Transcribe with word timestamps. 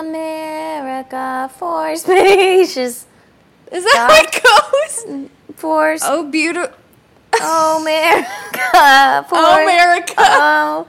America 0.00 1.50
for 1.58 1.94
spacious 1.96 3.06
Is 3.72 3.84
that 3.84 4.08
how 4.08 4.14
it 4.22 4.32
goes? 4.42 5.28
for 5.56 5.96
Oh, 6.02 6.24
beautiful. 6.30 6.74
Oh, 7.40 7.80
America 7.82 9.26
for 9.28 9.36
America. 9.38 10.14
oh 10.18 10.86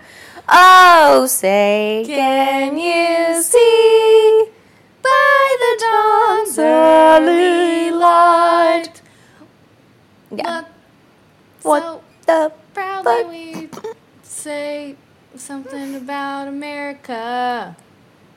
oh 0.47 1.27
say 1.27 2.03
can 2.07 2.75
you 2.77 3.43
see 3.43 4.45
by 5.03 5.55
the 5.63 5.73
dawn's 5.85 6.57
early 6.57 7.91
light 7.91 9.01
yeah 10.35 10.63
what 11.61 11.83
so 11.83 12.01
the 12.25 12.51
proudly 12.73 13.67
fuck? 13.67 13.83
we 13.83 13.89
say 14.23 14.95
something 15.35 15.95
about 15.95 16.47
America. 16.47 17.75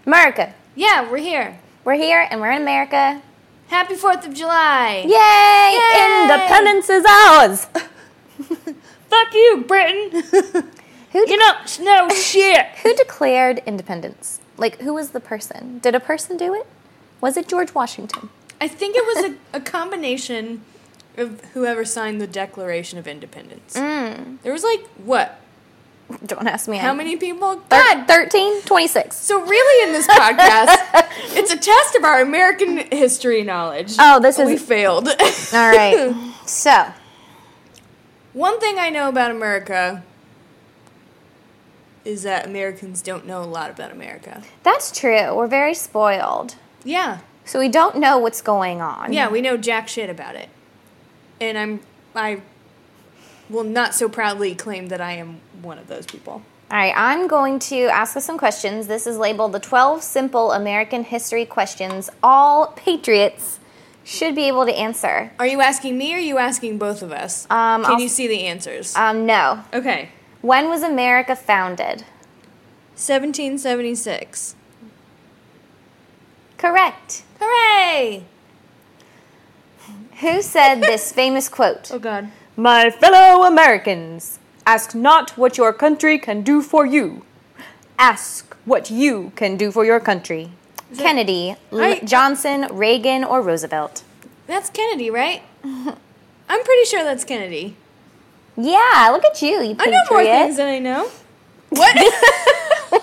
America 0.05 0.55
Yeah, 0.75 1.11
we're 1.11 1.19
here. 1.19 1.59
we're 1.85 1.95
here 1.95 2.27
and 2.31 2.41
we're 2.41 2.51
in 2.53 2.63
America 2.63 3.23
Happy 3.69 3.95
4th 3.95 4.27
of 4.27 4.35
July. 4.35 5.03
yay, 5.07 5.79
Yay! 5.79 6.23
independence 6.23 6.89
is 6.91 7.05
ours 7.05 7.67
Fuck 9.09 9.35
you, 9.35 9.65
Britain. 9.69 10.23
who 11.13 11.19
you 11.31 11.37
know, 11.37 11.53
no 11.81 12.09
shit. 12.09 12.65
Who 12.83 12.95
declared 12.95 13.63
independence? 13.67 14.41
Like, 14.57 14.81
who 14.81 14.95
was 14.95 15.11
the 15.11 15.21
person? 15.21 15.81
Did 15.81 15.95
a 15.95 16.01
person 16.01 16.39
do 16.39 16.55
it? 16.55 16.67
Was 17.21 17.37
it 17.37 17.47
George 17.47 17.75
Washington? 17.75 18.31
I 18.59 18.69
think 18.69 18.97
it 18.97 19.05
was 19.05 19.33
a, 19.53 19.59
a 19.59 19.61
combination 19.61 20.63
of 21.19 21.43
whoever 21.53 21.85
signed 21.85 22.23
the 22.23 22.27
Declaration 22.27 22.99
of 22.99 23.07
Independence. 23.07 23.77
Mm. 23.77 24.39
There 24.43 24.53
was 24.55 24.65
like, 24.65 24.87
what? 24.97 25.39
Don't 26.27 26.47
ask 26.47 26.69
me. 26.69 26.77
How 26.79 26.93
many 26.95 27.17
people? 27.17 27.57
God, 27.69 28.07
13? 28.07 28.63
26. 28.63 29.17
So 29.17 29.41
really, 29.41 29.89
in 29.89 29.93
this 29.93 30.07
podcast, 30.07 30.77
it's 31.37 31.53
a 31.53 31.57
test 31.57 31.95
of 31.97 32.05
our 32.05 32.21
American 32.21 32.79
history 32.93 33.43
knowledge. 33.43 33.95
Oh, 33.99 34.21
this 34.21 34.39
is. 34.39 34.47
we 34.47 34.57
failed. 34.57 35.09
All 35.53 35.71
right. 35.71 36.15
so, 36.47 36.93
One 38.33 38.59
thing 38.61 38.79
I 38.79 38.91
know 38.91 39.09
about 39.09 39.31
America 39.31 40.03
is 42.05 42.23
that 42.25 42.47
Americans 42.47 43.01
don't 43.03 43.27
know 43.27 43.43
a 43.43 43.47
lot 43.47 43.71
about 43.71 43.93
America. 43.93 44.43
that's 44.63 44.91
true. 44.99 45.35
We're 45.37 45.47
very 45.47 45.75
spoiled. 45.75 46.57
Yeah, 46.85 47.19
So, 47.45 47.61
we 47.61 47.69
don't 47.69 47.97
know 47.99 48.19
what's 48.19 48.43
going 48.43 48.81
on. 48.81 49.13
yeah, 49.13 49.29
we 49.31 49.41
know 49.41 49.57
jack 49.57 49.87
shit 49.89 50.11
about 50.11 50.35
it, 50.35 50.49
and 51.41 51.57
I'm 51.57 51.81
I 52.15 52.43
will 53.53 53.65
not 53.65 53.95
so 53.95 54.09
proudly 54.09 54.55
claim 54.55 54.89
that 54.89 55.01
I 55.01 55.13
am 55.13 55.41
one 55.61 55.79
of 55.79 55.87
those 55.89 56.07
people. 56.07 56.43
All 56.71 56.79
right. 56.79 56.95
I'm 56.97 57.29
going 57.29 57.59
to 57.61 57.83
ask 57.85 58.17
us 58.17 58.25
some 58.25 58.39
questions. 58.39 58.87
This 58.87 59.07
is 59.07 59.19
labeled 59.19 59.53
the 59.53 59.61
12 59.61 60.03
simple 60.03 60.53
American 60.53 61.05
history 61.05 61.45
questions 61.45 62.09
all 62.23 62.69
patriots 62.69 63.61
should 64.05 64.35
be 64.35 64.49
able 64.49 64.65
to 64.67 64.73
answer. 64.75 65.33
Are 65.39 65.47
you 65.47 65.61
asking 65.61 65.97
me 65.99 66.15
or 66.15 66.17
are 66.17 66.21
you 66.21 66.39
asking 66.39 66.79
both 66.79 67.03
of 67.03 67.13
us? 67.13 67.45
Um, 67.51 67.85
Can 67.85 67.95
I'll 67.95 68.01
you 68.01 68.09
see 68.09 68.27
the 68.27 68.47
answers? 68.47 68.97
Um, 68.97 69.27
no. 69.27 69.65
okay. 69.73 70.09
When 70.41 70.69
was 70.69 70.83
America 70.83 71.37
founded? 71.37 72.05
1776. 72.97 74.57
Correct. 76.59 77.23
Hooray! 77.41 78.25
Who 80.21 80.43
said 80.43 80.81
this 80.81 81.13
famous 81.13 81.49
quote? 81.49 81.91
Oh 81.93 81.99
God. 81.99 82.31
My 82.57 82.91
fellow 82.91 83.45
Americans, 83.47 84.39
ask 84.67 84.95
not 84.95 85.37
what 85.39 85.57
your 85.57 85.73
country 85.73 86.19
can 86.19 86.43
do 86.43 86.61
for 86.63 86.85
you. 86.85 87.23
Ask 87.99 88.55
what 88.65 88.91
you 88.91 89.33
can 89.37 89.57
do 89.57 89.71
for 89.73 89.85
your 89.85 90.01
country. 90.01 90.51
Kennedy, 90.99 91.57
I- 91.73 92.01
Johnson, 92.05 92.67
Reagan, 92.71 93.25
or 93.25 93.41
Roosevelt? 93.41 94.03
That's 94.47 94.69
Kennedy, 94.69 95.09
right? 95.11 95.43
I'm 95.65 96.65
pretty 96.65 96.85
sure 96.85 97.03
that's 97.05 97.25
Kennedy. 97.25 97.77
Yeah, 98.57 99.09
look 99.11 99.25
at 99.25 99.41
you, 99.41 99.63
you 99.63 99.77
I 99.79 99.87
know 99.87 99.99
more 100.11 100.23
things 100.23 100.59
than 100.59 100.69
I 100.69 100.79
know. 100.79 101.09
What? 101.71 101.97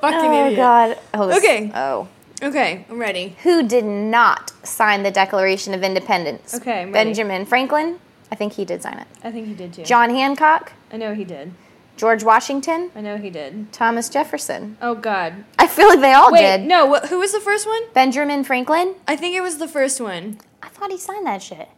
Fucking 0.00 0.30
Oh 0.30 0.46
idiot. 0.46 0.56
God. 0.56 0.98
Oh, 1.12 1.26
this- 1.26 1.38
Okay. 1.38 1.70
Oh. 1.74 2.08
Okay, 2.42 2.84
I'm 2.88 2.98
ready. 2.98 3.36
Who 3.42 3.66
did 3.66 3.84
not 3.84 4.52
sign 4.66 5.02
the 5.02 5.10
Declaration 5.10 5.74
of 5.74 5.82
Independence? 5.82 6.54
Okay, 6.54 6.82
I'm 6.82 6.92
ready. 6.92 7.10
Benjamin 7.10 7.44
Franklin. 7.44 7.98
I 8.32 8.34
think 8.34 8.54
he 8.54 8.64
did 8.64 8.82
sign 8.82 8.98
it. 8.98 9.06
I 9.22 9.30
think 9.30 9.46
he 9.46 9.54
did 9.54 9.72
too. 9.72 9.82
John 9.84 10.10
Hancock, 10.10 10.72
I 10.92 10.96
know 10.96 11.14
he 11.14 11.24
did. 11.24 11.52
George 11.96 12.24
Washington, 12.24 12.90
I 12.96 13.02
know 13.02 13.18
he 13.18 13.28
did. 13.28 13.72
Thomas 13.72 14.08
Jefferson. 14.08 14.78
Oh 14.80 14.94
God. 14.94 15.44
I 15.58 15.66
feel 15.66 15.88
like 15.88 16.00
they 16.00 16.14
all 16.14 16.32
Wait, 16.32 16.40
did. 16.40 16.66
no. 16.66 16.86
What, 16.86 17.06
who 17.06 17.18
was 17.18 17.32
the 17.32 17.40
first 17.40 17.66
one? 17.66 17.82
Benjamin 17.92 18.42
Franklin. 18.44 18.94
I 19.06 19.16
think 19.16 19.36
it 19.36 19.42
was 19.42 19.58
the 19.58 19.68
first 19.68 20.00
one. 20.00 20.38
I 20.62 20.68
thought 20.68 20.90
he 20.90 20.96
signed 20.96 21.26
that 21.26 21.42
shit. 21.42 21.68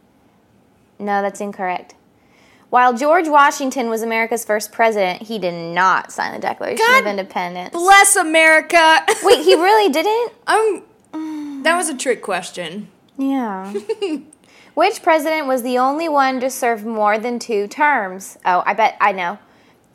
No, 0.97 1.21
that's 1.21 1.41
incorrect. 1.41 1.95
While 2.73 2.95
George 2.95 3.27
Washington 3.27 3.87
was 3.91 4.01
America's 4.01 4.43
first 4.43 4.71
president, 4.71 5.21
he 5.21 5.37
did 5.37 5.53
not 5.53 6.11
sign 6.11 6.33
the 6.33 6.39
Declaration 6.39 6.83
God 6.83 7.01
of 7.01 7.05
Independence. 7.05 7.69
Bless 7.71 8.15
America. 8.15 9.05
Wait, 9.23 9.45
he 9.45 9.53
really 9.53 9.93
didn't? 9.93 10.33
I'm. 10.47 11.61
That 11.61 11.77
was 11.77 11.87
a 11.89 11.95
trick 11.95 12.23
question. 12.23 12.87
Yeah. 13.15 13.71
Which 14.73 15.03
president 15.03 15.45
was 15.45 15.61
the 15.61 15.77
only 15.77 16.09
one 16.09 16.39
to 16.39 16.49
serve 16.49 16.83
more 16.83 17.19
than 17.19 17.37
two 17.37 17.67
terms? 17.67 18.39
Oh, 18.43 18.63
I 18.65 18.73
bet 18.73 18.97
I 18.99 19.11
know. 19.11 19.37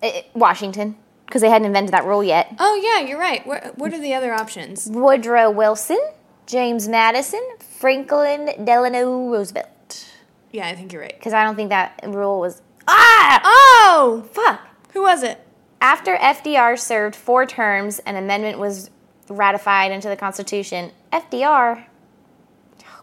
I- 0.00 0.06
I- 0.06 0.26
Washington, 0.34 0.94
because 1.26 1.42
they 1.42 1.50
hadn't 1.50 1.66
invented 1.66 1.92
that 1.94 2.04
rule 2.04 2.22
yet. 2.22 2.54
Oh 2.60 2.76
yeah, 2.80 3.04
you're 3.04 3.18
right. 3.18 3.44
What 3.44 3.76
What 3.76 3.92
are 3.92 4.00
the 4.00 4.14
other 4.14 4.32
options? 4.32 4.86
Woodrow 4.88 5.50
Wilson, 5.50 5.98
James 6.46 6.86
Madison, 6.86 7.42
Franklin 7.58 8.64
Delano 8.64 9.32
Roosevelt. 9.32 10.06
Yeah, 10.52 10.68
I 10.68 10.76
think 10.76 10.92
you're 10.92 11.02
right. 11.02 11.18
Because 11.18 11.32
I 11.32 11.42
don't 11.42 11.56
think 11.56 11.70
that 11.70 12.00
rule 12.06 12.38
was. 12.38 12.62
Ah! 12.88 13.40
Oh, 13.44 14.28
Fuck! 14.32 14.60
who 14.92 15.02
was 15.02 15.22
it? 15.22 15.44
After 15.80 16.16
FDR 16.16 16.78
served 16.78 17.14
four 17.14 17.46
terms, 17.46 18.00
an 18.00 18.16
amendment 18.16 18.58
was 18.58 18.90
ratified 19.28 19.92
into 19.92 20.08
the 20.08 20.16
Constitution. 20.16 20.90
FDR. 21.12 21.84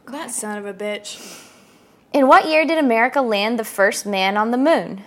Oh, 0.08 0.12
That 0.12 0.32
son 0.32 0.58
of 0.58 0.66
a 0.66 0.74
bitch. 0.74 1.42
In 2.14 2.28
what 2.28 2.48
year 2.48 2.66
did 2.66 2.78
America 2.78 3.22
land 3.22 3.58
the 3.60 3.64
first 3.66 4.06
man 4.06 4.38
on 4.38 4.52
the 4.52 4.58
moon? 4.58 5.04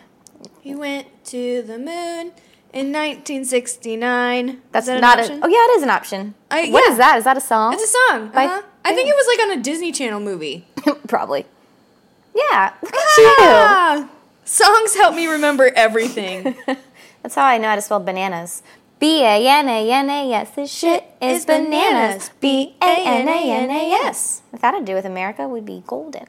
He 0.60 0.74
went 0.74 1.06
to 1.26 1.62
the 1.62 1.78
moon 1.78 2.32
in 2.72 2.92
1969. 2.92 4.60
That's 4.72 4.86
that 4.86 5.00
not 5.00 5.18
an 5.20 5.42
a. 5.42 5.46
Oh 5.46 5.48
yeah, 5.48 5.64
it 5.72 5.76
is 5.78 5.82
an 5.82 5.90
option. 5.90 6.34
I- 6.50 6.68
What 6.70 6.84
yeah. 6.86 6.92
is 6.92 6.98
that? 6.98 7.18
Is 7.18 7.24
that 7.24 7.36
a 7.36 7.40
song? 7.40 7.74
It's 7.74 7.82
a 7.84 7.86
song. 8.10 8.28
By- 8.30 8.44
uh-huh. 8.46 8.62
I 8.84 8.94
think 8.94 9.08
it 9.08 9.14
was 9.14 9.26
like 9.38 9.46
on 9.50 9.58
a 9.58 9.62
Disney 9.62 9.92
Channel 9.92 10.20
movie. 10.20 10.66
Probably. 11.08 11.46
Yeah. 12.34 12.72
Look 12.82 12.94
at 12.94 14.00
you. 14.02 14.08
Songs 14.48 14.94
help 14.94 15.14
me 15.14 15.26
remember 15.26 15.70
everything. 15.76 16.56
That's 17.22 17.34
how 17.34 17.44
I 17.44 17.58
know 17.58 17.68
how 17.68 17.74
to 17.74 17.82
spell 17.82 18.00
bananas. 18.00 18.62
B 18.98 19.20
A 19.22 19.46
N 19.46 19.68
A 19.68 19.92
N 19.92 20.08
A 20.08 20.32
S. 20.32 20.52
This 20.52 20.72
shit 20.72 21.04
is 21.20 21.44
bananas. 21.44 22.30
B 22.40 22.74
A 22.80 22.86
N 22.86 23.28
A 23.28 23.52
N 23.52 23.70
A 23.70 23.92
S. 24.06 24.40
If 24.50 24.62
that 24.62 24.72
had 24.72 24.80
to 24.80 24.86
do 24.86 24.94
with 24.94 25.04
America, 25.04 25.46
would 25.46 25.66
be 25.66 25.84
golden. 25.86 26.24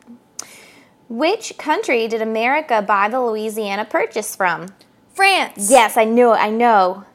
Which 1.08 1.58
country 1.58 2.10
did 2.10 2.22
America 2.22 2.82
buy 2.82 3.08
the 3.08 3.22
Louisiana 3.22 3.86
Purchase 3.86 4.36
from? 4.36 4.68
France. 5.14 5.72
Yes, 5.72 5.96
I 5.96 6.04
knew 6.04 6.34
it. 6.34 6.40
I 6.40 6.50
know. 6.50 7.06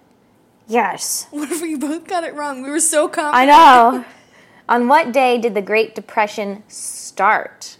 Yes. 0.67 1.27
What 1.33 1.53
if 1.53 1.61
we 1.61 1.77
both 1.77 2.09
got 2.09 2.25
it 2.25 2.33
wrong? 2.35 2.63
We 2.63 2.71
were 2.71 2.81
so 2.81 3.09
confident. 3.09 3.37
I 3.37 3.45
know. 3.45 4.07
On 4.71 4.89
what 4.89 5.13
day 5.13 5.37
did 5.37 5.53
the 5.53 5.61
Great 5.61 5.95
Depression 5.95 6.63
start? 6.67 7.77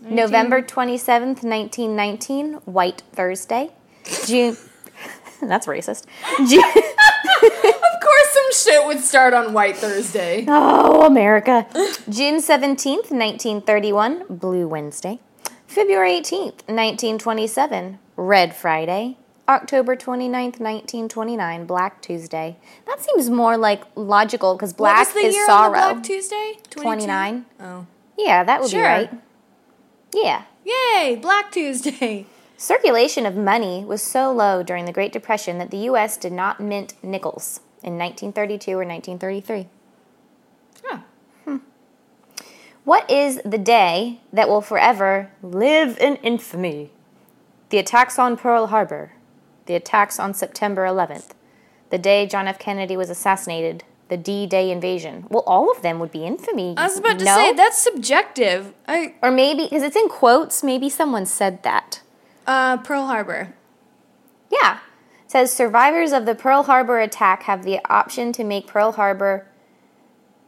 November 0.00 0.62
27th, 0.62 1.42
1919, 1.42 2.54
White 2.64 3.02
Thursday. 3.12 3.70
June. 4.26 4.56
That's 5.42 5.66
racist. 5.66 6.04
June. 6.48 6.62
Of 7.42 8.00
course, 8.02 8.28
some 8.32 8.72
shit 8.72 8.86
would 8.86 9.00
start 9.00 9.34
on 9.34 9.52
White 9.52 9.76
Thursday. 9.76 10.44
oh, 10.48 11.04
America. 11.06 11.66
June 12.08 12.36
17th, 12.40 13.10
1931, 13.10 14.24
Blue 14.30 14.66
Wednesday. 14.68 15.18
February 15.66 16.12
18th, 16.20 16.66
1927, 16.68 17.98
Red 18.16 18.54
Friday. 18.54 19.18
October 19.48 19.96
29th, 19.96 20.60
1929, 20.60 21.66
Black 21.66 22.00
Tuesday. 22.00 22.56
That 22.86 23.00
seems 23.00 23.28
more 23.28 23.56
like 23.56 23.82
logical 23.94 24.54
because 24.54 24.72
black 24.72 25.08
is 25.16 25.36
sorrow. 25.46 25.72
Black 25.72 26.02
Tuesday? 26.02 26.58
22? 26.70 26.82
29. 26.82 27.44
Oh. 27.60 27.86
Yeah, 28.18 28.44
that 28.44 28.60
would 28.60 28.70
Sure. 28.70 28.80
be 28.80 28.84
right. 28.84 29.10
Yeah. 30.16 30.44
Yay, 30.64 31.14
Black 31.14 31.52
Tuesday. 31.52 32.24
Circulation 32.56 33.26
of 33.26 33.36
money 33.36 33.84
was 33.84 34.02
so 34.02 34.32
low 34.32 34.62
during 34.62 34.86
the 34.86 34.92
Great 34.92 35.12
Depression 35.12 35.58
that 35.58 35.70
the 35.70 35.76
U.S. 35.90 36.16
did 36.16 36.32
not 36.32 36.58
mint 36.58 36.94
nickels 37.02 37.60
in 37.82 37.98
1932 37.98 38.70
or 38.72 38.86
1933. 38.86 39.68
Huh. 40.82 40.98
Hmm. 41.44 41.56
What 42.84 43.10
is 43.10 43.42
the 43.44 43.58
day 43.58 44.20
that 44.32 44.48
will 44.48 44.62
forever 44.62 45.32
live 45.42 45.98
in 45.98 46.16
infamy? 46.16 46.92
The 47.68 47.78
attacks 47.78 48.18
on 48.18 48.38
Pearl 48.38 48.68
Harbor, 48.68 49.12
the 49.66 49.74
attacks 49.74 50.18
on 50.18 50.32
September 50.32 50.86
11th, 50.86 51.32
the 51.90 51.98
day 51.98 52.26
John 52.26 52.48
F. 52.48 52.58
Kennedy 52.58 52.96
was 52.96 53.10
assassinated, 53.10 53.84
The 54.08 54.16
D-Day 54.16 54.70
invasion. 54.70 55.26
Well, 55.28 55.42
all 55.46 55.70
of 55.70 55.82
them 55.82 55.98
would 55.98 56.12
be 56.12 56.24
infamy. 56.24 56.74
I 56.76 56.84
was 56.84 56.98
about 56.98 57.18
to 57.18 57.24
no? 57.24 57.34
say 57.34 57.52
that's 57.52 57.78
subjective. 57.78 58.72
I 58.86 59.14
or 59.20 59.30
maybe 59.30 59.64
because 59.64 59.82
it's 59.82 59.96
in 59.96 60.08
quotes. 60.08 60.62
Maybe 60.62 60.88
someone 60.88 61.26
said 61.26 61.62
that. 61.64 62.02
uh 62.46 62.76
Pearl 62.78 63.06
Harbor. 63.06 63.54
Yeah. 64.50 64.78
It 65.24 65.32
says 65.32 65.52
survivors 65.52 66.12
of 66.12 66.24
the 66.24 66.36
Pearl 66.36 66.62
Harbor 66.64 67.00
attack 67.00 67.42
have 67.44 67.64
the 67.64 67.80
option 67.90 68.32
to 68.32 68.44
make 68.44 68.68
Pearl 68.68 68.92
Harbor 68.92 69.48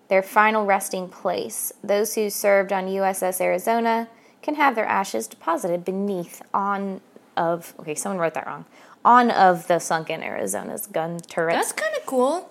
their 0.09 0.23
final 0.23 0.65
resting 0.65 1.09
place. 1.09 1.73
Those 1.83 2.15
who 2.15 2.31
served 2.31 2.73
on 2.73 2.87
USS 2.87 3.41
Arizona 3.41 4.09
can 4.41 4.55
have 4.55 4.75
their 4.75 4.87
ashes 4.87 5.27
deposited 5.27 5.85
beneath 5.85 6.43
on 6.55 7.01
of 7.37 7.75
okay, 7.81 7.95
someone 7.95 8.19
wrote 8.19 8.35
that 8.35 8.47
wrong. 8.47 8.65
On 9.05 9.31
of 9.31 9.67
the 9.69 9.79
sunken 9.79 10.23
Arizona's 10.23 10.87
gun 10.87 11.19
turret. 11.21 11.55
That's 11.55 11.73
kind 11.73 11.95
of 11.97 12.05
cool. 12.07 12.48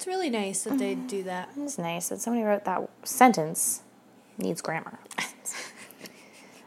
That's 0.00 0.06
really 0.06 0.30
nice 0.30 0.62
that 0.62 0.78
they 0.78 0.94
do 0.94 1.22
that. 1.24 1.50
It's 1.58 1.76
nice 1.76 2.08
that 2.08 2.22
somebody 2.22 2.42
wrote 2.42 2.64
that 2.64 2.88
sentence. 3.04 3.82
Needs 4.38 4.62
grammar. 4.62 4.98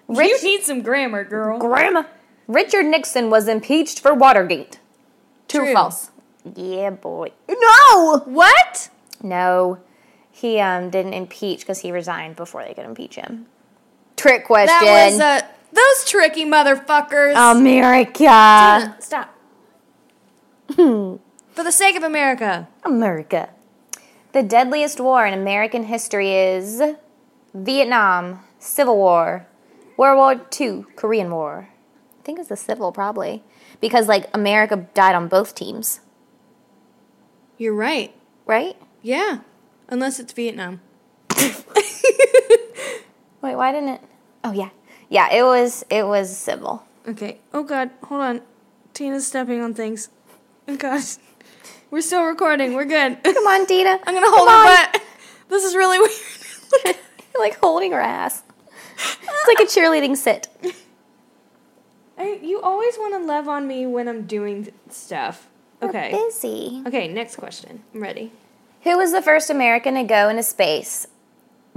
You 0.08 0.44
need 0.44 0.64
some 0.64 0.82
grammar, 0.82 1.24
girl. 1.24 1.58
Grammar. 1.58 2.06
Richard 2.48 2.86
Nixon 2.86 3.32
was 3.32 3.48
impeached 3.48 4.02
for 4.02 4.14
Watergate. 4.14 4.78
True, 5.48 5.62
or 5.62 5.66
True. 5.66 5.74
false? 5.74 6.12
Yeah, 6.56 6.92
boy. 6.92 7.32
No. 7.50 8.20
What? 8.26 8.90
No, 9.24 9.80
he 10.30 10.60
um 10.60 10.92
didn't 10.92 11.14
impeach 11.14 11.62
because 11.62 11.80
he 11.80 11.92
resigned 11.92 12.36
before 12.36 12.64
they 12.64 12.74
could 12.76 12.86
impeach 12.86 13.16
him. 13.16 13.48
Trick 14.18 14.46
question. 14.46 14.78
That 14.86 15.12
was 15.12 15.20
uh 15.20 15.42
those 15.72 16.06
tricky 16.06 16.46
motherfuckers. 16.46 17.34
America. 17.58 18.96
Stop. 19.00 19.34
For 21.54 21.64
the 21.64 21.72
sake 21.72 21.96
of 21.96 22.04
America. 22.04 22.68
America. 22.84 23.50
The 24.32 24.42
deadliest 24.44 25.00
war 25.00 25.26
in 25.28 25.34
American 25.34 25.84
history 25.84 26.32
is 26.34 26.82
Vietnam, 27.54 28.40
Civil 28.58 28.98
War, 28.98 29.46
World 29.96 30.18
War 30.18 30.42
II, 30.60 30.86
Korean 30.96 31.30
War. 31.30 31.70
I 32.20 32.24
think 32.24 32.40
it's 32.40 32.50
the 32.50 32.58
civil 32.58 32.92
probably 32.92 33.44
because 33.80 34.08
like 34.08 34.28
America 34.34 34.88
died 34.96 35.14
on 35.14 35.28
both 35.28 35.54
teams, 35.54 36.00
You're 37.58 37.76
right. 37.76 38.16
right? 38.48 38.76
Yeah. 39.04 39.40
Unless 39.90 40.20
it's 40.20 40.34
Vietnam. 40.34 40.82
Wait, 43.42 43.56
why 43.56 43.72
didn't 43.72 43.90
it? 43.90 44.02
Oh 44.44 44.54
yeah, 44.54 44.70
yeah. 45.10 45.32
It 45.32 45.44
was 45.44 45.86
it 45.90 46.08
was 46.08 46.36
civil. 46.36 46.86
Okay. 47.08 47.40
Oh 47.54 47.64
god, 47.64 47.92
hold 48.04 48.22
on. 48.22 48.42
Tina's 48.94 49.28
stepping 49.28 49.62
on 49.62 49.74
things. 49.74 50.10
Oh 50.68 50.78
god. 50.78 51.04
We're 51.94 52.02
still 52.02 52.24
recording. 52.24 52.74
We're 52.74 52.86
good. 52.86 53.24
Come 53.24 53.46
on, 53.46 53.66
Dita. 53.66 54.00
I'm 54.08 54.16
gonna 54.16 54.26
hold 54.28 54.48
Come 54.48 54.66
her 54.66 54.72
on. 54.72 54.92
butt. 54.94 55.02
This 55.50 55.64
is 55.64 55.76
really 55.76 56.00
weird. 56.00 56.96
You're 57.36 57.40
like 57.40 57.60
holding 57.60 57.92
her 57.92 58.00
ass. 58.02 58.42
It's 58.98 59.48
like 59.48 59.60
a 59.60 59.70
cheerleading 59.70 60.18
sit. 60.18 60.48
I, 62.18 62.40
you 62.42 62.60
always 62.62 62.96
want 62.98 63.14
to 63.14 63.20
love 63.20 63.48
on 63.48 63.68
me 63.68 63.86
when 63.86 64.08
I'm 64.08 64.26
doing 64.26 64.70
stuff. 64.90 65.48
Okay. 65.84 66.10
We're 66.12 66.26
busy. 66.30 66.82
Okay, 66.88 67.08
next 67.10 67.36
question. 67.36 67.84
I'm 67.94 68.02
ready. 68.02 68.32
Who 68.82 68.98
was 68.98 69.12
the 69.12 69.22
first 69.22 69.52
American 69.52 69.94
to 69.94 70.04
go 70.04 70.30
into 70.30 70.42
space? 70.42 71.06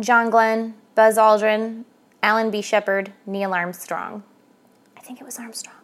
John 0.00 0.30
Glenn, 0.30 0.76
Buzz 0.94 1.18
Aldrin, 1.18 1.84
Alan 2.22 2.50
B. 2.50 2.62
Shepard, 2.62 3.12
Neil 3.26 3.52
Armstrong. 3.52 4.22
I 4.96 5.00
think 5.00 5.20
it 5.20 5.24
was 5.24 5.38
Armstrong. 5.38 5.76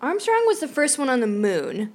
Armstrong 0.00 0.44
was 0.46 0.60
the 0.60 0.68
first 0.68 0.98
one 0.98 1.10
on 1.10 1.20
the 1.20 1.26
moon, 1.26 1.92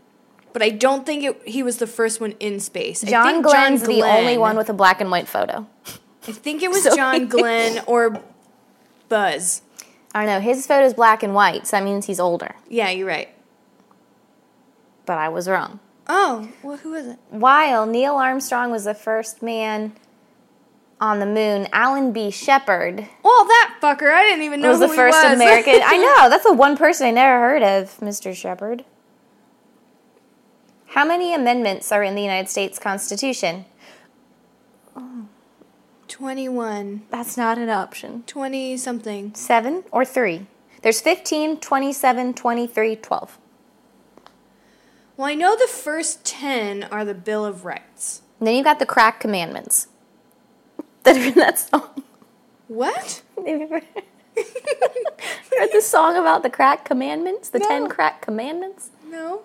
but 0.54 0.62
I 0.62 0.70
don't 0.70 1.06
think 1.06 1.24
it, 1.24 1.42
he 1.48 1.64
was 1.64 1.78
the 1.78 1.88
first 1.88 2.20
one 2.22 2.32
in 2.40 2.60
space. 2.60 3.04
I 3.04 3.10
John 3.10 3.26
think 3.28 3.46
Glenn's 3.46 3.82
John 3.82 3.90
the 3.90 4.02
only 4.04 4.38
one 4.38 4.56
with 4.58 4.70
a 4.70 4.74
black 4.74 5.02
and 5.02 5.12
white 5.12 5.28
photo. 5.28 5.68
I 6.28 6.32
think 6.32 6.62
it 6.64 6.70
was 6.70 6.84
So- 6.84 6.96
John 6.96 7.28
Glenn 7.30 7.84
or 7.88 8.22
Buzz. 9.08 9.62
I 10.14 10.26
don't 10.26 10.34
know. 10.36 10.40
His 10.40 10.66
photo's 10.66 10.94
black 10.96 11.22
and 11.24 11.34
white, 11.36 11.68
so 11.68 11.78
that 11.78 11.84
means 11.84 12.06
he's 12.08 12.20
older. 12.20 12.56
Yeah, 12.68 12.90
you're 12.90 13.08
right. 13.08 13.30
But 15.06 15.18
I 15.18 15.30
was 15.30 15.48
wrong. 15.48 15.80
Oh, 16.08 16.50
well, 16.64 16.78
who 16.78 16.92
was 16.92 17.06
it? 17.06 17.20
While 17.30 17.86
Neil 17.86 18.16
Armstrong 18.16 18.72
was 18.72 18.86
the 18.86 18.96
first 18.96 19.44
man 19.44 19.94
on 21.00 21.20
the 21.20 21.26
moon, 21.28 21.68
Alan 21.72 22.12
B. 22.12 22.32
Shepard 22.32 23.08
Well, 23.24 23.46
that 23.46 23.78
fucker. 23.82 24.12
I 24.12 24.24
didn't 24.24 24.44
even 24.44 24.62
know 24.62 24.70
was 24.72 24.80
the 24.80 24.88
he 24.88 24.96
first 24.96 25.22
was. 25.24 25.34
American. 25.34 25.80
I 25.84 25.98
know. 26.24 26.30
That's 26.30 26.44
the 26.44 26.54
one 26.54 26.76
person 26.76 27.06
I 27.08 27.12
never 27.12 27.40
heard 27.40 27.62
of, 27.64 27.96
Mr. 28.00 28.36
Shepard. 28.36 28.84
How 30.90 31.06
many 31.06 31.36
amendments 31.36 31.92
are 31.92 32.02
in 32.04 32.16
the 32.16 32.22
United 32.22 32.50
States 32.50 32.80
Constitution? 32.80 33.66
21, 36.08 37.04
That's 37.12 37.38
not 37.38 37.58
an 37.60 37.70
option. 37.70 38.24
20 38.26 38.76
something. 38.78 39.34
Seven 39.36 39.84
or 39.92 40.04
three? 40.04 40.48
There's 40.82 41.00
15, 41.00 41.60
27, 41.60 42.34
23, 42.34 42.96
12. 42.96 43.38
Well, 45.16 45.28
I 45.28 45.36
know 45.36 45.56
the 45.56 45.68
first 45.68 46.26
10 46.26 46.86
are 46.86 47.06
the 47.06 47.14
Bill 47.14 47.46
of 47.46 47.66
Rights. 47.66 48.22
And 48.40 48.48
then 48.48 48.56
you've 48.56 48.66
got 48.66 48.80
the 48.80 48.86
crack 48.86 49.20
commandments 49.20 49.88
that 51.04 51.16
are 51.16 51.24
in 51.24 51.36
that 51.36 51.60
song. 51.60 52.04
What? 52.68 53.22
Have 53.38 53.48
you 53.48 53.62
ever 53.62 53.82
heard 53.82 55.70
the 55.72 55.82
song 55.82 56.16
about 56.18 56.44
the 56.44 56.50
crack 56.50 56.86
commandments? 56.86 57.50
The 57.50 57.60
ten 57.60 57.90
crack 57.90 58.22
commandments? 58.22 58.90
No. 59.08 59.42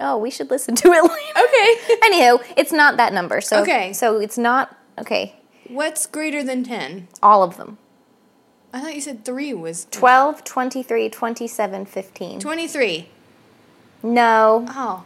Oh, 0.00 0.16
we 0.18 0.30
should 0.30 0.50
listen 0.50 0.74
to 0.76 0.88
it 0.88 1.02
later. 1.02 1.46
Okay. 1.46 1.96
Anywho, 2.02 2.44
it's 2.56 2.72
not 2.72 2.96
that 2.96 3.12
number. 3.12 3.40
So 3.40 3.62
Okay. 3.62 3.92
So 3.92 4.20
it's 4.20 4.38
not 4.38 4.76
okay. 4.98 5.36
What's 5.68 6.06
greater 6.06 6.42
than 6.42 6.64
10? 6.64 7.08
All 7.22 7.42
of 7.42 7.56
them. 7.56 7.78
I 8.72 8.80
thought 8.80 8.94
you 8.94 9.00
said 9.00 9.24
3 9.24 9.54
was 9.54 9.86
12, 9.90 10.42
23, 10.44 11.08
27, 11.08 11.86
15. 11.86 12.40
23. 12.40 13.08
No. 14.02 14.66
Oh. 14.70 15.04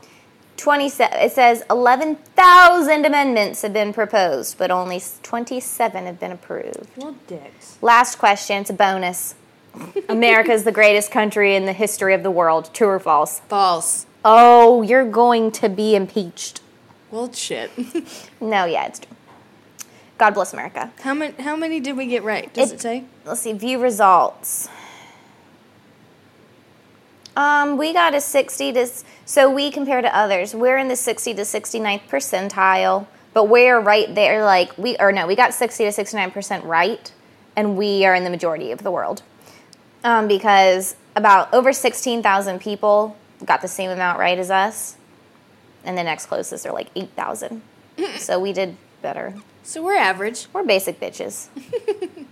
27. 0.57 1.19
It 1.21 1.33
says 1.33 1.63
11,000 1.71 3.07
amendments 3.07 3.63
have 3.63 3.73
been 3.73 3.93
proposed, 3.93 4.59
but 4.59 4.71
only 4.71 5.01
27 5.23 6.07
have 6.07 6.19
been 6.19 6.33
approved. 6.33 6.89
Well, 6.97 7.15
dicks. 7.29 7.79
Last 7.81 8.17
question. 8.17 8.63
It's 8.63 8.71
a 8.71 8.75
bonus. 8.75 9.37
America 10.09 10.51
is 10.51 10.65
the 10.65 10.73
greatest 10.73 11.11
country 11.13 11.55
in 11.55 11.67
the 11.67 11.73
history 11.73 12.15
of 12.15 12.23
the 12.25 12.31
world. 12.31 12.71
True 12.75 12.89
or 12.89 12.99
false? 12.99 13.41
False. 13.49 14.07
Oh, 14.25 14.83
you're 14.83 15.09
going 15.09 15.51
to 15.53 15.69
be 15.69 15.95
impeached. 15.95 16.61
Well, 17.11 17.33
shit. 17.33 17.71
No, 18.41 18.65
yeah, 18.67 18.87
it's 18.87 19.01
true. 19.01 19.17
God 20.17 20.35
bless 20.35 20.53
America. 20.53 20.93
how 21.01 21.15
many 21.15 21.35
how 21.43 21.55
many 21.57 21.81
did 21.81 21.97
we 21.97 22.07
get 22.07 22.23
right? 22.25 22.53
Does 22.53 22.73
It- 22.73 22.75
it, 22.77 22.81
say? 22.81 23.05
Let's 23.25 23.41
see, 23.41 23.53
view 23.53 23.79
results. 23.81 24.69
Um, 27.37 27.77
we 27.79 27.93
got 27.93 28.15
a 28.17 28.21
60 28.21 28.73
to, 28.73 28.89
so 29.25 29.49
we 29.49 29.71
compare 29.71 30.03
to 30.03 30.17
others, 30.17 30.55
we're 30.57 30.77
in 30.77 30.89
the 30.89 30.97
60 30.97 31.35
to 31.35 31.43
69th 31.43 32.01
percentile, 32.11 33.07
but 33.33 33.45
we're 33.45 33.79
right 33.79 34.13
there, 34.13 34.45
like, 34.45 34.77
we, 34.77 34.97
or 34.99 35.13
no, 35.13 35.25
we 35.25 35.37
got 35.37 35.55
60 35.55 35.85
to 35.85 35.91
69% 35.93 36.65
right, 36.65 37.13
and 37.55 37.77
we 37.77 38.05
are 38.05 38.13
in 38.15 38.25
the 38.25 38.31
majority 38.31 38.73
of 38.73 38.83
the 38.83 38.91
world. 38.91 39.23
Um, 40.03 40.27
because 40.27 40.97
about 41.15 41.53
over 41.55 41.73
16,000 41.73 42.61
people 42.61 43.17
got 43.45 43.63
the 43.63 43.69
same 43.69 43.91
amount 43.91 44.19
right 44.19 44.39
as 44.39 44.51
us, 44.51 44.97
and 45.85 45.97
the 45.97 46.03
next 46.03 46.27
closest 46.27 46.67
are 46.67 46.73
like 46.73 46.89
8,000. 46.97 47.63
so 48.19 48.39
we 48.39 48.53
did 48.53 48.77
better. 49.03 49.35
So 49.63 49.83
we're 49.83 49.97
average. 49.97 50.47
We're 50.53 50.65
basic 50.65 50.99
bitches. 51.01 51.49
oh 51.89 52.25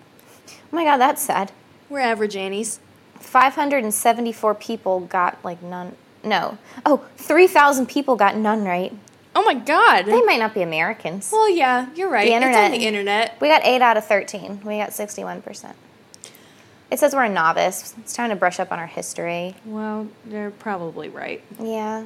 my 0.73 0.85
god, 0.85 0.99
that's 0.99 1.23
sad. 1.23 1.53
We're 1.89 2.01
average 2.01 2.37
Annies. 2.37 2.81
574 3.21 4.55
people 4.55 5.01
got 5.01 5.43
like 5.45 5.63
none. 5.63 5.97
No. 6.25 6.59
Oh, 6.85 7.05
3,000 7.17 7.87
people 7.87 8.17
got 8.17 8.37
none 8.37 8.65
right. 8.65 8.93
Oh 9.35 9.43
my 9.45 9.55
god. 9.55 10.07
They 10.07 10.23
might 10.23 10.39
not 10.39 10.55
be 10.55 10.63
Americans. 10.63 11.31
well, 11.31 11.49
yeah, 11.51 11.89
you're 11.95 12.09
right. 12.09 12.25
The 12.27 12.33
It's 12.35 12.37
internet. 12.45 12.65
on 12.65 12.71
the 12.73 12.87
internet. 12.87 13.37
We 13.41 13.49
got 13.49 13.63
8 13.65 13.83
out 13.83 13.97
of 13.97 14.07
13. 14.07 14.63
We 14.65 14.79
got 14.79 14.91
61%. 14.91 15.75
It 16.91 16.99
says 16.99 17.15
we're 17.15 17.25
a 17.25 17.29
novice. 17.29 17.95
It's 17.99 18.13
time 18.13 18.31
to 18.31 18.37
brush 18.37 18.61
up 18.61 18.71
on 18.71 18.79
our 18.79 18.87
history. 18.87 19.57
Well, 19.65 20.09
they're 20.25 20.53
probably 20.53 21.09
right. 21.09 21.43
Yeah. 21.59 22.05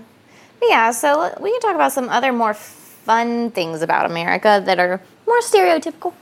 But 0.59 0.69
yeah, 0.69 0.91
so 0.91 1.35
we 1.41 1.51
can 1.53 1.61
talk 1.61 1.75
about 1.75 1.93
some 1.93 2.09
other 2.09 2.33
more 2.33 2.55
fun 2.55 3.51
things 3.51 3.83
about 3.83 4.07
America 4.07 4.63
that 4.65 4.79
are 4.79 5.01
more 5.27 5.41
stereotypical. 5.41 6.15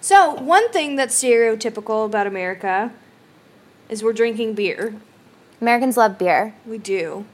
So, 0.00 0.34
one 0.34 0.70
thing 0.72 0.96
that's 0.96 1.22
stereotypical 1.22 2.06
about 2.06 2.26
America 2.26 2.92
is 3.88 4.02
we're 4.02 4.12
drinking 4.12 4.54
beer. 4.54 4.94
Americans 5.60 5.96
love 5.96 6.18
beer. 6.18 6.54
We 6.66 6.78
do. 6.78 7.24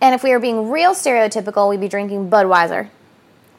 And 0.00 0.14
if 0.14 0.22
we 0.22 0.30
were 0.30 0.38
being 0.38 0.70
real 0.70 0.92
stereotypical, 0.92 1.68
we'd 1.68 1.80
be 1.80 1.88
drinking 1.88 2.30
Budweiser. 2.30 2.88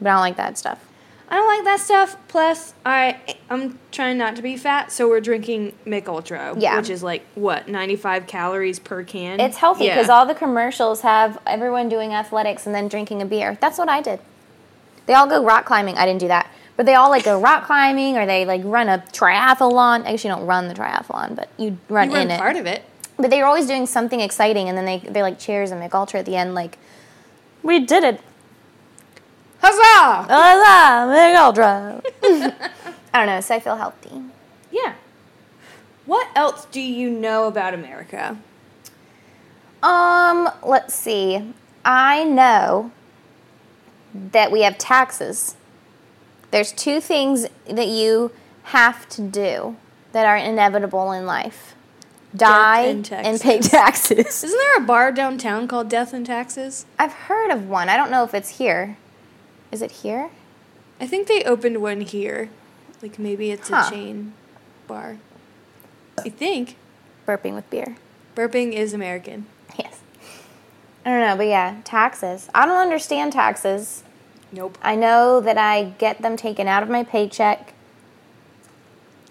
But 0.00 0.08
I 0.08 0.12
don't 0.12 0.20
like 0.20 0.36
that 0.36 0.58
stuff. 0.58 0.84
I 1.30 1.36
don't 1.36 1.46
like 1.46 1.64
that 1.64 1.80
stuff. 1.80 2.16
Plus, 2.28 2.72
I 2.86 3.18
I'm 3.50 3.78
trying 3.92 4.16
not 4.16 4.34
to 4.36 4.42
be 4.42 4.56
fat, 4.56 4.90
so 4.90 5.08
we're 5.08 5.20
drinking 5.20 5.74
Mich 5.84 6.08
Ultra, 6.08 6.54
Yeah. 6.56 6.76
which 6.78 6.88
is 6.88 7.02
like 7.02 7.22
what 7.34 7.68
95 7.68 8.26
calories 8.26 8.78
per 8.78 9.02
can. 9.04 9.38
It's 9.38 9.58
healthy 9.58 9.84
Yeah. 9.84 9.96
because 9.96 10.08
all 10.08 10.24
the 10.24 10.34
commercials 10.34 11.02
have 11.02 11.38
everyone 11.46 11.88
doing 11.90 12.14
athletics 12.14 12.64
and 12.66 12.74
then 12.74 12.88
drinking 12.88 13.20
a 13.20 13.26
beer. 13.26 13.58
That's 13.60 13.76
what 13.78 13.88
I 13.90 14.00
did. 14.00 14.20
They 15.06 15.14
all 15.14 15.26
go 15.26 15.44
rock 15.44 15.66
climbing. 15.66 15.98
I 15.98 16.06
didn't 16.06 16.20
do 16.20 16.28
that. 16.28 16.48
But 16.76 16.86
they 16.86 16.94
all 16.94 17.10
like 17.10 17.24
go 17.24 17.38
rock 17.40 17.64
climbing 17.66 18.16
or 18.16 18.24
they 18.24 18.44
like 18.46 18.62
run 18.64 18.88
a 18.88 19.04
triathlon. 19.12 20.06
I 20.06 20.12
guess 20.12 20.24
you 20.24 20.30
don't 20.30 20.46
run 20.46 20.68
the 20.68 20.74
triathlon, 20.74 21.34
but 21.34 21.48
you 21.58 21.76
run 21.88 22.10
You 22.10 22.16
in 22.16 22.28
run 22.28 22.30
it. 22.36 22.38
part 22.38 22.56
of 22.56 22.66
it. 22.66 22.82
But 23.18 23.30
they 23.30 23.40
were 23.40 23.46
always 23.46 23.66
doing 23.66 23.86
something 23.86 24.20
exciting 24.20 24.68
and 24.68 24.78
then 24.78 24.84
they 24.86 24.98
they 24.98 25.22
like 25.22 25.38
cheers 25.38 25.72
and 25.72 25.80
Mich 25.80 25.92
Ultra 25.94 26.20
at 26.20 26.26
the 26.26 26.36
end 26.36 26.54
like 26.54 26.78
we 27.62 27.80
did 27.80 28.04
it. 28.04 28.20
Huzzah! 29.60 30.26
Huzzah, 30.28 31.10
Mich 31.10 31.36
Ultra. 31.38 32.02
I 33.12 33.18
don't 33.18 33.26
know, 33.26 33.40
so 33.40 33.54
I 33.54 33.60
feel 33.60 33.76
healthy. 33.76 34.22
Yeah. 34.70 34.94
What 36.06 36.28
else 36.34 36.66
do 36.66 36.80
you 36.80 37.10
know 37.10 37.46
about 37.46 37.74
America? 37.74 38.38
Um, 39.82 40.50
let's 40.64 40.94
see. 40.94 41.52
I 41.84 42.24
know 42.24 42.92
that 44.14 44.50
we 44.50 44.62
have 44.62 44.78
taxes. 44.78 45.56
There's 46.50 46.72
two 46.72 47.00
things 47.00 47.46
that 47.68 47.88
you 47.88 48.32
have 48.64 49.08
to 49.10 49.22
do 49.22 49.76
that 50.12 50.26
are 50.26 50.36
inevitable 50.36 51.12
in 51.12 51.26
life. 51.26 51.74
Die 52.34 52.80
and 52.82 53.10
and 53.10 53.40
pay 53.40 53.58
taxes. 53.58 53.70
taxes. 53.70 54.44
Isn't 54.44 54.58
there 54.58 54.76
a 54.76 54.86
bar 54.86 55.12
downtown 55.12 55.66
called 55.66 55.88
Death 55.88 56.12
and 56.12 56.26
Taxes? 56.26 56.84
I've 56.98 57.12
heard 57.12 57.50
of 57.50 57.68
one. 57.68 57.88
I 57.88 57.96
don't 57.96 58.10
know 58.10 58.22
if 58.24 58.34
it's 58.34 58.58
here. 58.58 58.98
Is 59.70 59.82
it 59.82 59.90
here? 59.90 60.30
I 61.00 61.06
think 61.06 61.28
they 61.28 61.44
opened 61.44 61.80
one 61.82 62.00
here. 62.00 62.50
Like 63.02 63.18
maybe 63.18 63.50
it's 63.50 63.68
Huh. 63.68 63.84
a 63.86 63.90
chain 63.90 64.32
bar. 64.86 65.18
I 66.18 66.28
think. 66.30 66.76
Burping 67.26 67.54
with 67.54 67.68
beer. 67.70 67.96
Burping 68.34 68.72
is 68.72 68.92
American. 68.94 69.46
Yes. 69.78 70.00
I 71.04 71.10
don't 71.10 71.20
know, 71.20 71.36
but 71.36 71.46
yeah, 71.46 71.76
taxes. 71.84 72.48
I 72.54 72.66
don't 72.66 72.76
understand 72.78 73.32
taxes. 73.32 74.02
Nope. 74.50 74.78
I 74.82 74.96
know 74.96 75.40
that 75.40 75.58
I 75.58 75.84
get 75.98 76.22
them 76.22 76.36
taken 76.36 76.66
out 76.66 76.82
of 76.82 76.88
my 76.88 77.04
paycheck 77.04 77.74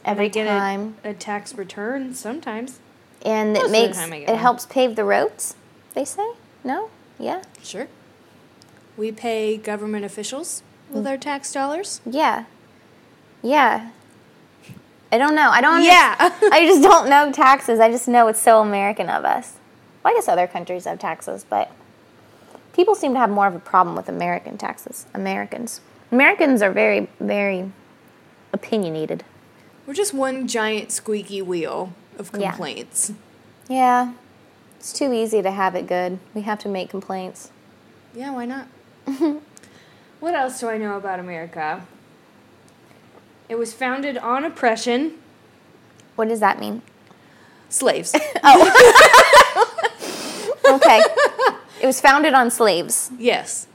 every 0.06 0.30
time. 0.30 0.96
A, 1.04 1.10
a 1.10 1.14
tax 1.14 1.56
return 1.56 2.14
sometimes. 2.14 2.80
and 3.26 3.54
Most 3.54 3.66
it 3.66 3.72
makes 3.72 3.98
time 3.98 4.14
I 4.14 4.20
get 4.20 4.30
it 4.30 4.38
helps 4.38 4.66
pave 4.66 4.96
the 4.96 5.04
roads. 5.04 5.56
They 5.94 6.06
say 6.06 6.34
no, 6.64 6.90
yeah, 7.20 7.42
Sure. 7.64 7.88
We 8.98 9.12
pay 9.12 9.58
government 9.58 10.04
officials 10.04 10.64
with 10.90 11.06
mm. 11.06 11.10
our 11.10 11.18
tax 11.18 11.54
dollars. 11.54 12.02
yeah, 12.06 12.46
yeah. 13.42 13.92
I 15.12 15.18
don't 15.18 15.36
know. 15.36 15.50
I 15.50 15.62
don't. 15.62 15.84
Yeah. 15.84 16.16
I 16.52 16.66
just 16.66 16.82
don't 16.82 17.10
know 17.10 17.32
taxes. 17.32 17.80
I 17.80 17.90
just 17.90 18.08
know 18.08 18.28
it's 18.28 18.42
so 18.42 18.62
American 18.62 19.10
of 19.10 19.24
us. 19.24 19.56
Well, 20.04 20.14
I 20.14 20.18
guess 20.18 20.28
other 20.28 20.48
countries 20.48 20.86
have 20.86 21.00
taxes, 21.00 21.46
but 21.50 21.72
people 22.74 22.94
seem 22.94 23.14
to 23.14 23.20
have 23.20 23.30
more 23.30 23.48
of 23.48 23.56
a 23.56 23.60
problem 23.60 23.96
with 23.96 24.10
American 24.10 24.58
taxes. 24.58 25.06
Americans. 25.14 25.80
Americans 26.12 26.62
are 26.62 26.72
very, 26.72 27.08
very 27.20 27.72
opinionated. 28.52 29.24
We're 29.86 29.94
just 29.94 30.14
one 30.14 30.48
giant 30.48 30.92
squeaky 30.92 31.42
wheel 31.42 31.94
of 32.18 32.32
complaints. 32.32 33.12
Yeah. 33.12 33.16
Yeah, 33.70 34.14
it's 34.80 34.94
too 34.94 35.12
easy 35.12 35.42
to 35.42 35.52
have 35.52 35.76
it 35.76 35.88
good. 35.88 36.20
We 36.34 36.42
have 36.42 36.60
to 36.60 36.70
make 36.70 36.90
complaints. 36.90 37.52
Yeah, 38.16 38.32
why 38.32 38.46
not? 38.46 38.68
what 40.20 40.36
else 40.36 40.60
do 40.60 40.70
I 40.70 40.78
know 40.78 40.98
about 40.98 41.20
America? 41.20 41.86
It 43.50 43.56
was 43.56 43.74
founded 43.74 44.18
on 44.18 44.44
oppression. 44.44 45.14
What 46.16 46.28
does 46.28 46.40
that 46.42 46.60
mean? 46.60 46.82
Slaves. 47.70 48.16
oh. 48.44 49.74
Okay. 50.70 51.02
it 51.82 51.86
was 51.86 52.02
founded 52.02 52.34
on 52.34 52.52
slaves. 52.52 53.10
yes. 53.18 53.68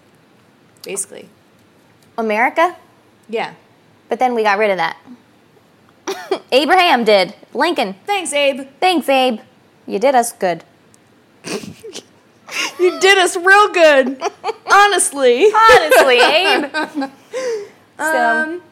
Basically. 0.82 1.30
America, 2.18 2.76
Yeah. 3.30 3.54
but 4.10 4.18
then 4.18 4.34
we 4.34 4.42
got 4.42 4.58
rid 4.58 4.70
of 4.70 4.76
that. 4.76 4.98
Abraham 6.52 7.04
did. 7.04 7.34
Lincoln. 7.54 7.94
Thanks, 8.04 8.32
Abe. 8.34 8.68
Thanks, 8.78 9.08
Abe. 9.08 9.40
You 9.86 9.98
did 9.98 10.14
us 10.14 10.32
good. 10.34 10.64
You 12.78 12.98
did 13.00 13.18
us 13.18 13.36
real 13.36 13.68
good. 13.72 14.20
Honestly. 14.70 15.46
Honestly, 15.52 16.18
Abe. 16.20 17.10
so, 17.98 18.42
Um, 18.44 18.62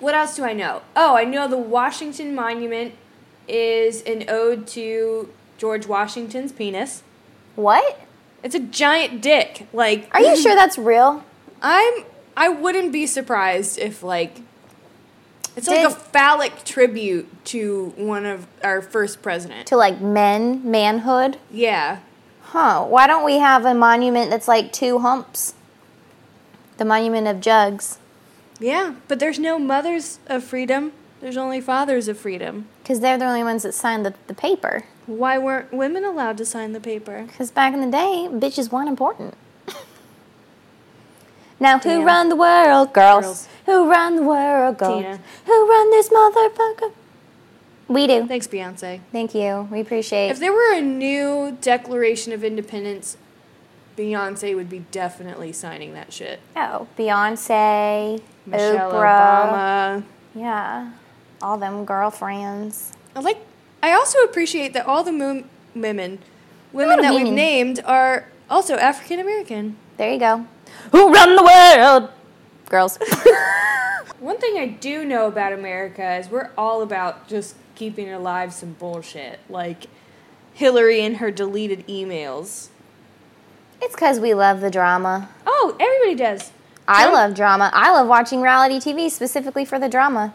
what 0.00 0.14
else 0.14 0.36
do 0.36 0.44
I 0.44 0.52
know? 0.52 0.82
Oh, 0.96 1.16
I 1.16 1.24
know 1.24 1.48
the 1.48 1.56
Washington 1.58 2.34
Monument 2.34 2.94
is 3.48 4.02
an 4.02 4.24
ode 4.28 4.66
to 4.68 5.28
George 5.58 5.86
Washington's 5.86 6.52
penis. 6.52 7.02
what? 7.56 8.00
It's 8.42 8.54
a 8.54 8.60
giant 8.60 9.22
dick. 9.22 9.66
Like, 9.72 10.08
Are 10.12 10.20
you 10.20 10.36
sure 10.36 10.54
that's 10.54 10.76
real? 10.76 11.24
I'm. 11.62 12.04
I 12.36 12.50
wouldn't 12.50 12.92
be 12.92 13.06
surprised 13.06 13.78
if 13.78 14.02
like. 14.02 14.40
It's 15.56 15.66
like 15.68 15.86
a 15.86 15.90
phallic 15.90 16.64
tribute 16.64 17.44
to 17.46 17.94
one 17.96 18.26
of 18.26 18.46
our 18.62 18.82
first 18.82 19.22
president. 19.22 19.66
To 19.68 19.76
like 19.76 20.00
men, 20.00 20.68
manhood? 20.70 21.38
Yeah. 21.50 22.00
Huh. 22.54 22.84
Why 22.84 23.08
don't 23.08 23.24
we 23.24 23.38
have 23.38 23.64
a 23.64 23.74
monument 23.74 24.30
that's 24.30 24.46
like 24.46 24.72
two 24.72 25.00
humps? 25.00 25.54
The 26.76 26.84
monument 26.84 27.26
of 27.26 27.40
jugs. 27.40 27.98
Yeah, 28.60 28.94
but 29.08 29.18
there's 29.18 29.40
no 29.40 29.58
mothers 29.58 30.20
of 30.28 30.44
freedom. 30.44 30.92
There's 31.20 31.36
only 31.36 31.60
fathers 31.60 32.06
of 32.06 32.16
freedom. 32.16 32.68
Because 32.80 33.00
they're 33.00 33.18
the 33.18 33.24
only 33.24 33.42
ones 33.42 33.64
that 33.64 33.74
signed 33.74 34.06
the, 34.06 34.14
the 34.28 34.34
paper. 34.34 34.84
Why 35.06 35.36
weren't 35.36 35.72
women 35.72 36.04
allowed 36.04 36.38
to 36.38 36.46
sign 36.46 36.74
the 36.74 36.80
paper? 36.80 37.24
Because 37.26 37.50
back 37.50 37.74
in 37.74 37.80
the 37.80 37.90
day, 37.90 38.28
bitches 38.30 38.70
weren't 38.70 38.88
important. 38.88 39.34
now, 41.58 41.80
who 41.80 41.88
Damn. 41.88 42.04
run 42.04 42.28
the 42.28 42.36
world? 42.36 42.92
Girls. 42.92 43.24
Girls. 43.24 43.48
Who 43.66 43.90
run 43.90 44.14
the 44.14 44.22
world? 44.22 44.78
Girls. 44.78 45.02
Tina. 45.02 45.18
Who 45.46 45.68
run 45.68 45.90
this 45.90 46.08
motherfucker? 46.08 46.92
We 47.94 48.08
do. 48.08 48.26
Thanks, 48.26 48.48
Beyonce. 48.48 49.00
Thank 49.12 49.36
you. 49.36 49.68
We 49.70 49.80
appreciate 49.80 50.30
If 50.30 50.40
there 50.40 50.52
were 50.52 50.74
a 50.74 50.80
new 50.80 51.56
Declaration 51.60 52.32
of 52.32 52.42
Independence, 52.42 53.16
Beyonce 53.96 54.56
would 54.56 54.68
be 54.68 54.80
definitely 54.90 55.52
signing 55.52 55.94
that 55.94 56.12
shit. 56.12 56.40
Oh, 56.56 56.88
Beyonce, 56.98 58.20
Michelle 58.46 58.90
Oprah. 58.90 60.02
Obama. 60.02 60.02
Yeah. 60.34 60.90
All 61.40 61.56
them 61.56 61.84
girlfriends. 61.84 62.94
I 63.14 63.20
like. 63.20 63.38
I 63.80 63.92
also 63.92 64.18
appreciate 64.24 64.72
that 64.72 64.86
all 64.86 65.04
the 65.04 65.12
mo- 65.12 65.44
women, 65.76 66.18
women 66.72 66.96
What 66.96 66.98
a 66.98 67.02
that 67.02 67.14
we've 67.14 67.32
named 67.32 67.80
are 67.84 68.28
also 68.50 68.74
African 68.74 69.20
American. 69.20 69.76
There 69.98 70.12
you 70.12 70.18
go. 70.18 70.46
Who 70.90 71.12
run 71.12 71.36
the 71.36 71.44
world? 71.44 72.10
Girls. 72.68 72.98
One 74.18 74.38
thing 74.38 74.58
I 74.58 74.66
do 74.66 75.04
know 75.04 75.28
about 75.28 75.52
America 75.52 76.16
is 76.16 76.28
we're 76.28 76.50
all 76.58 76.82
about 76.82 77.28
just 77.28 77.54
keeping 77.74 78.12
alive 78.12 78.52
some 78.52 78.72
bullshit, 78.74 79.40
like 79.48 79.86
Hillary 80.52 81.00
and 81.00 81.16
her 81.18 81.30
deleted 81.30 81.86
emails. 81.86 82.68
it's 83.82 83.94
because 83.94 84.20
we 84.20 84.34
love 84.34 84.60
the 84.60 84.70
drama. 84.70 85.28
Oh, 85.46 85.76
everybody 85.80 86.14
does. 86.14 86.52
I 86.86 87.10
love 87.10 87.34
drama. 87.34 87.70
I 87.72 87.90
love 87.90 88.06
watching 88.06 88.40
reality 88.40 88.76
TV 88.78 89.10
specifically 89.10 89.64
for 89.64 89.78
the 89.78 89.88
drama. 89.88 90.34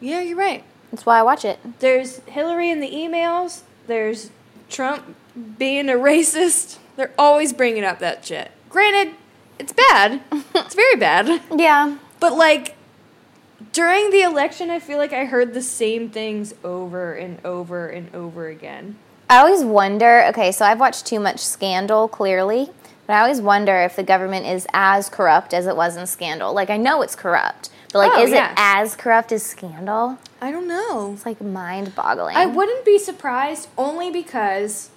Yeah, 0.00 0.20
you're 0.20 0.36
right. 0.36 0.62
That's 0.90 1.06
why 1.06 1.18
I 1.18 1.22
watch 1.22 1.44
it. 1.44 1.58
There's 1.80 2.18
Hillary 2.20 2.70
in 2.70 2.80
the 2.80 2.90
emails. 2.90 3.62
There's 3.86 4.30
Trump 4.68 5.16
being 5.58 5.88
a 5.88 5.94
racist. 5.94 6.78
They're 6.96 7.12
always 7.18 7.52
bringing 7.52 7.84
up 7.84 7.98
that 8.00 8.24
shit. 8.24 8.50
Granted, 8.68 9.14
it's 9.58 9.72
bad. 9.72 10.20
it's 10.54 10.74
very 10.74 10.96
bad. 10.96 11.40
Yeah. 11.54 11.96
But 12.20 12.36
like 12.36 12.75
during 13.72 14.10
the 14.10 14.22
election, 14.22 14.70
I 14.70 14.78
feel 14.78 14.98
like 14.98 15.12
I 15.12 15.24
heard 15.24 15.54
the 15.54 15.62
same 15.62 16.10
things 16.10 16.54
over 16.62 17.14
and 17.14 17.44
over 17.44 17.88
and 17.88 18.14
over 18.14 18.48
again. 18.48 18.96
I 19.28 19.38
always 19.38 19.64
wonder 19.64 20.24
okay, 20.28 20.52
so 20.52 20.64
I've 20.64 20.78
watched 20.80 21.06
too 21.06 21.18
much 21.20 21.40
Scandal, 21.40 22.06
clearly, 22.08 22.68
but 23.06 23.14
I 23.14 23.20
always 23.22 23.40
wonder 23.40 23.76
if 23.82 23.96
the 23.96 24.02
government 24.02 24.46
is 24.46 24.66
as 24.72 25.08
corrupt 25.08 25.52
as 25.54 25.66
it 25.66 25.76
was 25.76 25.96
in 25.96 26.06
Scandal. 26.06 26.52
Like, 26.52 26.70
I 26.70 26.76
know 26.76 27.02
it's 27.02 27.16
corrupt, 27.16 27.70
but 27.92 27.98
like, 27.98 28.12
Oh, 28.14 28.22
is 28.22 28.30
yeah. 28.30 28.50
it 28.52 28.54
as 28.58 28.94
corrupt 28.94 29.32
as 29.32 29.42
Scandal? 29.42 30.18
I 30.40 30.50
don't 30.50 30.68
know. 30.68 31.12
It's 31.14 31.26
like 31.26 31.40
mind 31.40 31.94
boggling. 31.94 32.36
I 32.36 32.46
wouldn't 32.46 32.84
be 32.84 32.98
surprised 32.98 33.68
only 33.78 34.10
because 34.10 34.90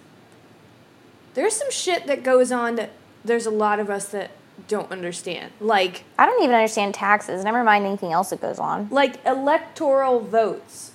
there's 1.34 1.56
some 1.56 1.72
shit 1.72 2.06
that 2.08 2.24
goes 2.24 2.52
on 2.52 2.76
that 2.76 2.92
there's 3.24 3.46
a 3.46 3.52
lot 3.52 3.80
of 3.80 3.90
us 3.90 4.10
that 4.10 4.32
don't 4.68 4.92
understand. 4.92 5.52
Like 5.60 6.04
I 6.18 6.26
don't 6.26 6.44
even 6.44 6.56
understand 6.56 6.94
taxes, 6.94 7.44
never 7.44 7.64
mind 7.64 7.86
anything 7.86 8.12
else 8.12 8.30
that 8.32 8.42
goes 8.42 8.60
on. 8.60 8.90
like 8.92 9.24
electoral 9.26 10.20
votes. 10.20 10.92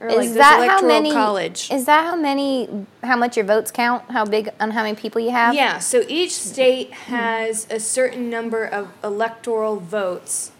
Or 0.00 0.08
Is 0.08 0.28
like 0.28 0.32
that 0.38 0.66
how 0.66 0.86
many? 0.86 1.12
college. 1.12 1.70
Is 1.70 1.84
that 1.84 2.04
how 2.06 2.16
many? 2.16 2.86
How 3.02 3.16
much 3.16 3.36
your 3.36 3.44
votes 3.44 3.70
count? 3.70 4.10
How 4.10 4.24
big 4.24 4.48
on 4.58 4.70
how 4.70 4.82
many 4.82 4.96
people 4.96 5.20
you 5.20 5.30
have? 5.30 5.54
Yeah, 5.54 5.78
so 5.78 6.04
each 6.08 6.32
state 6.32 6.90
has 6.92 7.66
a 7.70 7.78
certain 7.78 8.30
number 8.30 8.64
of 8.64 8.88
electoral 9.04 9.76
votes, 9.76 10.52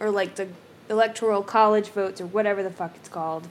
or 0.00 0.10
like 0.10 0.34
the 0.34 0.48
electoral 0.90 1.44
college 1.44 1.90
votes, 1.90 2.20
or 2.20 2.26
whatever 2.26 2.60
the 2.64 2.70
fuck 2.70 2.96
it's 2.96 3.08
called. 3.08 3.46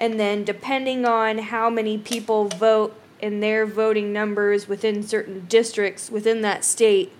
And 0.00 0.18
then, 0.18 0.42
depending 0.42 1.04
on 1.04 1.38
how 1.38 1.70
many 1.70 1.96
people 1.96 2.48
vote 2.48 2.97
and 3.20 3.42
their 3.42 3.66
voting 3.66 4.12
numbers 4.12 4.68
within 4.68 5.02
certain 5.02 5.46
districts 5.46 6.10
within 6.10 6.40
that 6.42 6.64
state, 6.64 7.12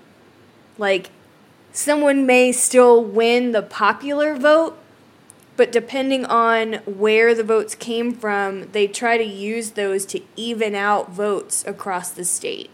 like 0.76 1.10
someone 1.72 2.26
may 2.26 2.52
still 2.52 3.02
win 3.02 3.52
the 3.52 3.62
popular 3.62 4.34
vote, 4.34 4.78
but 5.56 5.72
depending 5.72 6.24
on 6.24 6.74
where 6.84 7.34
the 7.34 7.42
votes 7.42 7.74
came 7.74 8.12
from, 8.12 8.70
they 8.72 8.86
try 8.86 9.18
to 9.18 9.24
use 9.24 9.72
those 9.72 10.06
to 10.06 10.20
even 10.36 10.74
out 10.74 11.10
votes 11.10 11.64
across 11.66 12.10
the 12.10 12.24
state. 12.24 12.70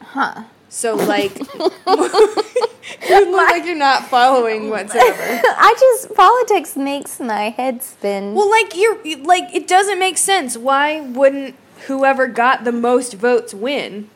Huh. 0.00 0.44
So, 0.68 0.96
like, 0.96 1.38
you 3.08 3.30
look 3.30 3.48
like 3.48 3.64
you're 3.64 3.76
not 3.76 4.06
following 4.06 4.70
whatsoever. 4.70 5.42
I 5.44 5.74
just 5.78 6.14
politics 6.14 6.76
makes 6.76 7.20
my 7.20 7.50
head 7.50 7.82
spin. 7.82 8.34
Well, 8.34 8.50
like 8.50 8.76
you're 8.76 8.98
like 9.24 9.54
it 9.54 9.66
doesn't 9.66 9.98
make 9.98 10.18
sense. 10.18 10.56
Why 10.56 11.00
wouldn't 11.00 11.54
whoever 11.86 12.26
got 12.26 12.64
the 12.64 12.72
most 12.72 13.14
votes 13.14 13.54
win? 13.54 14.10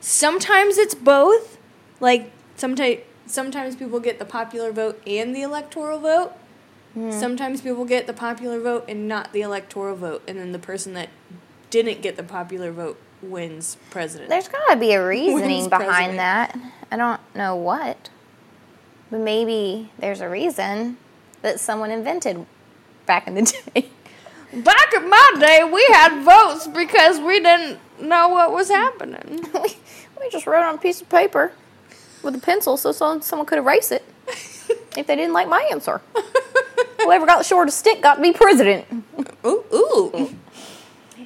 Sometimes 0.00 0.78
it's 0.78 0.94
both. 0.94 1.58
Like 2.00 2.32
sometimes 2.56 3.00
sometimes 3.26 3.76
people 3.76 4.00
get 4.00 4.18
the 4.18 4.24
popular 4.24 4.72
vote 4.72 5.00
and 5.06 5.34
the 5.34 5.42
electoral 5.42 5.98
vote. 5.98 6.32
Hmm. 6.94 7.12
Sometimes 7.12 7.60
people 7.60 7.84
get 7.84 8.08
the 8.08 8.12
popular 8.12 8.58
vote 8.58 8.84
and 8.88 9.06
not 9.06 9.32
the 9.32 9.42
electoral 9.42 9.94
vote, 9.94 10.22
and 10.26 10.38
then 10.38 10.50
the 10.50 10.58
person 10.58 10.94
that 10.94 11.08
didn't 11.70 12.02
get 12.02 12.16
the 12.16 12.24
popular 12.24 12.72
vote 12.72 12.98
wins 13.22 13.76
president. 13.90 14.30
There's 14.30 14.48
got 14.48 14.72
to 14.72 14.76
be 14.76 14.92
a 14.92 15.06
reasoning 15.06 15.68
behind 15.68 16.16
president. 16.16 16.16
that. 16.18 16.58
I 16.90 16.96
don't 16.96 17.20
know 17.34 17.56
what. 17.56 18.10
But 19.10 19.20
maybe 19.20 19.90
there's 19.98 20.20
a 20.20 20.28
reason 20.28 20.96
that 21.42 21.60
someone 21.60 21.90
invented 21.90 22.46
back 23.06 23.26
in 23.26 23.34
the 23.34 23.42
day. 23.74 23.88
Back 24.52 24.92
in 24.94 25.08
my 25.08 25.32
day, 25.38 25.62
we 25.64 25.84
had 25.92 26.22
votes 26.24 26.66
because 26.66 27.20
we 27.20 27.40
didn't 27.40 27.78
know 28.00 28.28
what 28.28 28.52
was 28.52 28.68
happening. 28.68 29.46
we, 29.54 29.76
we 30.20 30.30
just 30.30 30.46
wrote 30.46 30.64
on 30.64 30.74
a 30.74 30.78
piece 30.78 31.00
of 31.00 31.08
paper 31.08 31.52
with 32.22 32.34
a 32.34 32.38
pencil 32.38 32.76
so 32.76 32.92
someone 32.92 33.46
could 33.46 33.58
erase 33.58 33.92
it 33.92 34.04
if 34.96 35.06
they 35.06 35.16
didn't 35.16 35.32
like 35.32 35.48
my 35.48 35.68
answer. 35.70 36.00
Whoever 37.00 37.26
got 37.26 37.38
the 37.38 37.44
shortest 37.44 37.78
stick 37.78 38.02
got 38.02 38.16
to 38.16 38.22
be 38.22 38.32
president. 38.32 38.86
Ooh, 39.46 39.64
ooh. 39.72 40.36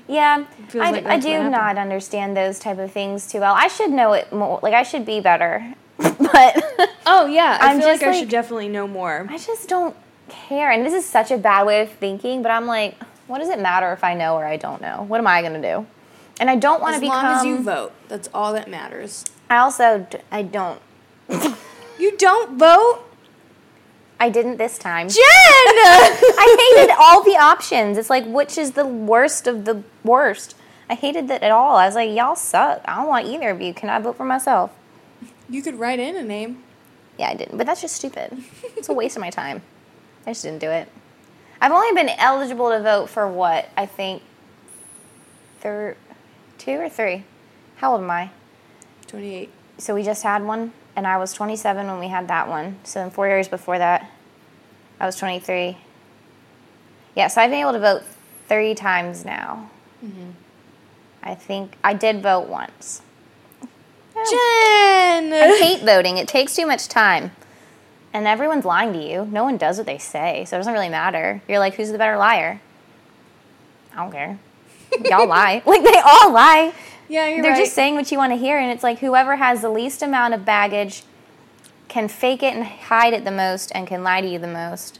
Yeah, 0.06 0.44
I, 0.75 0.90
like 0.90 1.06
I 1.06 1.18
do 1.18 1.49
not 1.49 1.78
understand 1.78 2.37
those 2.37 2.58
type 2.58 2.78
of 2.78 2.92
things 2.92 3.26
too 3.26 3.40
well. 3.40 3.54
I 3.54 3.68
should 3.68 3.90
know 3.90 4.12
it 4.12 4.32
more. 4.32 4.61
Like 4.62 4.75
I 4.75 4.82
should 4.82 5.06
be 5.06 5.20
better, 5.20 5.75
but 5.96 6.62
Oh 7.06 7.26
yeah, 7.26 7.58
I 7.61 7.70
I'm 7.73 7.78
feel 7.78 7.88
like 7.88 8.00
just 8.00 8.02
I 8.04 8.11
like- 8.11 8.18
should 8.18 8.28
definitely 8.28 8.68
know 8.68 8.87
more. 8.87 9.26
I 9.30 9.38
just 9.38 9.68
don't 9.68 9.96
care. 10.28 10.70
And 10.70 10.84
this 10.84 10.92
is 10.92 11.06
such 11.06 11.30
a 11.30 11.38
bad 11.38 11.66
way 11.66 11.80
of 11.82 11.90
thinking, 11.90 12.42
but 12.42 12.50
I'm 12.50 12.66
like, 12.66 12.96
what 13.26 13.38
does 13.38 13.49
it 13.49 13.58
matter 13.58 13.92
if 13.92 14.04
I 14.04 14.14
know 14.14 14.37
or 14.37 14.44
I 14.44 14.56
don't 14.58 14.82
know? 14.82 15.04
What 15.08 15.18
am 15.20 15.26
I 15.26 15.40
going 15.40 15.61
to 15.61 15.75
do? 15.75 15.87
And 16.40 16.50
I 16.50 16.56
don't 16.56 16.82
want 16.82 16.94
to 16.96 17.00
be. 17.00 17.06
As 17.06 17.11
long 17.11 17.25
as 17.26 17.44
you 17.44 17.58
vote, 17.62 17.92
that's 18.08 18.28
all 18.34 18.52
that 18.54 18.68
matters. 18.68 19.25
I 19.49 19.58
also 19.58 20.06
d- 20.11 20.18
I 20.32 20.42
don't. 20.42 20.80
You 21.99 22.16
don't 22.18 22.58
vote, 22.58 23.03
I 24.21 24.28
didn't 24.30 24.56
this 24.56 24.78
time. 24.78 25.09
Jen. 25.09 25.16
I 25.18 26.75
hated 26.76 26.94
all 26.99 27.23
the 27.23 27.37
options. 27.37 27.99
It's 27.99 28.11
like 28.11 28.25
which 28.26 28.56
is 28.56 28.73
the 28.73 28.87
worst 28.87 29.47
of 29.47 29.64
the 29.64 29.83
worst. 30.04 30.56
I 30.88 30.94
hated 30.94 31.28
that 31.28 31.42
at 31.42 31.50
all. 31.50 31.76
I 31.76 31.87
was 31.87 31.94
like, 31.94 32.11
y'all 32.14 32.37
suck. 32.37 32.83
I 32.85 32.97
don't 32.97 33.09
want 33.09 33.26
either 33.26 33.50
of 33.50 33.61
you. 33.61 33.73
Can 33.75 33.88
I 33.88 33.99
vote 33.99 34.16
for 34.16 34.25
myself? 34.25 34.71
you 35.49 35.61
could 35.62 35.78
write 35.78 35.99
in 35.99 36.16
a 36.16 36.23
name. 36.23 36.62
Yeah, 37.18 37.28
I 37.28 37.35
didn't. 37.35 37.59
But 37.59 37.66
that's 37.66 37.80
just 37.83 37.97
stupid. 37.97 38.42
It's 38.76 38.88
a 38.88 38.92
waste 38.94 39.16
of 39.16 39.21
my 39.21 39.30
time. 39.30 39.62
I 40.26 40.30
just 40.30 40.42
didn't 40.42 40.61
do 40.61 40.71
it. 40.71 40.88
I've 41.61 41.73
only 41.73 41.92
been 41.94 42.09
eligible 42.18 42.71
to 42.71 42.83
vote 42.83 43.09
for 43.09 43.28
what? 43.28 43.68
I 43.76 43.87
think 43.87 44.23
thir- 45.61 45.97
two 46.59 46.73
or 46.73 46.88
three. 46.88 47.25
How 47.76 47.92
old 47.92 48.02
am 48.02 48.11
I? 48.11 48.30
Twenty-eight. 49.06 49.50
So 49.78 49.94
we 49.94 50.02
just 50.02 50.23
had 50.23 50.42
one, 50.44 50.73
and 50.96 51.06
I 51.06 51.16
was 51.18 51.32
27 51.32 51.86
when 51.86 51.98
we 51.98 52.08
had 52.08 52.28
that 52.28 52.48
one. 52.48 52.78
So 52.84 53.02
in 53.02 53.10
four 53.10 53.26
years 53.26 53.48
before 53.48 53.78
that, 53.78 54.10
I 55.00 55.06
was 55.06 55.16
23. 55.16 55.76
Yeah, 57.16 57.28
so 57.28 57.40
I've 57.40 57.50
been 57.50 57.60
able 57.60 57.73
to 57.73 57.80
vote 57.80 58.02
three 58.49 58.75
times 58.75 59.25
now. 59.25 59.71
Mm-hmm. 60.04 60.30
I 61.23 61.34
think 61.34 61.76
I 61.82 61.95
did 61.95 62.23
vote 62.23 62.49
once. 62.49 63.02
Jen. 64.14 65.32
I 65.32 65.58
hate 65.60 65.82
voting. 65.84 66.19
It 66.19 66.28
takes 66.28 66.54
too 66.54 66.66
much 66.66 66.88
time. 66.88 67.32
And 68.12 68.28
everyone's 68.28 68.64
lying 68.64 68.92
to 68.92 68.99
you. 69.02 69.26
No 69.26 69.42
one 69.42 69.56
does 69.56 69.76
what 69.76 69.86
they 69.86 69.99
say, 69.99 70.45
so 70.45 70.56
it 70.56 70.60
doesn't 70.60 70.73
really 70.73 70.88
matter. 70.88 71.42
You're 71.49 71.58
like, 71.58 71.75
who's 71.75 71.90
the 71.90 71.99
better 71.99 72.16
liar? 72.16 72.60
I 73.92 73.97
don't 73.97 74.12
care. 74.12 74.38
Y'all 75.04 75.26
lie. 75.26 75.62
Like, 75.66 75.82
they 75.82 75.99
all 75.99 76.32
lie. 76.32 76.73
Yeah, 77.08 77.28
you're 77.28 77.43
They're 77.43 77.52
right. 77.52 77.58
just 77.58 77.75
saying 77.75 77.95
what 77.95 78.10
you 78.10 78.19
want 78.19 78.32
to 78.32 78.38
hear, 78.38 78.58
and 78.58 78.71
it's 78.71 78.82
like 78.82 78.99
whoever 78.99 79.36
has 79.36 79.62
the 79.62 79.69
least 79.69 80.02
amount 80.02 80.34
of 80.34 80.45
baggage 80.45 81.02
can 81.88 82.08
fake 82.08 82.43
it 82.43 82.54
and 82.54 82.64
hide 82.64 83.12
it 83.12 83.25
the 83.25 83.30
most 83.30 83.71
and 83.75 83.86
can 83.86 84.02
lie 84.02 84.21
to 84.21 84.26
you 84.26 84.38
the 84.38 84.47
most. 84.47 84.99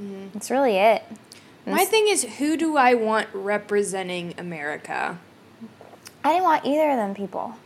Mm-hmm. 0.00 0.28
That's 0.32 0.50
really 0.50 0.76
it. 0.76 1.04
My 1.66 1.84
thing 1.84 2.06
is, 2.06 2.22
who 2.38 2.56
do 2.56 2.76
I 2.76 2.94
want 2.94 3.28
representing 3.32 4.34
America? 4.38 5.18
I 6.22 6.32
didn't 6.32 6.44
want 6.44 6.64
either 6.64 6.90
of 6.90 6.96
them 6.96 7.14
people. 7.14 7.56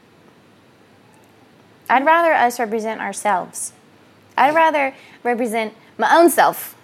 I'd 1.88 2.06
rather 2.06 2.32
us 2.32 2.58
represent 2.58 3.00
ourselves. 3.00 3.72
I'd 4.38 4.54
rather 4.54 4.94
represent 5.22 5.74
my 5.98 6.16
own 6.16 6.30
self. 6.30 6.76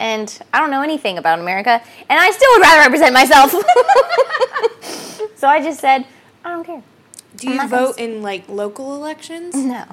And 0.00 0.36
I 0.52 0.60
don't 0.60 0.70
know 0.70 0.80
anything 0.82 1.18
about 1.18 1.38
America, 1.38 1.80
and 2.08 2.18
I 2.18 2.30
still 2.30 2.50
would 2.54 2.62
rather 2.62 2.80
represent 2.80 3.12
myself. 3.12 3.50
so 5.36 5.46
I 5.46 5.60
just 5.62 5.78
said, 5.78 6.06
I 6.42 6.52
don't 6.54 6.64
care. 6.64 6.82
Do 7.36 7.48
you 7.48 7.54
not 7.56 7.70
gonna 7.70 7.86
vote 7.86 7.98
in 7.98 8.22
like 8.22 8.48
local 8.48 8.94
elections? 8.94 9.54
No. 9.54 9.84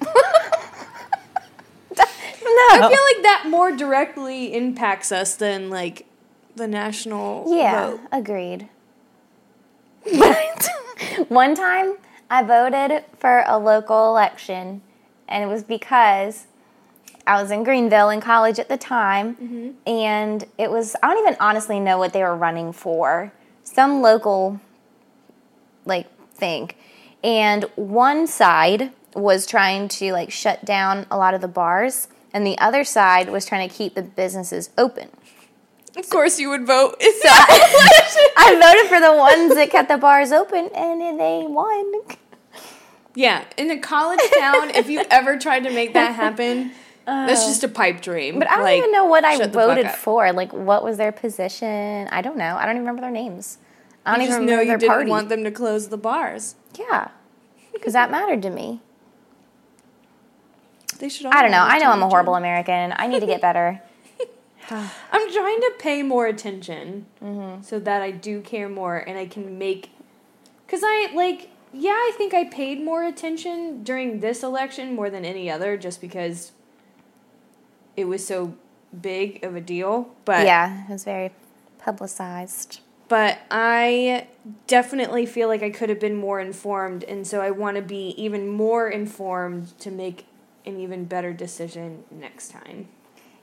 no. 0.04 0.06
I 1.96 2.78
feel 2.78 2.90
like 2.90 3.22
that 3.22 3.46
more 3.48 3.72
directly 3.72 4.54
impacts 4.54 5.10
us 5.10 5.34
than 5.34 5.70
like 5.70 6.06
the 6.56 6.68
national 6.68 7.44
Yeah, 7.48 7.90
vote. 7.92 8.00
agreed. 8.12 8.68
But 10.04 10.68
one 11.28 11.54
time 11.54 11.94
I 12.30 12.42
voted 12.42 13.04
for 13.18 13.42
a 13.46 13.58
local 13.58 14.08
election, 14.10 14.82
and 15.26 15.42
it 15.42 15.46
was 15.46 15.62
because 15.64 16.46
I 17.26 17.40
was 17.40 17.50
in 17.50 17.64
Greenville 17.64 18.10
in 18.10 18.20
college 18.20 18.58
at 18.58 18.68
the 18.68 18.76
time, 18.76 19.34
mm-hmm. 19.36 19.70
and 19.86 20.44
it 20.58 20.70
was, 20.70 20.94
I 21.02 21.08
don't 21.08 21.26
even 21.26 21.36
honestly 21.40 21.80
know 21.80 21.98
what 21.98 22.12
they 22.12 22.22
were 22.22 22.36
running 22.36 22.72
for. 22.72 23.32
Some 23.62 24.02
local, 24.02 24.60
like, 25.86 26.06
thing. 26.32 26.70
And 27.22 27.64
one 27.76 28.26
side 28.26 28.92
was 29.14 29.46
trying 29.46 29.88
to, 29.88 30.12
like, 30.12 30.30
shut 30.30 30.64
down 30.64 31.06
a 31.10 31.16
lot 31.16 31.32
of 31.32 31.40
the 31.40 31.48
bars, 31.48 32.08
and 32.34 32.46
the 32.46 32.58
other 32.58 32.84
side 32.84 33.30
was 33.30 33.46
trying 33.46 33.66
to 33.68 33.74
keep 33.74 33.94
the 33.94 34.02
businesses 34.02 34.70
open. 34.76 35.08
Of 35.96 36.10
course, 36.10 36.40
you 36.40 36.50
would 36.50 36.66
vote. 36.66 36.96
I 37.00 38.58
voted 38.60 38.88
for 38.88 39.00
the 39.00 39.16
ones 39.16 39.54
that 39.54 39.70
kept 39.70 39.88
the 39.88 39.96
bars 39.96 40.32
open, 40.32 40.68
and 40.74 41.00
they 41.18 41.46
won. 41.46 41.92
yeah, 43.14 43.44
in 43.56 43.70
a 43.70 43.78
college 43.78 44.20
town, 44.38 44.70
if 44.70 44.90
you 44.90 45.04
ever 45.10 45.38
tried 45.38 45.60
to 45.60 45.70
make 45.70 45.94
that 45.94 46.14
happen, 46.14 46.72
that's 47.06 47.46
just 47.46 47.62
a 47.64 47.68
pipe 47.68 48.00
dream. 48.00 48.38
But 48.38 48.48
I 48.50 48.54
don't 48.56 48.64
Like, 48.64 48.78
even 48.78 48.92
know 48.92 49.04
what 49.04 49.24
I 49.24 49.36
shut 49.36 49.52
the 49.52 49.58
fuck 49.58 49.68
voted 49.68 49.90
for. 49.90 50.32
Like, 50.32 50.52
what 50.52 50.82
was 50.84 50.96
their 50.96 51.12
position? 51.12 52.08
I 52.10 52.20
don't 52.22 52.36
know. 52.36 52.56
I 52.56 52.64
don't 52.66 52.76
even 52.76 52.82
remember 52.86 53.02
their 53.02 53.10
names. 53.10 53.58
I 54.06 54.12
don't 54.12 54.20
You 54.20 54.26
even 54.28 54.46
just 54.48 54.50
know 54.56 54.60
you 54.60 54.78
didn't 54.78 54.88
party. 54.90 55.10
want 55.10 55.28
them 55.28 55.44
to 55.44 55.50
close 55.50 55.88
the 55.88 55.96
bars. 55.96 56.56
yeah, 56.78 57.08
because 57.72 57.92
that 57.94 58.10
mattered 58.10 58.42
to 58.42 58.50
me. 58.50 58.80
They 60.98 61.08
should. 61.08 61.26
I 61.26 61.42
don't 61.42 61.50
know. 61.50 61.58
I 61.62 61.78
know 61.78 61.86
I'm 61.90 62.02
a 62.02 62.08
horrible. 62.08 62.10
horrible 62.10 62.34
American. 62.36 62.94
I 62.96 63.06
need 63.06 63.20
to 63.20 63.26
get 63.26 63.40
better. 63.40 63.80
I'm 64.70 65.32
trying 65.32 65.60
to 65.60 65.72
pay 65.78 66.02
more 66.02 66.26
attention 66.26 67.06
Mm-hmm. 67.22 67.62
so 67.62 67.78
that 67.80 68.02
I 68.02 68.10
do 68.10 68.40
care 68.40 68.68
more 68.68 68.96
and 68.98 69.18
I 69.18 69.26
can 69.26 69.58
make. 69.58 69.90
Because 70.66 70.80
I, 70.84 71.10
like, 71.14 71.50
yeah, 71.72 71.90
I 71.90 72.12
think 72.16 72.32
I 72.34 72.44
paid 72.44 72.82
more 72.82 73.02
attention 73.04 73.82
during 73.82 74.20
this 74.20 74.42
election 74.42 74.94
more 74.94 75.10
than 75.10 75.24
any 75.24 75.50
other 75.50 75.76
just 75.76 76.00
because 76.00 76.52
it 77.96 78.06
was 78.06 78.26
so 78.26 78.54
big 79.00 79.42
of 79.44 79.54
a 79.56 79.60
deal. 79.60 80.08
But, 80.24 80.46
yeah, 80.46 80.84
it 80.84 80.90
was 80.92 81.04
very 81.04 81.32
publicized. 81.78 82.80
but 83.08 83.38
I 83.50 84.26
definitely 84.66 85.26
feel 85.26 85.48
like 85.48 85.62
I 85.62 85.70
could 85.70 85.88
have 85.90 86.00
been 86.00 86.16
more 86.16 86.40
informed. 86.40 87.04
And 87.04 87.26
so 87.26 87.40
I 87.40 87.50
want 87.50 87.76
to 87.76 87.82
be 87.82 88.14
even 88.16 88.48
more 88.48 88.88
informed 88.88 89.78
to 89.80 89.90
make 89.90 90.26
an 90.66 90.80
even 90.80 91.04
better 91.04 91.32
decision 91.32 92.04
next 92.10 92.50
time. 92.50 92.88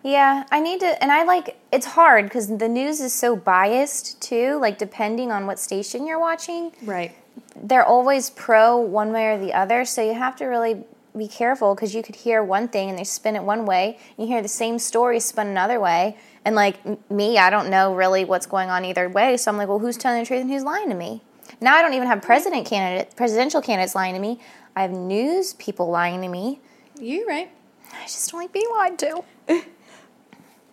Yeah, 0.04 0.46
I 0.52 0.60
need 0.60 0.80
to, 0.80 1.02
and 1.02 1.12
I 1.12 1.24
like 1.24 1.60
it's 1.72 1.86
hard 1.86 2.26
because 2.26 2.48
the 2.58 2.68
news 2.68 3.00
is 3.00 3.14
so 3.14 3.36
biased 3.36 4.20
too. 4.20 4.58
Like 4.60 4.80
depending 4.80 5.32
on 5.32 5.46
what 5.46 5.60
station 5.60 6.08
you're 6.08 6.20
watching, 6.20 6.72
Right. 6.84 7.12
they're 7.56 7.86
always 7.86 8.32
pro 8.32 8.78
one 8.78 9.12
way 9.14 9.28
or 9.28 9.38
the 9.38 9.54
other. 9.54 9.86
So 9.86 10.02
you 10.04 10.16
have 10.16 10.36
to 10.38 10.46
really 10.46 10.84
be 11.18 11.28
careful 11.28 11.76
because 11.76 11.94
you 11.94 12.04
could 12.04 12.16
hear 12.16 12.44
one 12.44 12.68
thing 12.68 12.90
and 12.90 12.98
they 12.98 13.04
spin 13.04 13.36
it 13.36 13.44
one 13.44 13.66
way. 13.66 13.98
You 14.18 14.28
hear 14.28 14.42
the 14.42 14.48
same 14.48 14.80
story 14.80 15.20
spun 15.20 15.48
another 15.48 15.80
way. 15.80 16.18
And 16.46 16.56
like 16.56 16.80
m- 16.86 16.98
me, 17.10 17.38
I 17.38 17.50
don't 17.50 17.70
know 17.70 17.94
really 17.94 18.26
what's 18.26 18.46
going 18.46 18.70
on 18.70 18.86
either 18.86 19.10
way. 19.10 19.38
So 19.38 19.52
I'm 19.52 19.58
like, 19.58 19.68
well, 19.68 19.80
who's 19.80 19.98
telling 19.98 20.22
the 20.22 20.26
truth 20.26 20.42
and 20.42 20.50
who's 20.50 20.64
lying 20.64 20.90
to 20.90 20.96
me? 20.96 21.22
Now 21.60 21.76
I 21.76 21.82
don't 21.82 21.94
even 21.94 22.08
have 22.08 22.22
president 22.22 22.66
candidate, 22.66 23.16
presidential 23.16 23.62
candidates 23.62 23.96
lying 23.96 24.14
to 24.14 24.20
me. 24.20 24.40
I 24.76 24.84
have 24.84 24.92
news, 24.92 25.54
people 25.56 25.90
lying 25.90 26.22
to 26.22 26.28
me. 26.28 26.62
You're 27.00 27.28
right. 27.28 27.52
I 27.94 28.04
just 28.04 28.32
don't 28.32 28.42
like 28.42 28.54
being 28.54 28.70
lied 28.72 28.98
to. 29.00 29.24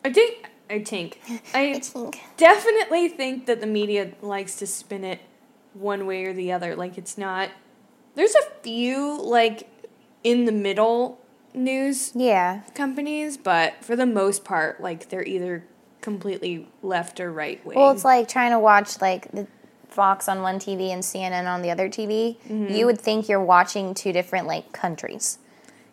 I 0.04 0.12
think. 0.12 0.48
I 0.70 0.84
think. 0.84 1.20
I 1.54 1.78
think. 1.80 2.20
definitely 2.36 3.08
think 3.08 3.46
that 3.46 3.60
the 3.60 3.66
media 3.66 4.12
likes 4.22 4.56
to 4.56 4.66
spin 4.66 5.04
it 5.04 5.20
one 5.74 6.06
way 6.06 6.24
or 6.24 6.32
the 6.32 6.52
other. 6.52 6.76
Like 6.76 6.96
it's 6.96 7.18
not. 7.18 7.50
There's 8.14 8.34
a 8.34 8.50
few 8.62 9.20
like 9.20 9.68
in 10.30 10.44
the 10.44 10.52
middle 10.52 11.18
news 11.54 12.12
Yeah. 12.14 12.60
companies, 12.74 13.36
but 13.36 13.74
for 13.82 13.96
the 13.96 14.06
most 14.06 14.44
part, 14.44 14.80
like 14.80 15.08
they're 15.08 15.24
either 15.24 15.64
completely 16.00 16.68
left 16.82 17.18
or 17.20 17.32
right 17.32 17.64
wing. 17.64 17.78
Well, 17.78 17.90
it's 17.90 18.04
like 18.04 18.28
trying 18.28 18.50
to 18.52 18.58
watch 18.58 19.00
like 19.00 19.30
the 19.32 19.46
Fox 19.88 20.28
on 20.28 20.42
one 20.42 20.58
TV 20.58 20.90
and 20.92 21.02
CNN 21.02 21.46
on 21.46 21.62
the 21.62 21.70
other 21.70 21.88
TV. 21.88 22.36
Mm-hmm. 22.48 22.72
You 22.74 22.84
would 22.86 23.00
think 23.00 23.28
you're 23.28 23.42
watching 23.42 23.94
two 23.94 24.12
different 24.12 24.46
like 24.46 24.70
countries. 24.72 25.38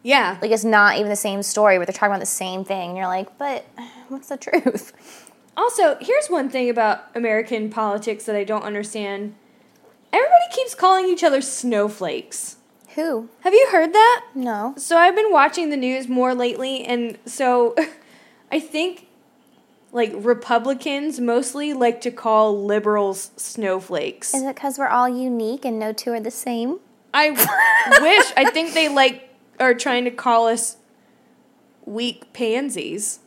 yeah, 0.04 0.38
Like 0.42 0.52
it's 0.52 0.66
not 0.66 0.98
even 0.98 1.10
the 1.10 1.16
same 1.16 1.42
story, 1.42 1.78
but 1.78 1.88
they're 1.88 1.94
talking 1.94 2.12
about 2.12 2.20
the 2.20 2.26
same 2.26 2.64
thing. 2.66 2.90
And 2.90 2.98
you're 2.98 3.08
like, 3.08 3.38
but 3.38 3.66
what's 4.10 4.28
the 4.30 4.38
truth? 4.38 4.92
Also, 5.58 5.96
here's 6.02 6.28
one 6.28 6.50
thing 6.50 6.70
about 6.70 7.06
American 7.16 7.70
politics 7.70 8.26
that 8.26 8.36
I 8.36 8.44
don't 8.44 8.64
understand. 8.64 9.36
Everybody 10.12 10.44
keeps 10.52 10.76
calling 10.76 11.06
each 11.08 11.24
other 11.24 11.40
snowflakes. 11.40 12.58
Who? 12.96 13.28
Have 13.42 13.54
you 13.54 13.68
heard 13.72 13.94
that? 13.94 14.26
No. 14.34 14.74
So 14.78 14.98
I've 14.98 15.16
been 15.16 15.32
watching 15.32 15.70
the 15.70 15.78
news 15.78 16.08
more 16.08 16.34
lately, 16.34 16.84
and 16.86 17.18
so 17.26 17.76
I 18.52 18.60
think 18.60 19.08
like 19.92 20.14
Republicans 20.16 21.20
mostly 21.20 21.74
like 21.74 22.00
to 22.02 22.12
call 22.12 22.66
liberals 22.66 23.32
snowflakes. 23.36 24.34
Is 24.34 24.44
it 24.44 24.56
because 24.56 24.78
we're 24.78 24.88
all 24.88 25.10
unique 25.10 25.66
and 25.66 25.78
no 25.78 25.92
two 25.92 26.12
are 26.12 26.22
the 26.22 26.32
same? 26.32 26.80
I 27.14 27.30
wish. 28.02 28.32
I 28.38 28.50
think 28.52 28.74
they 28.74 28.88
like 28.88 29.30
are 29.60 29.74
trying 29.74 30.06
to 30.06 30.12
call 30.12 30.48
us 30.48 30.78
weak 31.86 32.32
pansies, 32.32 33.20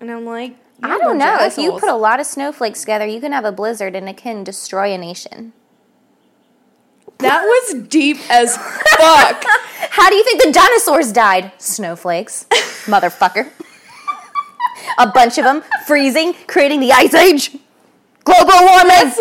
and 0.00 0.10
I'm 0.10 0.24
like, 0.24 0.56
I 0.82 0.98
don't 0.98 1.18
know. 1.18 1.36
If 1.40 1.56
you 1.56 1.70
put 1.78 1.88
a 1.88 1.96
lot 1.96 2.18
of 2.18 2.26
snowflakes 2.26 2.80
together, 2.80 3.06
you 3.06 3.20
can 3.20 3.30
have 3.30 3.44
a 3.44 3.52
blizzard 3.52 3.94
and 3.94 4.08
it 4.08 4.16
can 4.16 4.42
destroy 4.42 4.92
a 4.92 4.98
nation. 4.98 5.52
That 7.24 7.42
was 7.42 7.82
deep 7.88 8.18
as 8.30 8.56
fuck. 8.56 9.44
How 9.90 10.10
do 10.10 10.16
you 10.16 10.24
think 10.24 10.42
the 10.42 10.52
dinosaurs 10.52 11.12
died? 11.12 11.52
Snowflakes. 11.58 12.46
Motherfucker. 12.86 13.50
a 14.98 15.06
bunch 15.06 15.38
of 15.38 15.44
them 15.44 15.62
freezing, 15.86 16.34
creating 16.46 16.80
the 16.80 16.92
ice 16.92 17.14
age. 17.14 17.56
Global 18.24 18.54
warming. 18.60 18.88
That's 18.88 19.20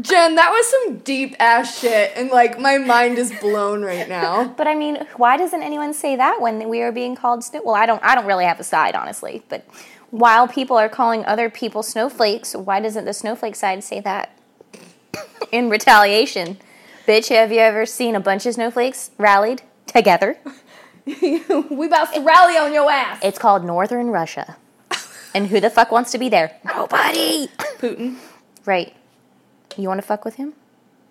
Jen. 0.00 0.36
That 0.36 0.50
was 0.50 0.66
some 0.70 0.98
deep 0.98 1.34
ass 1.40 1.80
shit, 1.80 2.12
and 2.14 2.30
like 2.30 2.60
my 2.60 2.78
mind 2.78 3.18
is 3.18 3.32
blown 3.40 3.82
right 3.82 4.08
now. 4.08 4.54
But 4.56 4.68
I 4.68 4.76
mean, 4.76 5.04
why 5.16 5.36
doesn't 5.36 5.62
anyone 5.62 5.92
say 5.92 6.14
that 6.14 6.40
when 6.40 6.68
we 6.68 6.80
are 6.82 6.92
being 6.92 7.16
called 7.16 7.42
snow? 7.42 7.62
Well, 7.64 7.74
I 7.74 7.86
don't. 7.86 8.02
I 8.04 8.14
don't 8.14 8.26
really 8.26 8.44
have 8.44 8.60
a 8.60 8.64
side, 8.64 8.94
honestly. 8.94 9.42
But 9.48 9.66
while 10.10 10.46
people 10.46 10.76
are 10.76 10.88
calling 10.88 11.24
other 11.24 11.50
people 11.50 11.82
snowflakes, 11.82 12.54
why 12.54 12.78
doesn't 12.78 13.04
the 13.04 13.12
snowflake 13.12 13.56
side 13.56 13.82
say 13.82 13.98
that 14.00 14.38
in 15.50 15.68
retaliation? 15.68 16.58
Bitch, 17.06 17.28
have 17.28 17.52
you 17.52 17.60
ever 17.60 17.86
seen 17.86 18.16
a 18.16 18.20
bunch 18.20 18.46
of 18.46 18.54
snowflakes 18.54 19.12
rallied 19.16 19.62
together? 19.86 20.38
we 21.06 21.86
about 21.86 22.12
to 22.12 22.20
rally 22.20 22.56
on 22.56 22.72
your 22.72 22.90
ass. 22.90 23.20
It's 23.22 23.38
called 23.38 23.64
Northern 23.64 24.08
Russia. 24.08 24.56
And 25.32 25.46
who 25.46 25.60
the 25.60 25.70
fuck 25.70 25.92
wants 25.92 26.10
to 26.12 26.18
be 26.18 26.28
there? 26.28 26.56
Nobody. 26.64 27.46
Putin. 27.78 28.16
Right. 28.64 28.92
You 29.76 29.86
want 29.86 30.00
to 30.00 30.06
fuck 30.06 30.24
with 30.24 30.34
him? 30.34 30.54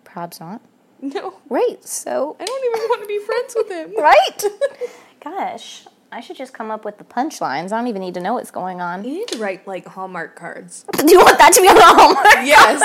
Probs 0.04 0.42
not. 0.42 0.60
No, 1.02 1.36
Right. 1.48 1.78
So, 1.86 2.36
I 2.42 2.46
don't 2.46 2.66
even 2.66 2.90
want 2.90 3.02
to 3.02 3.08
be 3.08 3.20
friends 3.20 3.56
with 3.56 3.70
him. 3.70 3.98
right? 4.04 4.44
Gosh, 5.24 5.86
I 6.12 6.20
should 6.20 6.36
just 6.36 6.54
come 6.54 6.72
up 6.72 6.84
with 6.84 6.98
the 6.98 7.06
punchlines. 7.06 7.72
I 7.72 7.78
don't 7.78 7.88
even 7.88 8.02
need 8.02 8.16
to 8.16 8.22
know 8.22 8.34
what's 8.34 8.52
going 8.52 8.82
on. 8.82 9.06
You 9.06 9.14
need 9.14 9.30
to 9.30 9.38
write 9.38 9.66
like 9.66 9.86
Hallmark 9.86 10.36
cards. 10.36 10.86
Do 10.98 11.10
you 11.10 11.20
want 11.20 11.38
that 11.38 11.54
to 11.54 11.62
be 11.62 11.70
on 11.70 11.76
the 11.76 11.84
homework? 11.84 12.46
Yes. 12.46 12.82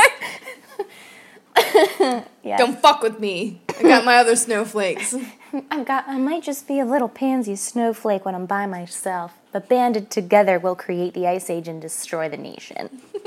Yes. 2.42 2.58
Don't 2.58 2.80
fuck 2.80 3.02
with 3.02 3.20
me. 3.20 3.60
I 3.78 3.82
got 3.82 4.04
my 4.04 4.16
other 4.16 4.34
snowflakes. 4.34 5.14
I've 5.70 5.84
got. 5.84 6.08
I 6.08 6.16
might 6.18 6.42
just 6.42 6.66
be 6.66 6.80
a 6.80 6.84
little 6.86 7.08
pansy 7.08 7.54
snowflake 7.56 8.24
when 8.24 8.34
I'm 8.34 8.46
by 8.46 8.66
myself, 8.66 9.34
but 9.52 9.68
banded 9.68 10.10
together 10.10 10.58
we'll 10.58 10.74
create 10.76 11.12
the 11.12 11.26
ice 11.26 11.50
age 11.50 11.68
and 11.68 11.80
destroy 11.82 12.28
the 12.28 12.36
nation. 12.36 12.88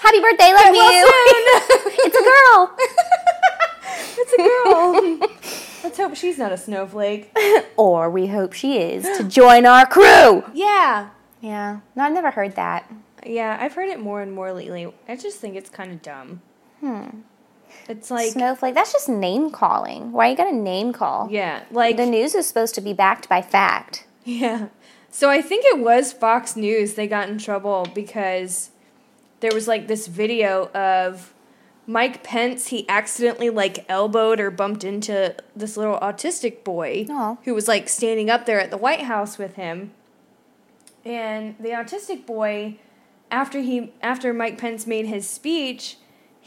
Happy 0.00 0.20
birthday, 0.20 0.52
love 0.52 0.74
you. 0.74 1.04
it's 2.04 2.16
a 2.16 2.24
girl. 2.24 2.76
It's 4.20 4.32
a 4.32 4.36
girl. 5.18 5.28
Let's 5.84 5.96
hope 5.96 6.16
she's 6.16 6.38
not 6.38 6.50
a 6.52 6.56
snowflake. 6.58 7.36
or 7.76 8.10
we 8.10 8.26
hope 8.26 8.52
she 8.52 8.78
is 8.78 9.04
to 9.18 9.24
join 9.28 9.66
our 9.66 9.86
crew. 9.86 10.44
Yeah. 10.52 11.10
Yeah, 11.40 11.80
no, 11.94 12.02
I've 12.02 12.12
never 12.12 12.32
heard 12.32 12.56
that. 12.56 12.92
Yeah, 13.24 13.56
I've 13.60 13.74
heard 13.74 13.88
it 13.88 14.00
more 14.00 14.20
and 14.20 14.32
more 14.32 14.52
lately. 14.52 14.92
I 15.08 15.14
just 15.14 15.38
think 15.38 15.54
it's 15.54 15.70
kind 15.70 15.92
of 15.92 16.02
dumb. 16.02 16.42
Hmm. 16.80 17.20
It's 17.88 18.10
like, 18.10 18.32
Snowflake. 18.32 18.74
That's 18.74 18.92
just 18.92 19.08
name 19.08 19.50
calling. 19.50 20.12
Why 20.12 20.28
you 20.28 20.36
got 20.36 20.50
to 20.50 20.54
name 20.54 20.92
call? 20.92 21.28
yeah, 21.30 21.62
like, 21.70 21.96
The 21.96 22.06
news 22.06 22.34
is 22.34 22.46
supposed 22.46 22.74
to 22.76 22.80
be 22.80 22.92
backed 22.92 23.28
by 23.28 23.42
fact. 23.42 24.06
yeah. 24.24 24.68
So 25.10 25.30
I 25.30 25.40
think 25.40 25.64
it 25.66 25.78
was 25.78 26.12
Fox 26.12 26.54
News. 26.54 26.94
They 26.94 27.06
got 27.06 27.30
in 27.30 27.38
trouble 27.38 27.86
because 27.94 28.70
there 29.40 29.52
was 29.54 29.66
like 29.66 29.88
this 29.88 30.06
video 30.06 30.68
of 30.74 31.32
Mike 31.86 32.22
Pence. 32.22 32.66
He 32.66 32.86
accidentally 32.90 33.48
like 33.48 33.86
elbowed 33.88 34.38
or 34.38 34.50
bumped 34.50 34.84
into 34.84 35.34
this 35.56 35.78
little 35.78 35.98
autistic 36.00 36.62
boy 36.62 37.06
Aw. 37.08 37.38
who 37.44 37.54
was 37.54 37.66
like 37.66 37.88
standing 37.88 38.28
up 38.28 38.44
there 38.44 38.60
at 38.60 38.70
the 38.70 38.76
White 38.76 39.00
House 39.04 39.38
with 39.38 39.54
him. 39.54 39.92
And 41.06 41.56
the 41.58 41.70
autistic 41.70 42.26
boy, 42.26 42.76
after 43.30 43.60
he 43.60 43.94
after 44.02 44.34
Mike 44.34 44.58
Pence 44.58 44.86
made 44.86 45.06
his 45.06 45.28
speech, 45.28 45.96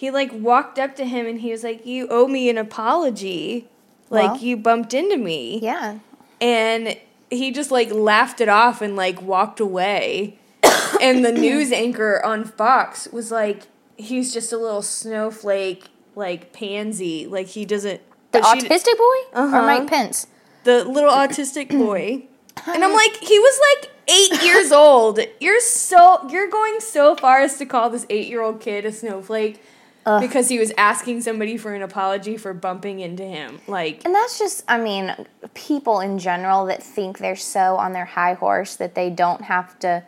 he 0.01 0.09
like 0.09 0.31
walked 0.33 0.79
up 0.79 0.95
to 0.95 1.05
him 1.05 1.27
and 1.27 1.39
he 1.41 1.51
was 1.51 1.63
like, 1.63 1.85
"You 1.85 2.07
owe 2.09 2.27
me 2.27 2.49
an 2.49 2.57
apology. 2.57 3.67
Like 4.09 4.31
Well. 4.31 4.37
you 4.41 4.57
bumped 4.57 4.95
into 4.95 5.15
me." 5.15 5.59
Yeah. 5.61 5.99
And 6.41 6.97
he 7.29 7.51
just 7.51 7.69
like 7.69 7.91
laughed 7.93 8.41
it 8.41 8.49
off 8.49 8.81
and 8.81 8.95
like 8.95 9.21
walked 9.21 9.59
away. 9.59 10.39
and 11.01 11.23
the 11.23 11.31
news 11.47 11.71
anchor 11.71 12.19
on 12.25 12.43
Fox 12.45 13.07
was 13.11 13.29
like, 13.29 13.67
"He's 13.95 14.33
just 14.33 14.51
a 14.51 14.57
little 14.57 14.81
snowflake, 14.81 15.85
like 16.15 16.51
pansy. 16.51 17.27
Like 17.27 17.47
he 17.47 17.63
doesn't." 17.63 18.01
The 18.31 18.39
autistic 18.39 18.97
boy 18.97 19.17
or 19.39 19.45
Uh-huh. 19.45 19.61
Mike 19.61 19.87
Pence? 19.87 20.25
the 20.63 20.83
little 20.83 21.11
autistic 21.11 21.69
boy. 21.85 22.23
And 22.67 22.83
I'm 22.83 22.93
like, 22.93 23.17
he 23.17 23.39
was 23.39 23.59
like 23.69 23.91
eight 24.07 24.43
years 24.43 24.71
old. 24.71 25.19
You're 25.39 25.59
so 25.61 26.27
you're 26.29 26.49
going 26.49 26.79
so 26.79 27.15
far 27.15 27.39
as 27.41 27.57
to 27.59 27.65
call 27.67 27.89
this 27.91 28.05
eight 28.09 28.27
year 28.27 28.41
old 28.41 28.61
kid 28.61 28.85
a 28.85 28.91
snowflake 28.91 29.61
Ugh. 30.05 30.21
because 30.21 30.49
he 30.49 30.57
was 30.57 30.71
asking 30.77 31.21
somebody 31.21 31.57
for 31.57 31.73
an 31.73 31.81
apology 31.81 32.37
for 32.37 32.53
bumping 32.53 32.99
into 32.99 33.23
him. 33.23 33.59
Like, 33.67 34.03
And 34.03 34.15
that's 34.15 34.39
just, 34.39 34.63
I 34.67 34.79
mean, 34.79 35.13
people 35.53 35.99
in 35.99 36.17
general 36.17 36.65
that 36.65 36.81
think 36.81 37.19
they're 37.19 37.35
so 37.35 37.75
on 37.77 37.93
their 37.93 38.05
high 38.05 38.33
horse 38.33 38.75
that 38.77 38.95
they 38.95 39.09
don't 39.09 39.43
have 39.43 39.77
to 39.79 40.03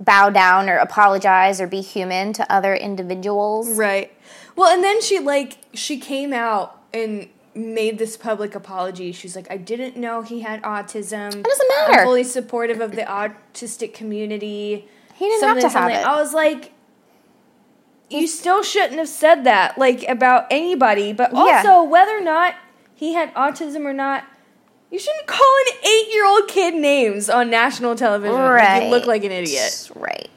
bow 0.00 0.30
down 0.30 0.68
or 0.68 0.76
apologize 0.76 1.60
or 1.60 1.66
be 1.66 1.80
human 1.80 2.32
to 2.34 2.52
other 2.52 2.74
individuals. 2.74 3.70
right. 3.70 4.12
Well, 4.56 4.72
and 4.74 4.82
then 4.82 5.00
she 5.00 5.20
like 5.20 5.58
she 5.72 5.98
came 5.98 6.32
out 6.32 6.82
and 6.92 7.28
made 7.54 7.98
this 7.98 8.16
public 8.16 8.54
apology. 8.54 9.12
She's 9.12 9.36
like, 9.36 9.48
I 9.50 9.56
didn't 9.56 9.96
know 9.96 10.22
he 10.22 10.40
had 10.40 10.62
autism. 10.62 11.34
It 11.34 11.44
doesn't 11.44 11.68
matter. 11.68 12.00
I'm 12.00 12.04
fully 12.04 12.24
supportive 12.24 12.80
of 12.80 12.92
the 12.92 13.02
autistic 13.02 13.94
community. 13.94 14.88
He 15.14 15.28
didn't 15.28 15.48
have 15.48 15.60
to 15.60 15.68
have 15.68 15.90
it. 15.90 16.04
I 16.04 16.20
was 16.20 16.32
like, 16.34 16.72
you 18.10 18.26
still 18.26 18.62
shouldn't 18.62 18.98
have 18.98 19.08
said 19.08 19.44
that, 19.44 19.76
like 19.78 20.06
about 20.08 20.46
anybody. 20.50 21.12
But 21.12 21.32
Yeah. 21.32 21.38
also, 21.66 21.82
whether 21.82 22.16
or 22.16 22.20
not 22.22 22.54
he 22.94 23.12
had 23.14 23.32
autism 23.34 23.84
or 23.84 23.92
not, 23.92 24.24
you 24.90 24.98
shouldn't 24.98 25.26
call 25.26 25.46
an 25.66 25.74
eight-year-old 25.86 26.48
kid 26.48 26.74
names 26.74 27.28
on 27.28 27.50
national 27.50 27.94
television. 27.96 28.34
Like, 28.36 28.62
Right. 28.62 28.82
you 28.84 28.88
look 28.90 29.06
like 29.06 29.24
an 29.24 29.32
idiot. 29.32 29.90
Right. 29.94 30.30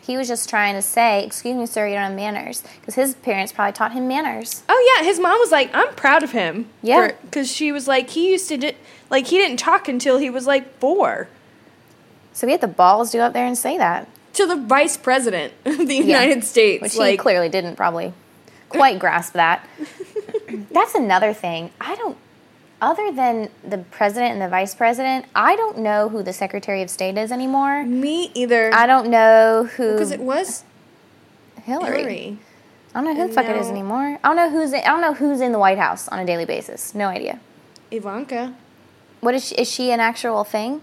He 0.00 0.16
was 0.16 0.26
just 0.28 0.48
trying 0.48 0.74
to 0.74 0.80
say, 0.82 1.22
excuse 1.24 1.54
me, 1.54 1.66
sir, 1.66 1.86
you 1.86 1.94
don't 1.94 2.02
have 2.04 2.12
manners. 2.14 2.62
Because 2.80 2.94
his 2.94 3.14
parents 3.16 3.52
probably 3.52 3.72
taught 3.72 3.92
him 3.92 4.08
manners. 4.08 4.62
Oh 4.68 4.94
yeah, 4.96 5.04
his 5.04 5.18
mom 5.20 5.38
was 5.38 5.50
like, 5.52 5.70
"I'm 5.74 5.92
proud 5.94 6.22
of 6.22 6.32
him." 6.32 6.68
Yeah. 6.82 7.12
because 7.22 7.50
she 7.52 7.72
was 7.72 7.86
like, 7.88 8.08
he 8.10 8.30
used 8.30 8.48
to 8.48 8.56
di- 8.56 8.76
like 9.10 9.26
he 9.26 9.36
didn't 9.36 9.58
talk 9.58 9.86
until 9.88 10.16
he 10.18 10.30
was 10.30 10.46
like 10.46 10.78
four. 10.78 11.28
So 12.32 12.46
he 12.46 12.52
had 12.52 12.60
the 12.62 12.68
balls 12.68 13.10
to 13.12 13.18
go 13.18 13.24
up 13.24 13.32
there 13.34 13.44
and 13.46 13.56
say 13.58 13.76
that. 13.78 14.08
To 14.38 14.46
the 14.46 14.54
vice 14.54 14.96
president 14.96 15.52
of 15.64 15.78
the 15.88 15.96
United 15.96 16.44
States, 16.44 16.80
Which 16.80 16.96
like 16.96 17.10
he 17.10 17.16
clearly 17.16 17.48
didn't 17.48 17.74
probably 17.74 18.12
quite 18.68 19.00
grasp 19.00 19.32
that. 19.32 19.68
That's 20.70 20.94
another 20.94 21.32
thing. 21.34 21.72
I 21.80 21.96
don't, 21.96 22.16
other 22.80 23.10
than 23.10 23.50
the 23.68 23.78
president 23.78 24.34
and 24.34 24.40
the 24.40 24.48
vice 24.48 24.76
president, 24.76 25.26
I 25.34 25.56
don't 25.56 25.78
know 25.78 26.08
who 26.08 26.22
the 26.22 26.32
secretary 26.32 26.82
of 26.82 26.88
state 26.88 27.18
is 27.18 27.32
anymore. 27.32 27.84
me 27.84 28.30
either. 28.32 28.72
I 28.72 28.86
don't 28.86 29.10
know 29.10 29.68
who 29.76 29.94
because 29.94 30.12
it 30.12 30.20
was 30.20 30.62
Hillary. 31.64 31.96
Hillary. 31.96 32.38
I 32.94 33.02
don't 33.02 33.12
know 33.12 33.20
who 33.20 33.26
the 33.26 33.34
fuck 33.34 33.46
it 33.46 33.56
is 33.56 33.68
anymore. 33.68 34.20
I 34.22 34.28
don't 34.28 34.36
know 34.36 34.50
who's 34.50 34.72
in, 34.72 34.82
I 34.84 34.86
don't 34.86 35.00
know 35.00 35.14
who's 35.14 35.40
in 35.40 35.50
the 35.50 35.58
White 35.58 35.78
House 35.78 36.06
on 36.06 36.20
a 36.20 36.24
daily 36.24 36.44
basis. 36.44 36.94
No 36.94 37.08
idea. 37.08 37.40
Ivanka. 37.90 38.54
What 39.18 39.34
is 39.34 39.48
she? 39.48 39.56
Is 39.56 39.68
she 39.68 39.90
an 39.90 39.98
actual 39.98 40.44
thing? 40.44 40.80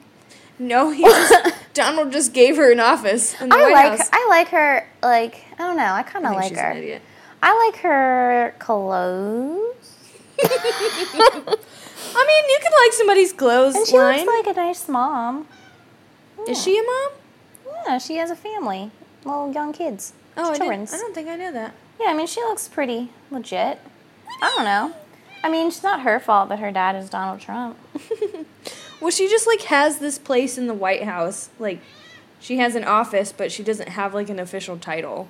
No, 0.58 0.90
he 0.92 1.04
just, 1.04 1.54
Donald 1.74 2.12
just 2.12 2.34
gave 2.34 2.56
her 2.58 2.72
an 2.72 2.80
office 2.80 3.40
in 3.42 3.50
the 3.50 3.56
I 3.56 3.62
White 3.64 3.74
like. 3.74 4.00
House. 4.00 4.10
I 4.14 4.28
like 4.30 4.48
her. 4.50 4.88
Like 5.04 5.44
I 5.54 5.58
don't 5.60 5.78
know. 5.78 5.94
I 5.94 6.04
kind 6.04 6.26
of 6.26 6.34
like 6.34 6.50
she's 6.50 6.58
her. 6.60 6.72
an 6.72 6.78
idiot. 6.78 7.02
I 7.44 7.68
like 7.68 7.82
her 7.82 8.56
clothes. 8.60 9.92
I 10.44 12.26
mean, 12.28 12.50
you 12.50 12.60
can 12.62 12.72
like 12.84 12.94
somebody's 12.94 13.34
clothes 13.34 13.76
And 13.76 13.88
she 13.88 13.98
line. 13.98 14.26
looks 14.26 14.46
like 14.48 14.56
a 14.56 14.60
nice 14.60 14.88
mom. 14.88 15.48
Is 16.48 16.62
she 16.62 16.78
a 16.78 16.84
mom? 16.84 17.10
Yeah, 17.88 17.98
she 17.98 18.16
has 18.18 18.32
a 18.32 18.36
family, 18.36 18.92
little 19.24 19.52
young 19.52 19.74
kids, 19.74 20.14
Oh, 20.38 20.52
I. 20.52 20.56
I 20.56 20.58
don't 20.58 21.14
think 21.14 21.28
I 21.30 21.36
know 21.36 21.52
that. 21.52 21.74
Yeah, 22.00 22.08
I 22.08 22.14
mean 22.14 22.28
she 22.28 22.42
looks 22.42 22.68
pretty 22.68 23.10
legit. 23.32 23.80
I 24.42 24.54
don't 24.56 24.66
know. 24.66 24.94
I 25.44 25.50
mean, 25.50 25.68
it's 25.68 25.84
not 25.84 26.02
her 26.02 26.20
fault 26.20 26.50
that 26.50 26.60
her 26.60 26.72
dad 26.72 26.96
is 26.96 27.10
Donald 27.10 27.40
Trump. 27.40 27.78
Well, 29.00 29.12
she 29.12 29.28
just 29.28 29.48
like 29.48 29.62
has 29.64 30.00
this 30.00 30.18
place 30.18 30.58
in 30.58 30.68
the 30.68 30.74
White 30.74 31.04
House. 31.04 31.50
Like, 31.60 31.80
she 32.40 32.58
has 32.58 32.76
an 32.76 32.84
office, 32.84 33.34
but 33.36 33.52
she 33.52 33.64
doesn't 33.64 33.90
have 33.90 34.14
like 34.14 34.30
an 34.30 34.40
official 34.40 34.78
title. 34.78 35.28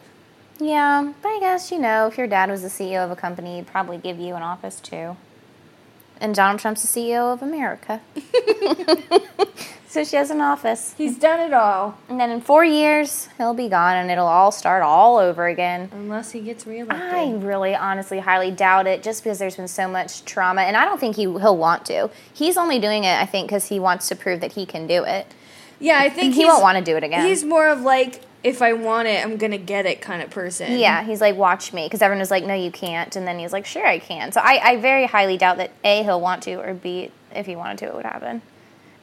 Yeah, 0.59 1.13
but 1.21 1.29
I 1.29 1.39
guess 1.39 1.71
you 1.71 1.79
know 1.79 2.07
if 2.07 2.17
your 2.17 2.27
dad 2.27 2.49
was 2.49 2.61
the 2.61 2.69
CEO 2.69 3.03
of 3.03 3.11
a 3.11 3.15
company, 3.15 3.57
he'd 3.57 3.67
probably 3.67 3.97
give 3.97 4.19
you 4.19 4.35
an 4.35 4.41
office 4.41 4.79
too. 4.79 5.17
And 6.19 6.33
Donald 6.33 6.59
Trump's 6.61 6.81
the 6.81 6.87
CEO 6.87 7.33
of 7.33 7.41
America, 7.41 8.01
so 9.95 10.03
she 10.03 10.17
has 10.17 10.29
an 10.29 10.41
office. 10.41 10.93
He's 10.97 11.17
done 11.17 11.39
it 11.39 11.53
all, 11.53 11.97
And 12.09 12.19
then 12.19 12.29
in 12.29 12.41
four 12.41 12.65
years, 12.65 13.29
he'll 13.37 13.53
be 13.53 13.69
gone, 13.69 13.95
and 13.95 14.11
it'll 14.11 14.27
all 14.27 14.51
start 14.51 14.83
all 14.83 15.17
over 15.17 15.47
again. 15.47 15.89
unless 15.93 16.31
he 16.31 16.41
gets 16.41 16.67
reelected. 16.67 17.01
I 17.01 17.31
really, 17.31 17.73
honestly, 17.73 18.19
highly 18.19 18.51
doubt 18.51 18.87
it, 18.87 19.03
just 19.03 19.23
because 19.23 19.39
there's 19.39 19.55
been 19.55 19.69
so 19.69 19.87
much 19.87 20.25
trauma, 20.25 20.63
and 20.63 20.75
I 20.75 20.83
don't 20.83 20.99
think 20.99 21.15
he 21.15 21.21
he'll 21.21 21.55
want 21.55 21.85
to. 21.85 22.09
He's 22.33 22.57
only 22.57 22.77
doing 22.77 23.05
it, 23.05 23.21
I 23.21 23.25
think, 23.25 23.47
because 23.47 23.69
he 23.69 23.79
wants 23.79 24.09
to 24.09 24.17
prove 24.17 24.41
that 24.41 24.51
he 24.51 24.65
can 24.65 24.85
do 24.85 25.05
it. 25.05 25.27
yeah, 25.79 25.97
I 25.99 26.09
think 26.09 26.35
He 26.35 26.43
won't 26.43 26.61
want 26.61 26.77
to 26.77 26.83
do 26.83 26.97
it 26.97 27.03
again. 27.05 27.25
He's 27.25 27.45
more 27.45 27.69
of 27.69 27.79
like, 27.79 28.21
if 28.43 28.61
I 28.61 28.73
want 28.73 29.07
it, 29.07 29.25
I'm 29.25 29.37
gonna 29.37 29.57
get 29.57 29.85
it 29.85 30.01
kind 30.01 30.21
of 30.21 30.29
person. 30.29 30.77
Yeah, 30.77 31.03
he's 31.03 31.21
like, 31.21 31.37
watch 31.37 31.71
me, 31.71 31.85
because 31.85 32.01
everyone 32.01 32.19
was 32.19 32.31
like, 32.31 32.43
no, 32.43 32.53
you 32.53 32.69
can't, 32.69 33.15
and 33.15 33.25
then 33.25 33.39
he's 33.39 33.53
like, 33.53 33.65
sure, 33.65 33.87
I 33.87 33.99
can. 33.99 34.33
So 34.33 34.41
I, 34.41 34.59
I 34.61 34.77
very 34.77 35.05
highly 35.05 35.37
doubt 35.37 35.55
that 35.59 35.71
a 35.85 36.03
he'll 36.03 36.19
want 36.19 36.43
to, 36.43 36.55
or 36.55 36.73
b 36.73 37.11
if 37.33 37.45
he 37.45 37.55
wanted 37.55 37.77
to, 37.77 37.85
it 37.85 37.95
would 37.95 38.05
happen. 38.05 38.41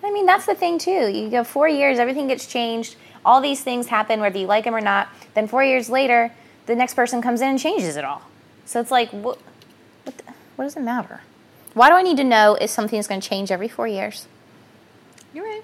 I 0.05 0.11
mean, 0.11 0.27
that's 0.27 0.47
the 0.47 0.55
thing 0.55 0.79
too. 0.79 1.09
You 1.09 1.29
go 1.31 1.45
four 1.45 1.69
years, 1.69 1.99
everything 1.99 2.29
gets 2.29 2.47
changed. 2.47 2.97
All 3.25 3.41
these 3.41 3.63
things 3.63 3.87
happen, 3.87 4.21
whether 4.21 4.39
you 4.39 4.47
like 4.47 4.65
them 4.65 4.75
or 4.75 4.81
not. 4.81 5.09
Then 5.35 5.47
four 5.47 5.63
years 5.63 5.89
later, 5.89 6.33
the 6.67 6.75
next 6.75 6.95
person 6.95 7.23
comes 7.23 7.41
in 7.41 7.49
and 7.49 7.59
changes 7.59 7.97
it 7.97 8.05
all. 8.05 8.23
So 8.65 8.81
it's 8.81 8.91
like, 8.91 9.11
what? 9.11 9.39
What, 10.05 10.19
the, 10.19 10.25
what 10.57 10.65
does 10.65 10.77
it 10.77 10.83
matter? 10.83 11.21
Why 11.75 11.89
do 11.89 11.95
I 11.95 12.03
need 12.03 12.17
to 12.17 12.25
know 12.25 12.57
if 12.61 12.71
something's 12.71 13.07
going 13.07 13.21
to 13.21 13.29
change 13.29 13.51
every 13.51 13.69
four 13.69 13.87
years? 13.87 14.27
You're 15.33 15.45
right. 15.45 15.63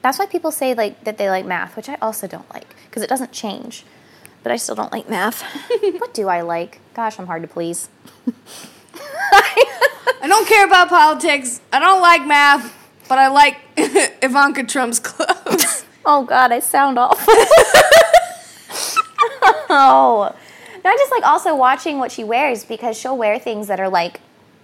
That's 0.00 0.18
why 0.18 0.26
people 0.26 0.50
say 0.52 0.74
like 0.74 1.04
that 1.04 1.18
they 1.18 1.28
like 1.28 1.44
math, 1.44 1.76
which 1.76 1.88
I 1.88 1.96
also 2.00 2.26
don't 2.26 2.48
like 2.54 2.74
because 2.86 3.02
it 3.02 3.08
doesn't 3.08 3.32
change. 3.32 3.84
But 4.42 4.52
I 4.52 4.56
still 4.56 4.76
don't 4.76 4.92
like 4.92 5.08
math. 5.08 5.42
what 5.98 6.14
do 6.14 6.28
I 6.28 6.42
like? 6.42 6.80
Gosh, 6.94 7.18
I'm 7.18 7.26
hard 7.26 7.42
to 7.42 7.48
please. 7.48 7.88
I 9.32 10.26
don't 10.26 10.48
care 10.48 10.64
about 10.64 10.88
politics. 10.88 11.60
I 11.72 11.80
don't 11.80 12.00
like 12.00 12.26
math, 12.26 12.74
but 13.08 13.18
I 13.18 13.28
like 13.28 13.56
Ivanka 14.22 14.64
Trump's 14.64 14.98
clothes. 15.00 15.84
Oh 16.10 16.24
God, 16.24 16.52
I 16.52 16.60
sound 16.60 16.98
awful. 16.98 17.34
oh, 19.70 20.34
no, 20.84 20.90
I 20.90 20.96
just 20.96 21.10
like 21.12 21.22
also 21.24 21.54
watching 21.54 21.98
what 21.98 22.10
she 22.12 22.24
wears 22.24 22.64
because 22.64 22.98
she'll 22.98 23.16
wear 23.16 23.38
things 23.38 23.66
that 23.68 23.78
are 23.80 23.88
like 23.90 24.20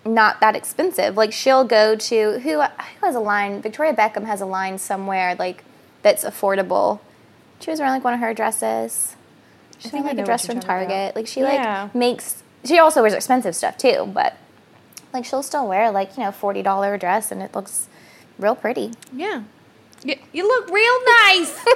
not 0.07 0.41
that 0.41 0.57
expensive. 0.57 1.17
Like 1.17 1.33
she'll 1.33 1.65
go 1.65 1.97
to 1.97 2.39
who 2.41 2.61
who 2.63 3.07
has 3.07 3.15
a 3.15 3.21
line. 3.21 3.61
Victoria 3.61 3.93
Beckham 3.93 4.25
has 4.25 4.41
a 4.41 4.47
line 4.47 4.79
somewhere 4.79 5.35
like 5.39 5.65
that's 6.03 6.25
affordable. 6.25 7.01
She 7.61 7.71
was 7.71 7.79
wearing 7.81 7.93
like 7.95 8.05
one 8.05 8.15
of 8.15 8.21
her 8.21 8.33
dresses. 8.35 9.17
She 9.79 9.89
think 9.89 10.05
found 10.07 10.17
like 10.17 10.23
a 10.23 10.27
dress 10.27 10.47
from 10.47 10.61
talking 10.61 10.87
about. 10.87 10.89
Target. 10.95 11.17
Like 11.17 11.27
she 11.27 11.41
Yeah. 11.41 11.83
like 11.85 11.95
makes. 11.95 12.43
She 12.65 12.79
also 12.79 13.03
wears 13.03 13.13
expensive 13.15 13.55
stuff 13.55 13.77
too, 13.77 14.11
but 14.15 14.37
like 15.13 15.25
she'll 15.27 15.43
still 15.43 15.69
wear 15.69 15.91
like 15.91 16.17
you 16.17 16.25
know 16.25 16.33
forty 16.33 16.63
dollar 16.63 16.97
dress 16.97 17.31
and 17.31 17.43
it 17.43 17.55
looks 17.55 17.89
real 18.39 18.55
pretty. 18.55 18.93
yeah. 19.13 19.43
You, 20.03 20.17
you 20.35 20.47
look 20.47 20.69
real 20.69 20.99
nice. 21.07 21.59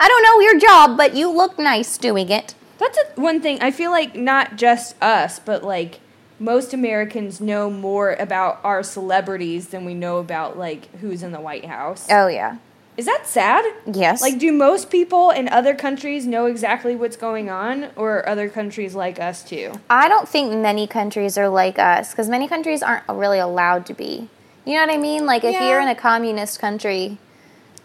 I 0.00 0.08
don't 0.08 0.22
know 0.22 0.40
your 0.40 0.58
job, 0.58 0.96
but 0.96 1.14
you 1.14 1.30
look 1.30 1.58
nice 1.58 1.98
doing 1.98 2.30
it. 2.30 2.54
That's 2.78 2.96
a, 2.96 3.20
one 3.20 3.42
thing. 3.42 3.60
I 3.60 3.70
feel 3.70 3.90
like 3.90 4.16
not 4.16 4.56
just 4.56 5.00
us, 5.02 5.38
but 5.40 5.62
like 5.62 6.00
most 6.38 6.72
Americans 6.72 7.40
know 7.40 7.68
more 7.68 8.14
about 8.14 8.60
our 8.64 8.82
celebrities 8.82 9.68
than 9.68 9.84
we 9.84 9.92
know 9.92 10.18
about 10.18 10.58
like 10.58 10.94
who's 10.96 11.22
in 11.22 11.32
the 11.32 11.40
White 11.40 11.66
House. 11.66 12.06
Oh 12.10 12.28
yeah. 12.28 12.58
Is 12.96 13.06
that 13.06 13.26
sad? 13.26 13.64
Yes. 13.92 14.22
Like, 14.22 14.38
do 14.38 14.52
most 14.52 14.88
people 14.88 15.30
in 15.30 15.48
other 15.48 15.74
countries 15.74 16.26
know 16.26 16.46
exactly 16.46 16.94
what's 16.94 17.16
going 17.16 17.50
on, 17.50 17.90
or 17.96 18.26
other 18.28 18.48
countries 18.48 18.94
like 18.94 19.18
us 19.18 19.42
too? 19.42 19.72
I 19.90 20.06
don't 20.08 20.28
think 20.28 20.52
many 20.52 20.86
countries 20.86 21.36
are 21.36 21.48
like 21.48 21.76
us 21.76 22.12
because 22.12 22.28
many 22.28 22.46
countries 22.46 22.84
aren't 22.84 23.02
really 23.08 23.40
allowed 23.40 23.84
to 23.86 23.94
be. 23.94 24.28
You 24.64 24.74
know 24.74 24.80
what 24.86 24.90
I 24.90 24.96
mean? 24.98 25.26
Like 25.26 25.44
if 25.44 25.52
Yeah. 25.52 25.68
you're 25.68 25.80
in 25.80 25.88
a 25.88 25.94
communist 25.94 26.58
country, 26.58 27.18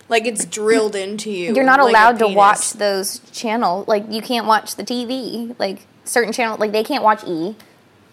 Like 0.07 0.25
it's 0.25 0.45
drilled 0.45 0.95
into 0.95 1.29
you. 1.29 1.53
you're 1.53 1.63
not 1.63 1.79
like 1.79 1.89
allowed 1.89 2.19
to 2.19 2.27
watch 2.27 2.73
those 2.73 3.19
channels. 3.31 3.87
Like 3.87 4.05
you 4.09 4.21
can't 4.21 4.45
watch 4.47 4.75
the 4.75 4.83
TV. 4.83 5.55
Like 5.59 5.85
certain 6.05 6.31
channels, 6.33 6.59
like 6.59 6.71
they 6.71 6.83
can't 6.83 7.03
watch 7.03 7.23
E. 7.25 7.55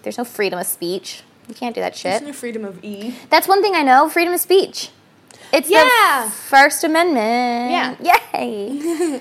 There's 0.03 0.19
no 0.19 0.25
freedom 0.25 0.59
of 0.59 0.67
speech. 0.67 1.23
You 1.49 1.55
can't 1.55 1.75
do 1.75 1.81
that 1.81 1.95
shit. 1.97 2.11
There's 2.11 2.23
no 2.23 2.33
freedom 2.33 2.65
of 2.65 2.83
E. 2.85 3.15
That's 3.31 3.47
one 3.49 3.63
thing 3.63 3.75
I 3.75 3.83
know: 3.83 4.09
freedom 4.09 4.35
of 4.35 4.41
speech. 4.41 4.91
It's 5.53 5.71
Yeah. 5.71 6.25
the 6.25 6.31
First 6.31 6.83
Amendment. 6.83 7.71
Yeah. 8.03 8.19
Yay. 8.35 9.21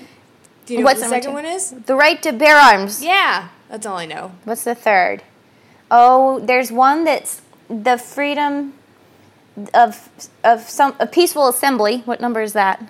Do 0.66 0.72
you 0.74 0.80
know 0.80 0.84
What's 0.86 1.00
what 1.00 1.04
the 1.06 1.10
second 1.10 1.30
two? 1.30 1.34
one 1.34 1.46
is? 1.46 1.70
the 1.70 1.94
right 1.94 2.20
to 2.24 2.32
bear 2.32 2.56
arms. 2.56 3.00
Yeah, 3.02 3.48
that's 3.68 3.86
all 3.86 3.96
I 3.98 4.06
know. 4.06 4.32
What's 4.42 4.64
the 4.64 4.74
third? 4.74 5.22
Oh, 5.92 6.40
there's 6.40 6.72
one 6.72 7.04
that's 7.04 7.40
the 7.70 7.96
freedom 7.96 8.74
of 9.74 10.08
of 10.44 10.62
some 10.68 10.94
a 10.98 11.06
peaceful 11.06 11.48
assembly. 11.48 11.98
What 12.04 12.20
number 12.20 12.40
is 12.40 12.52
that? 12.52 12.82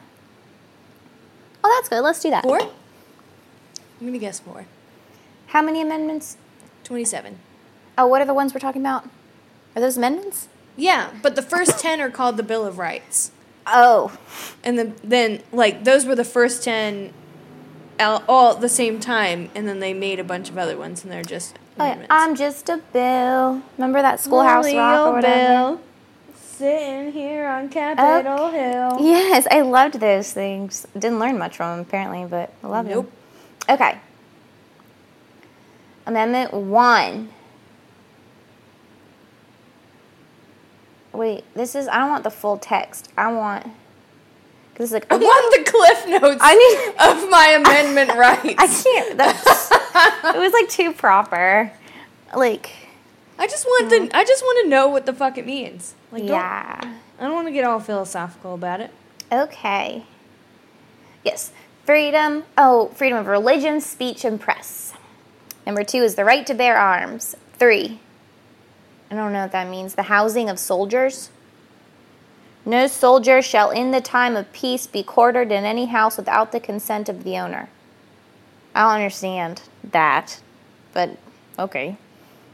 Oh, 1.63 1.75
that's 1.79 1.89
good. 1.89 2.01
Let's 2.03 2.21
do 2.21 2.31
that. 2.31 2.43
Four? 2.45 2.61
I'm 2.61 4.07
gonna 4.07 4.19
guess 4.19 4.41
four. 4.41 4.67
How 5.49 5.63
many 5.63 5.81
amendments? 5.81 6.37
Twenty-seven. 6.85 7.39
Oh, 7.99 8.07
what 8.07 8.21
are 8.21 8.27
the 8.27 8.35
ones 8.35 8.53
we're 8.53 8.61
talking 8.61 8.83
about? 8.83 9.05
Are 9.75 9.81
those 9.81 9.97
amendments? 9.97 10.49
Yeah, 10.77 11.11
but 11.23 11.35
the 11.37 11.43
first 11.43 11.79
ten 11.81 12.01
are 12.01 12.11
called 12.11 12.37
the 12.37 12.43
Bill 12.43 12.67
of 12.67 12.79
Rights, 12.79 13.33
Oh, 13.67 14.17
and 14.63 14.79
then 14.79 14.95
then 15.03 15.43
like 15.53 15.85
those 15.85 16.07
were 16.07 16.15
the 16.15 16.25
first 16.25 16.63
ten, 16.63 17.13
all, 17.99 18.23
all 18.29 18.55
at 18.55 18.61
the 18.61 18.69
same 18.69 19.01
time, 19.01 19.51
and 19.55 19.67
then 19.67 19.81
they 19.81 19.93
made 19.93 20.21
a 20.21 20.25
bunch 20.25 20.49
of 20.51 20.57
other 20.59 20.77
ones, 20.77 21.03
and 21.03 21.13
they're 21.13 21.23
just 21.25 21.59
oh 21.81 21.85
yeah. 21.85 22.07
I'm 22.09 22.37
just 22.37 22.69
a 22.69 22.79
bill. 22.93 23.63
Remember 23.77 24.03
that 24.03 24.21
Schoolhouse 24.21 24.73
Rock 24.73 25.09
or 25.09 25.13
whatever? 25.15 25.77
Bill, 25.77 25.81
sitting 26.57 27.13
here 27.13 27.47
on 27.47 27.69
Capitol 27.69 28.49
Hill. 28.51 28.97
Yes, 29.01 29.47
I 29.51 29.61
loved 29.61 30.01
those 30.01 30.33
things. 30.33 30.87
Didn't 30.95 31.19
learn 31.19 31.39
much 31.39 31.57
from 31.57 31.77
them 31.77 31.81
apparently, 31.87 32.25
but 32.25 32.53
I 32.65 32.67
love 32.69 32.87
Nope. 32.87 33.11
them. 33.67 33.75
Okay. 33.77 33.99
Amendment 36.07 36.53
one. 36.55 37.29
Wait, 41.13 41.45
this 41.55 41.75
is. 41.75 41.89
I 41.89 41.99
don't 41.99 42.11
want 42.11 42.25
the 42.25 42.31
full 42.31 42.59
text. 42.59 43.11
I 43.17 43.33
want. 43.33 43.65
Cause 44.75 44.93
it's 44.93 44.93
like 44.93 45.11
I 45.11 45.17
want 45.17 45.65
the 45.65 45.71
cliff 45.71 46.21
notes 46.21 46.39
I 46.43 46.55
need- 46.55 47.25
of 47.25 47.31
my 47.31 47.47
amendment 47.59 48.11
rights. 48.19 48.55
I 48.59 48.67
can't. 48.67 49.17
That's, 49.17 49.71
it 50.37 50.39
was 50.39 50.53
like 50.53 50.69
too 50.69 50.93
proper. 50.93 51.73
Like 52.37 52.71
I 53.39 53.47
just 53.47 53.65
want 53.65 53.91
to. 53.91 54.01
Mm. 54.01 54.11
I 54.15 54.25
just 54.25 54.43
want 54.43 54.65
to 54.65 54.69
know 54.71 54.87
what 54.89 55.07
the 55.07 55.13
fuck 55.15 55.39
it 55.39 55.47
means. 55.47 55.95
Like, 56.13 56.23
don't- 56.23 56.31
yeah. 56.31 56.95
I 57.19 57.23
don't 57.23 57.35
want 57.35 57.49
to 57.49 57.53
get 57.53 57.65
all 57.65 57.81
philosophical 57.81 58.55
about 58.55 58.81
it. 58.81 58.91
Okay. 59.33 60.05
Yes. 61.25 61.53
Freedom. 61.85 62.45
Oh, 62.59 62.89
freedom 62.89 63.19
of 63.19 63.27
religion, 63.27 63.81
speech, 63.81 64.25
and 64.25 64.41
press. 64.41 64.93
Number 65.67 65.83
two 65.83 66.03
is 66.03 66.15
the 66.15 66.25
right 66.25 66.47
to 66.47 66.55
bear 66.55 66.77
arms. 66.77 67.35
Three. 67.55 68.01
I 69.11 69.15
don't 69.15 69.33
know 69.33 69.43
what 69.43 69.53
that 69.53 69.69
means. 69.69 69.95
The 69.95 70.05
housing 70.05 70.49
of 70.51 70.59
soldiers. 70.59 71.31
No 72.65 72.89
soldier 72.89 73.41
shall 73.41 73.71
in 73.71 73.93
the 73.93 74.01
time 74.01 74.37
of 74.37 74.53
peace 74.53 74.87
be 74.89 75.03
quartered 75.05 75.53
in 75.53 75.65
any 75.65 75.87
house 75.87 76.17
without 76.17 76.51
the 76.51 76.59
consent 76.61 77.09
of 77.09 77.23
the 77.23 77.37
owner. 77.39 77.69
I 78.75 78.83
don't 78.83 78.97
understand 78.97 79.63
that, 79.93 80.41
but 80.93 81.17
okay. 81.59 81.97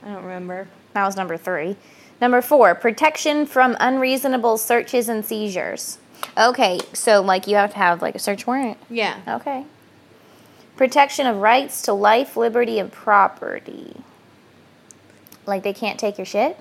I 0.05 0.13
don't 0.13 0.23
remember. 0.23 0.69
That 0.93 1.07
was 1.07 1.17
number 1.17 1.37
three. 1.39 1.77
Number 2.23 2.41
four, 2.41 2.77
protection 2.77 3.47
from 3.47 3.77
unreasonable 3.81 4.57
searches 4.57 5.09
and 5.09 5.27
seizures. 5.27 5.99
Okay, 6.39 6.79
so 6.93 7.21
like 7.21 7.49
you 7.49 7.57
have 7.57 7.73
to 7.73 7.79
have 7.79 8.01
like 8.01 8.15
a 8.15 8.21
search 8.21 8.47
warrant. 8.47 8.79
Yeah. 8.89 9.19
Okay. 9.27 9.65
Protection 10.77 11.27
of 11.27 11.39
rights 11.39 11.83
to 11.83 11.93
life, 11.93 12.37
liberty, 12.37 12.79
and 12.79 12.93
property. 12.93 14.03
Like 15.47 15.65
they 15.65 15.73
can't 15.73 15.99
take 15.99 16.17
your 16.17 16.25
shit? 16.25 16.57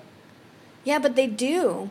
Yeah, 0.82 0.98
but 0.98 1.14
they 1.14 1.28
do. 1.28 1.90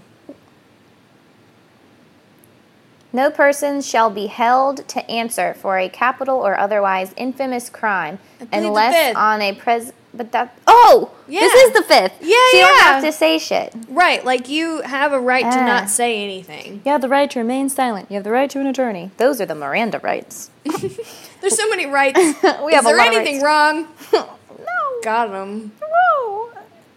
No 3.13 3.31
person 3.31 3.81
shall 3.81 4.09
be 4.09 4.27
held 4.27 4.85
to 4.89 5.09
answer 5.09 5.53
for 5.53 5.77
a 5.77 5.87
capital 5.87 6.35
or 6.35 6.57
otherwise 6.57 7.13
infamous 7.15 7.69
crime 7.69 8.19
I 8.41 8.45
plead 8.45 8.63
the 8.63 8.67
unless 8.67 9.15
on 9.15 9.41
a 9.41 9.53
pres. 9.53 9.93
But 10.13 10.31
that. 10.33 10.57
Oh! 10.67 11.11
This 11.27 11.53
is 11.53 11.73
the 11.73 11.83
fifth. 11.83 12.17
Yeah, 12.21 12.35
so 12.51 12.57
you 12.57 12.63
don't 12.65 12.79
have 12.81 13.03
to 13.03 13.11
say 13.13 13.39
shit. 13.39 13.73
Right, 13.87 14.23
like 14.25 14.49
you 14.49 14.81
have 14.81 15.13
a 15.13 15.19
right 15.19 15.43
to 15.49 15.65
not 15.65 15.89
say 15.89 16.21
anything. 16.21 16.81
You 16.83 16.91
have 16.91 17.01
the 17.01 17.07
right 17.07 17.31
to 17.31 17.39
remain 17.39 17.69
silent. 17.69 18.11
You 18.11 18.15
have 18.15 18.25
the 18.25 18.31
right 18.31 18.49
to 18.49 18.59
an 18.59 18.67
attorney. 18.67 19.11
Those 19.17 19.39
are 19.39 19.45
the 19.45 19.55
Miranda 19.55 19.99
rights. 19.99 20.49
There's 21.41 21.55
so 21.57 21.69
many 21.69 21.85
rights. 21.85 22.19
We 22.63 22.73
Is 22.73 22.75
have 22.75 22.85
a 22.85 22.89
there 22.89 22.97
lot 22.97 23.07
of 23.07 23.13
anything 23.15 23.41
rights. 23.41 23.43
wrong? 23.43 23.87
no. 24.59 25.01
Got 25.03 25.31
them. 25.31 25.71
No. 25.81 26.49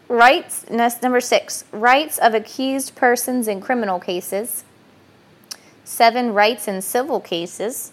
Rights, 0.09 0.65
that's 0.69 1.01
number 1.01 1.21
six. 1.21 1.65
Rights 1.73 2.19
of 2.19 2.35
accused 2.35 2.95
persons 2.97 3.47
in 3.49 3.61
criminal 3.61 4.01
cases. 4.01 4.65
Seven, 5.85 6.35
rights 6.35 6.67
in 6.67 6.83
civil 6.83 7.21
cases. 7.21 7.93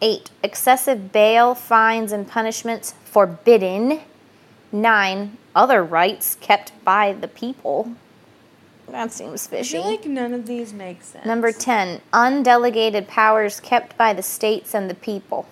Eight, 0.00 0.30
excessive 0.42 1.12
bail, 1.12 1.54
fines, 1.54 2.12
and 2.12 2.26
punishments 2.26 2.94
forbidden. 3.04 4.00
Nine, 4.72 5.36
other 5.54 5.84
rights 5.84 6.36
kept 6.40 6.72
by 6.84 7.12
the 7.12 7.28
people. 7.28 7.92
That 8.88 9.12
seems 9.12 9.46
I 9.46 9.50
fishy. 9.50 9.76
feel 9.78 9.84
like 9.90 10.06
none 10.06 10.32
of 10.34 10.46
these 10.46 10.72
make 10.72 11.02
sense. 11.02 11.24
Number 11.24 11.52
10, 11.52 12.00
undelegated 12.12 13.06
powers 13.06 13.60
kept 13.60 13.96
by 13.96 14.12
the 14.12 14.22
states 14.22 14.74
and 14.74 14.88
the 14.90 14.94
people. 14.94 15.46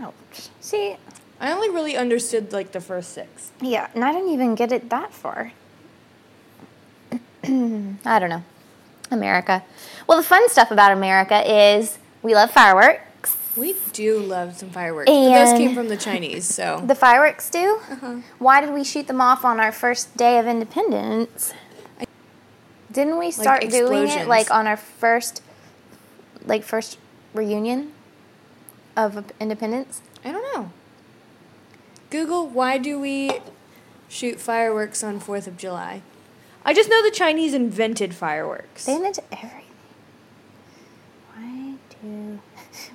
Ouch. 0.00 0.48
See, 0.60 0.96
I 1.40 1.52
only 1.52 1.70
really 1.70 1.96
understood 1.96 2.52
like 2.52 2.72
the 2.72 2.80
first 2.80 3.12
six. 3.12 3.50
yeah, 3.60 3.88
and 3.94 4.04
I 4.04 4.12
didn't 4.12 4.30
even 4.30 4.54
get 4.54 4.70
it 4.72 4.90
that 4.90 5.12
far. 5.12 5.52
I 7.42 8.18
don't 8.18 8.28
know. 8.30 8.44
America. 9.10 9.64
Well, 10.06 10.18
the 10.18 10.24
fun 10.24 10.48
stuff 10.50 10.70
about 10.70 10.92
America 10.92 11.42
is 11.78 11.98
we 12.22 12.34
love 12.34 12.50
fireworks. 12.50 13.00
We 13.60 13.76
do 13.92 14.18
love 14.20 14.56
some 14.56 14.70
fireworks. 14.70 15.10
but 15.10 15.44
those 15.44 15.58
came 15.58 15.74
from 15.74 15.88
the 15.88 15.96
Chinese, 15.98 16.46
so. 16.46 16.82
The 16.86 16.94
fireworks 16.94 17.50
do? 17.50 17.78
Uh-huh. 17.90 18.20
Why 18.38 18.62
did 18.62 18.72
we 18.72 18.84
shoot 18.84 19.06
them 19.06 19.20
off 19.20 19.44
on 19.44 19.60
our 19.60 19.70
first 19.70 20.16
day 20.16 20.38
of 20.38 20.46
independence? 20.46 21.52
Didn't 22.90 23.18
we 23.18 23.30
start 23.30 23.68
doing 23.68 24.08
it 24.08 24.26
like 24.26 24.50
on 24.50 24.66
our 24.66 24.78
first 24.78 25.42
like 26.46 26.64
first 26.64 26.96
reunion 27.34 27.92
of 28.96 29.30
independence? 29.38 30.00
I 30.24 30.32
don't 30.32 30.54
know. 30.54 30.72
Google, 32.08 32.48
why 32.48 32.78
do 32.78 32.98
we 32.98 33.40
shoot 34.08 34.40
fireworks 34.40 35.04
on 35.04 35.20
4th 35.20 35.46
of 35.46 35.58
July? 35.58 36.00
I 36.64 36.72
just 36.72 36.88
know 36.88 37.02
the 37.02 37.10
Chinese 37.10 37.52
invented 37.52 38.14
fireworks. 38.14 38.86
They 38.86 38.96
invented 38.96 39.24
everything. 39.30 39.64
Why 41.34 41.74
do 42.02 42.40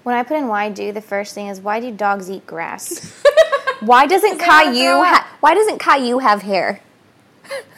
when 0.04 0.16
I 0.16 0.24
put 0.24 0.38
in 0.38 0.48
why 0.48 0.70
do 0.70 0.92
the 0.92 1.02
first 1.02 1.34
thing 1.34 1.48
is 1.48 1.60
why 1.62 1.80
do 1.80 1.92
dogs 1.92 2.30
eat 2.30 2.46
grass? 2.48 3.14
why 3.82 4.06
doesn't 4.08 4.40
Caillou 4.40 5.04
ha- 5.04 5.28
why 5.40 5.54
doesn't 5.54 5.80
Caillou 5.80 6.20
have 6.20 6.42
hair? 6.44 6.82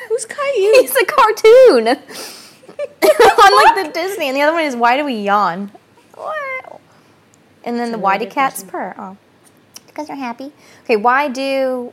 Who's 0.09 0.25
Caillou? 0.25 0.73
He's 0.81 0.95
a 0.95 1.05
cartoon. 1.05 1.87
On 3.07 3.65
like 3.65 3.85
the 3.85 3.91
Disney. 3.93 4.27
And 4.27 4.35
the 4.35 4.41
other 4.41 4.53
one 4.53 4.63
is 4.63 4.75
why 4.75 4.97
do 4.97 5.03
we 5.05 5.15
yawn? 5.15 5.71
What? 6.15 6.79
And 7.63 7.77
then 7.77 7.91
the 7.91 7.97
why 7.97 8.17
do 8.17 8.25
cats 8.27 8.63
purr? 8.63 8.95
Oh. 8.97 9.17
Because 9.87 10.07
they're 10.07 10.15
happy. 10.15 10.51
Okay, 10.83 10.95
why 10.95 11.27
do 11.27 11.91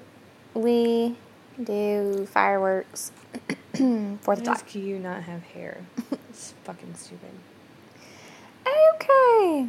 we 0.54 1.16
do 1.62 2.26
fireworks 2.30 3.10
Fourth 3.74 3.80
of 3.80 4.26
Why 4.26 4.34
July? 4.36 4.52
does 4.54 4.62
Caillou 4.62 4.98
not 5.00 5.22
have 5.24 5.42
hair? 5.42 5.84
It's 6.30 6.54
fucking 6.64 6.94
stupid. 6.94 7.30
Okay. 8.94 9.68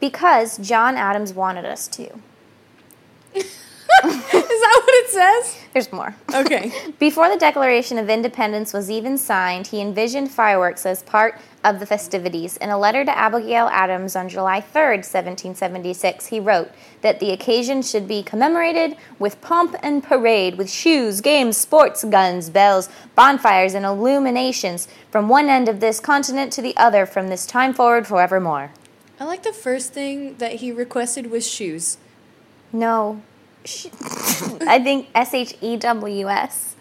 Because 0.00 0.58
John 0.58 0.96
Adams 0.96 1.32
wanted 1.32 1.64
us 1.64 1.88
to. 1.88 2.20
Is 4.04 4.04
that 4.04 4.82
what 4.84 4.94
it 4.94 5.10
says? 5.10 5.58
There's 5.72 5.92
more. 5.92 6.14
Okay. 6.32 6.72
Before 6.98 7.28
the 7.28 7.36
Declaration 7.36 7.98
of 7.98 8.08
Independence 8.08 8.72
was 8.72 8.90
even 8.90 9.18
signed, 9.18 9.68
he 9.68 9.80
envisioned 9.80 10.30
fireworks 10.30 10.86
as 10.86 11.02
part 11.02 11.40
of 11.64 11.80
the 11.80 11.86
festivities. 11.86 12.56
In 12.58 12.70
a 12.70 12.78
letter 12.78 13.04
to 13.04 13.18
Abigail 13.18 13.68
Adams 13.72 14.14
on 14.14 14.28
July 14.28 14.60
3rd, 14.60 15.04
1776, 15.04 16.26
he 16.26 16.38
wrote 16.38 16.70
that 17.00 17.18
the 17.18 17.32
occasion 17.32 17.82
should 17.82 18.06
be 18.06 18.22
commemorated 18.22 18.96
with 19.18 19.40
pomp 19.40 19.74
and 19.82 20.02
parade, 20.02 20.56
with 20.56 20.70
shoes, 20.70 21.20
games, 21.20 21.56
sports, 21.56 22.04
guns, 22.04 22.50
bells, 22.50 22.88
bonfires, 23.16 23.74
and 23.74 23.84
illuminations 23.84 24.86
from 25.10 25.28
one 25.28 25.48
end 25.48 25.68
of 25.68 25.80
this 25.80 25.98
continent 25.98 26.52
to 26.52 26.62
the 26.62 26.76
other 26.76 27.04
from 27.04 27.28
this 27.28 27.46
time 27.46 27.74
forward 27.74 28.06
forevermore. 28.06 28.70
I 29.20 29.24
like 29.24 29.42
the 29.42 29.52
first 29.52 29.92
thing 29.92 30.36
that 30.38 30.54
he 30.54 30.70
requested 30.70 31.30
was 31.30 31.48
shoes. 31.48 31.98
No. 32.72 33.22
I 34.66 34.80
think 34.82 35.08
S 35.14 35.34
H 35.34 35.56
E 35.60 35.76
W 35.76 36.28
S. 36.28 36.76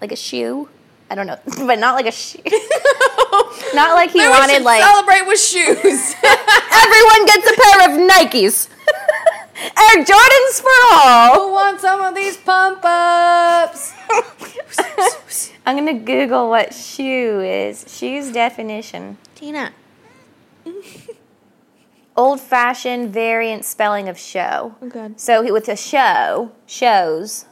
Like 0.00 0.12
a 0.12 0.16
shoe. 0.16 0.68
I 1.10 1.14
don't 1.14 1.26
know. 1.26 1.38
But 1.66 1.78
not 1.78 1.94
like 1.94 2.06
a 2.06 2.12
shoe. 2.12 2.42
not 3.74 3.94
like 3.94 4.10
he 4.10 4.18
Maybe 4.18 4.30
wanted 4.30 4.62
like 4.62 4.82
celebrate 4.82 5.26
with 5.26 5.40
shoes. 5.40 6.14
everyone 6.22 7.26
gets 7.26 7.46
a 7.46 7.54
pair 7.54 7.78
of 7.88 7.92
Nikes. 8.10 8.68
Air 9.60 10.04
Jordans 10.04 10.60
for 10.62 10.78
all. 10.92 11.34
Who 11.34 11.52
wants 11.52 11.82
some 11.82 12.00
of 12.00 12.14
these 12.14 12.36
pump 12.36 12.80
ups? 12.84 13.92
I'm 15.66 15.76
gonna 15.76 15.94
Google 15.98 16.48
what 16.48 16.72
shoe 16.74 17.40
is. 17.40 17.84
Shoes 17.88 18.30
definition. 18.32 19.18
Tina. 19.34 19.72
Old 22.18 22.40
fashioned 22.40 23.12
variant 23.14 23.64
spelling 23.64 24.08
of 24.08 24.18
show. 24.18 24.74
God. 24.88 25.20
So 25.20 25.42
he- 25.42 25.52
with 25.52 25.68
a 25.68 25.76
show, 25.76 26.50
shows. 26.66 27.44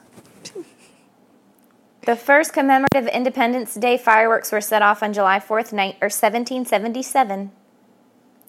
The 2.04 2.16
first 2.16 2.52
commemorative 2.52 3.06
Independence 3.06 3.76
Day 3.76 3.96
fireworks 3.96 4.50
were 4.50 4.60
set 4.60 4.82
off 4.82 5.04
on 5.04 5.12
July 5.12 5.38
4th, 5.38 5.72
night 5.72 5.94
or 6.00 6.10
1777. 6.10 7.52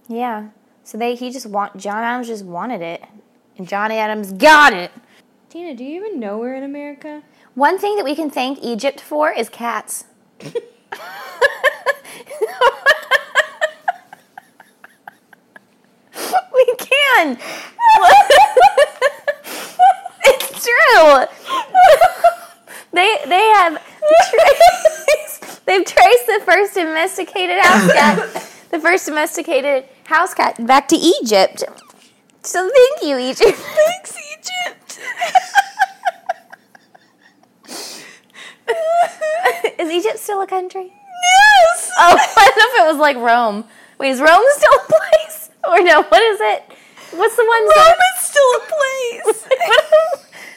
Yeah. 0.07 0.47
So 0.83 0.97
they 0.97 1.13
he 1.13 1.29
just 1.29 1.45
want 1.45 1.77
John 1.77 2.03
Adams 2.03 2.29
just 2.29 2.45
wanted 2.45 2.81
it. 2.81 3.03
And 3.55 3.67
John 3.67 3.91
Adams 3.91 4.33
got 4.33 4.73
it. 4.73 4.89
Tina, 5.49 5.75
do 5.75 5.83
you 5.83 6.03
even 6.03 6.19
know 6.19 6.39
we're 6.39 6.55
in 6.55 6.63
America? 6.63 7.21
One 7.53 7.77
thing 7.77 7.95
that 7.95 8.05
we 8.05 8.15
can 8.15 8.31
thank 8.31 8.63
Egypt 8.63 8.99
for 8.99 9.31
is 9.31 9.49
cats. 9.49 10.05
we 16.53 16.65
can. 16.77 17.37
it's 20.25 20.65
true. 20.65 21.25
they 22.93 23.17
they 23.27 23.47
have 23.55 23.81
traced, 24.29 25.65
they've 25.65 25.85
traced 25.85 26.27
the 26.27 26.41
first 26.45 26.73
domesticated 26.73 27.59
house 27.59 27.91
cat, 27.93 28.17
the 28.71 28.79
first 28.79 29.05
domesticated 29.05 29.85
house 30.05 30.33
cat 30.33 30.65
back 30.65 30.87
to 30.89 30.95
Egypt. 30.95 31.63
So 32.43 32.69
thank 32.69 33.03
you, 33.03 33.17
Egypt. 33.17 33.57
Thanks, 33.57 34.15
Egypt. 34.17 34.99
Is 39.79 39.91
Egypt 39.91 40.17
still 40.19 40.41
a 40.41 40.47
country? 40.47 40.91
Yes. 40.91 41.91
Oh, 41.99 42.17
I 42.17 42.45
don't 42.45 42.57
know 42.57 42.69
if 42.73 42.85
it 42.85 42.87
was 42.93 42.97
like 42.99 43.17
Rome. 43.17 43.65
Wait, 43.99 44.09
is 44.09 44.19
Rome 44.19 44.43
still 44.55 44.73
a 44.73 44.85
place? 44.87 45.36
Or 45.67 45.81
no? 45.83 46.01
What 46.03 46.21
is 46.21 46.39
it? 46.41 46.63
What's 47.11 47.35
the 47.35 47.45
ones? 47.45 47.71
Rome 47.75 48.01
is 48.15 48.25
still 48.25 48.51
a 48.55 48.61
place. 48.73 49.47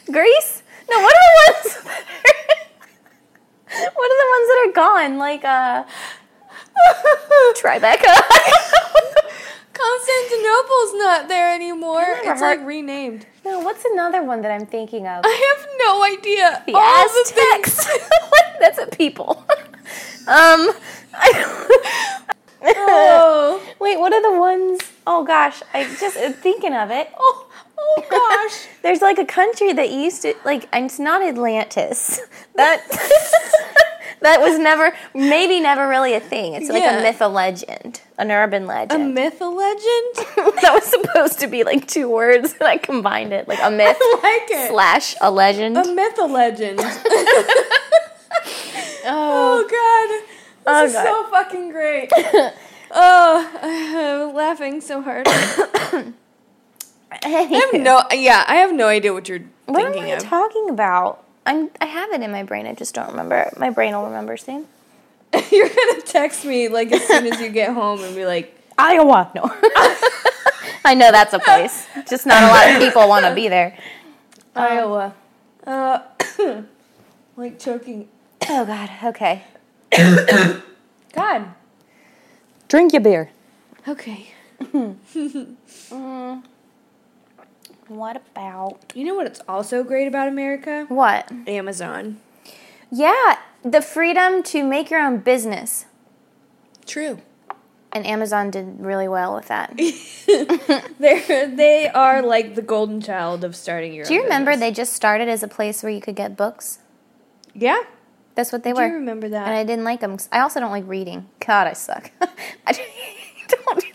Greece? 0.12 0.62
No. 0.90 0.98
What 1.00 1.14
are 1.14 1.28
the 1.30 1.52
ones? 1.52 1.76
That 3.70 3.86
are, 3.86 3.92
what 3.94 4.10
are 4.10 4.18
the 4.18 4.30
ones 4.34 4.46
that 4.48 4.58
are 4.66 4.72
gone? 4.72 5.18
Like 5.18 5.44
uh, 5.44 5.84
Tribeca. 7.54 8.14
Constantinople's 9.72 10.94
not 10.94 11.28
there 11.28 11.54
anymore. 11.54 12.04
It's 12.24 12.40
like 12.40 12.64
renamed. 12.66 13.26
no. 13.44 13.60
What's 13.60 13.84
another 13.84 14.22
one 14.24 14.42
that 14.42 14.50
I'm 14.50 14.66
thinking 14.66 15.06
of? 15.06 15.22
I 15.24 15.54
have 15.56 15.68
no 15.78 16.02
idea. 16.04 16.62
The 16.66 16.74
All 16.74 17.08
the 17.08 17.20
Aztecs. 17.20 17.88
That's 18.60 18.78
a 18.78 18.86
people. 18.86 19.44
um. 20.26 20.70
I- 21.14 22.16
Oh. 22.62 23.58
Wait, 23.78 23.98
what 23.98 24.12
are 24.12 24.20
the 24.20 24.38
ones? 24.38 24.80
Oh 25.12 25.24
gosh, 25.24 25.60
I 25.74 25.82
just 25.98 26.16
uh, 26.16 26.30
thinking 26.30 26.72
of 26.72 26.92
it. 26.92 27.10
Oh, 27.18 27.46
oh 27.76 28.04
gosh. 28.08 28.68
There's 28.82 29.02
like 29.02 29.18
a 29.18 29.24
country 29.24 29.72
that 29.72 29.90
used 29.90 30.22
to 30.22 30.34
like. 30.44 30.68
It's 30.72 31.00
not 31.00 31.20
Atlantis. 31.22 32.20
That 32.54 32.78
that 34.20 34.40
was 34.40 34.58
never, 34.58 34.92
maybe 35.14 35.58
never 35.60 35.88
really 35.88 36.12
a 36.14 36.20
thing. 36.20 36.54
It's 36.54 36.68
like 36.68 36.82
Yeah. 36.82 36.98
a 36.98 37.02
myth, 37.02 37.20
a 37.22 37.28
legend, 37.28 38.02
an 38.18 38.30
urban 38.30 38.66
legend. 38.66 38.92
A 39.02 39.04
myth, 39.20 39.40
a 39.40 39.46
legend. 39.48 40.14
that 40.62 40.72
was 40.74 40.84
supposed 40.84 41.40
to 41.40 41.46
be 41.48 41.64
like 41.64 41.86
two 41.88 42.08
words, 42.08 42.54
and 42.60 42.68
I 42.68 42.76
combined 42.76 43.32
it, 43.32 43.48
like 43.48 43.60
a 43.62 43.70
myth 43.70 43.96
I 43.98 44.20
like 44.22 44.50
it. 44.60 44.68
slash 44.70 45.14
a 45.22 45.30
legend. 45.30 45.76
A 45.78 45.92
myth, 45.92 46.18
a 46.20 46.26
legend. 46.26 46.80
oh, 46.82 47.48
Oh 49.06 49.62
god, 49.62 50.08
this 50.10 50.24
Oh, 50.66 50.84
is 50.84 50.92
God. 50.92 51.04
so 51.04 51.30
fucking 51.30 51.70
great. 51.70 52.12
Oh, 52.90 53.50
I'm 53.62 54.34
laughing 54.42 54.80
so 54.80 55.02
hard. 55.02 55.26
I 57.22 57.28
have 57.28 57.72
no, 57.80 58.02
yeah, 58.12 58.44
I 58.46 58.56
have 58.56 58.72
no 58.72 58.86
idea 58.88 59.12
what 59.12 59.28
you're 59.28 59.40
What 59.66 59.84
am 59.84 59.92
thinking 59.92 60.12
I 60.12 60.16
of. 60.16 60.22
talking 60.22 60.68
about? 60.70 61.24
I'm, 61.44 61.70
I 61.80 61.86
have 61.86 62.10
it 62.12 62.20
in 62.22 62.30
my 62.30 62.42
brain. 62.44 62.66
I 62.66 62.74
just 62.74 62.94
don't 62.94 63.08
remember. 63.10 63.50
My 63.58 63.70
brain 63.70 63.94
will 63.94 64.06
remember 64.06 64.36
soon. 64.36 64.66
you're 65.50 65.68
gonna 65.68 66.00
text 66.02 66.44
me 66.44 66.68
like 66.68 66.92
as 66.92 67.02
soon 67.06 67.26
as 67.26 67.40
you 67.40 67.48
get 67.50 67.72
home 67.72 68.02
and 68.02 68.14
be 68.14 68.26
like, 68.26 68.56
Iowa. 68.78 69.30
No. 69.34 69.42
I 70.84 70.94
know 70.94 71.10
that's 71.12 71.32
a 71.34 71.38
place. 71.38 71.86
Just 72.08 72.26
not 72.26 72.42
a 72.42 72.46
lot 72.46 72.70
of 72.70 72.78
people 72.80 73.06
want 73.08 73.26
to 73.26 73.34
be 73.34 73.48
there. 73.48 73.76
Iowa. 74.56 75.14
Uh, 75.66 76.00
like 77.36 77.58
choking. 77.58 78.08
Oh 78.48 78.64
God. 78.64 78.90
Okay. 79.04 79.42
God. 81.12 81.54
Drink 82.70 82.92
your 82.92 83.02
beer. 83.02 83.30
Okay. 83.86 84.28
Mm. 85.90 86.44
What 87.88 88.16
about 88.16 88.78
You 88.94 89.04
know 89.04 89.14
what? 89.16 89.26
It's 89.26 89.40
also 89.48 89.82
great 89.82 90.06
about 90.06 90.28
America. 90.28 90.84
what? 90.88 91.30
Amazon. 91.48 92.20
Yeah, 92.92 93.38
the 93.64 93.80
freedom 93.82 94.42
to 94.44 94.62
make 94.62 94.90
your 94.90 95.00
own 95.00 95.18
business. 95.18 95.86
True. 96.86 97.18
And 97.92 98.06
Amazon 98.06 98.50
did 98.50 98.78
really 98.78 99.08
well 99.08 99.34
with 99.34 99.48
that. 99.48 99.76
They're 101.00 101.48
they 101.48 101.88
are 101.88 102.22
like 102.22 102.54
the 102.54 102.62
golden 102.62 103.00
child 103.00 103.42
of 103.42 103.56
starting 103.56 103.92
your. 103.92 104.04
Own. 104.04 104.08
Do 104.08 104.14
you 104.14 104.20
own 104.20 104.24
remember 104.26 104.52
business. 104.52 104.68
they 104.68 104.72
just 104.74 104.92
started 104.92 105.28
as 105.28 105.42
a 105.42 105.48
place 105.48 105.82
where 105.82 105.90
you 105.90 106.00
could 106.00 106.14
get 106.14 106.36
books? 106.36 106.78
Yeah. 107.54 107.80
That's 108.34 108.52
what 108.52 108.62
they 108.62 108.72
Do 108.72 108.76
were. 108.80 108.86
you 108.86 108.94
remember 108.94 109.28
that? 109.28 109.46
And 109.46 109.54
I 109.54 109.64
didn't 109.64 109.84
like 109.84 110.00
them. 110.00 110.16
I 110.32 110.40
also 110.40 110.60
don't 110.60 110.70
like 110.70 110.86
reading. 110.86 111.28
God, 111.44 111.66
I 111.66 111.72
suck. 111.74 112.10
I 112.66 112.72
don't. 113.48 113.84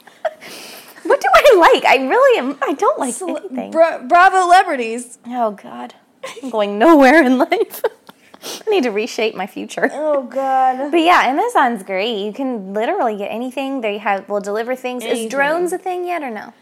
What 1.03 1.21
do 1.21 1.27
I 1.33 1.69
like? 1.73 1.85
I 1.85 1.97
really 2.07 2.39
am. 2.39 2.57
I 2.63 2.73
don't 2.73 2.97
like 2.99 3.13
Cele- 3.13 3.37
anything. 3.37 3.69
Bra- 3.71 3.99
Bravo 4.01 4.41
celebrities. 4.41 5.19
oh 5.27 5.51
God, 5.51 5.93
I'm 6.41 6.49
going 6.49 6.79
nowhere 6.79 7.23
in 7.23 7.37
life. 7.37 7.83
I 8.67 8.69
need 8.71 8.83
to 8.83 8.89
reshape 8.89 9.35
my 9.35 9.45
future. 9.45 9.89
Oh 9.93 10.23
God. 10.23 10.89
But 10.91 10.99
yeah, 11.01 11.21
Amazon's 11.25 11.83
great. 11.83 12.25
You 12.25 12.33
can 12.33 12.73
literally 12.73 13.17
get 13.17 13.27
anything. 13.31 13.81
They 13.81 13.99
have 13.99 14.27
will 14.27 14.39
deliver 14.41 14.75
things. 14.75 15.03
Anything. 15.03 15.25
Is 15.25 15.31
drones 15.31 15.73
a 15.73 15.77
thing 15.77 16.05
yet 16.07 16.23
or 16.23 16.31
no? 16.31 16.53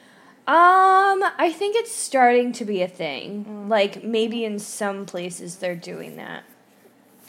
Um, 0.46 1.24
I 1.38 1.54
think 1.56 1.78
it's 1.78 1.92
starting 1.94 2.52
to 2.54 2.66
be 2.66 2.82
a 2.82 2.88
thing. 2.90 3.70
Like 3.70 4.04
maybe 4.04 4.44
in 4.44 4.60
some 4.60 5.06
places 5.06 5.56
they're 5.58 5.74
doing 5.76 6.18
that. 6.18 6.44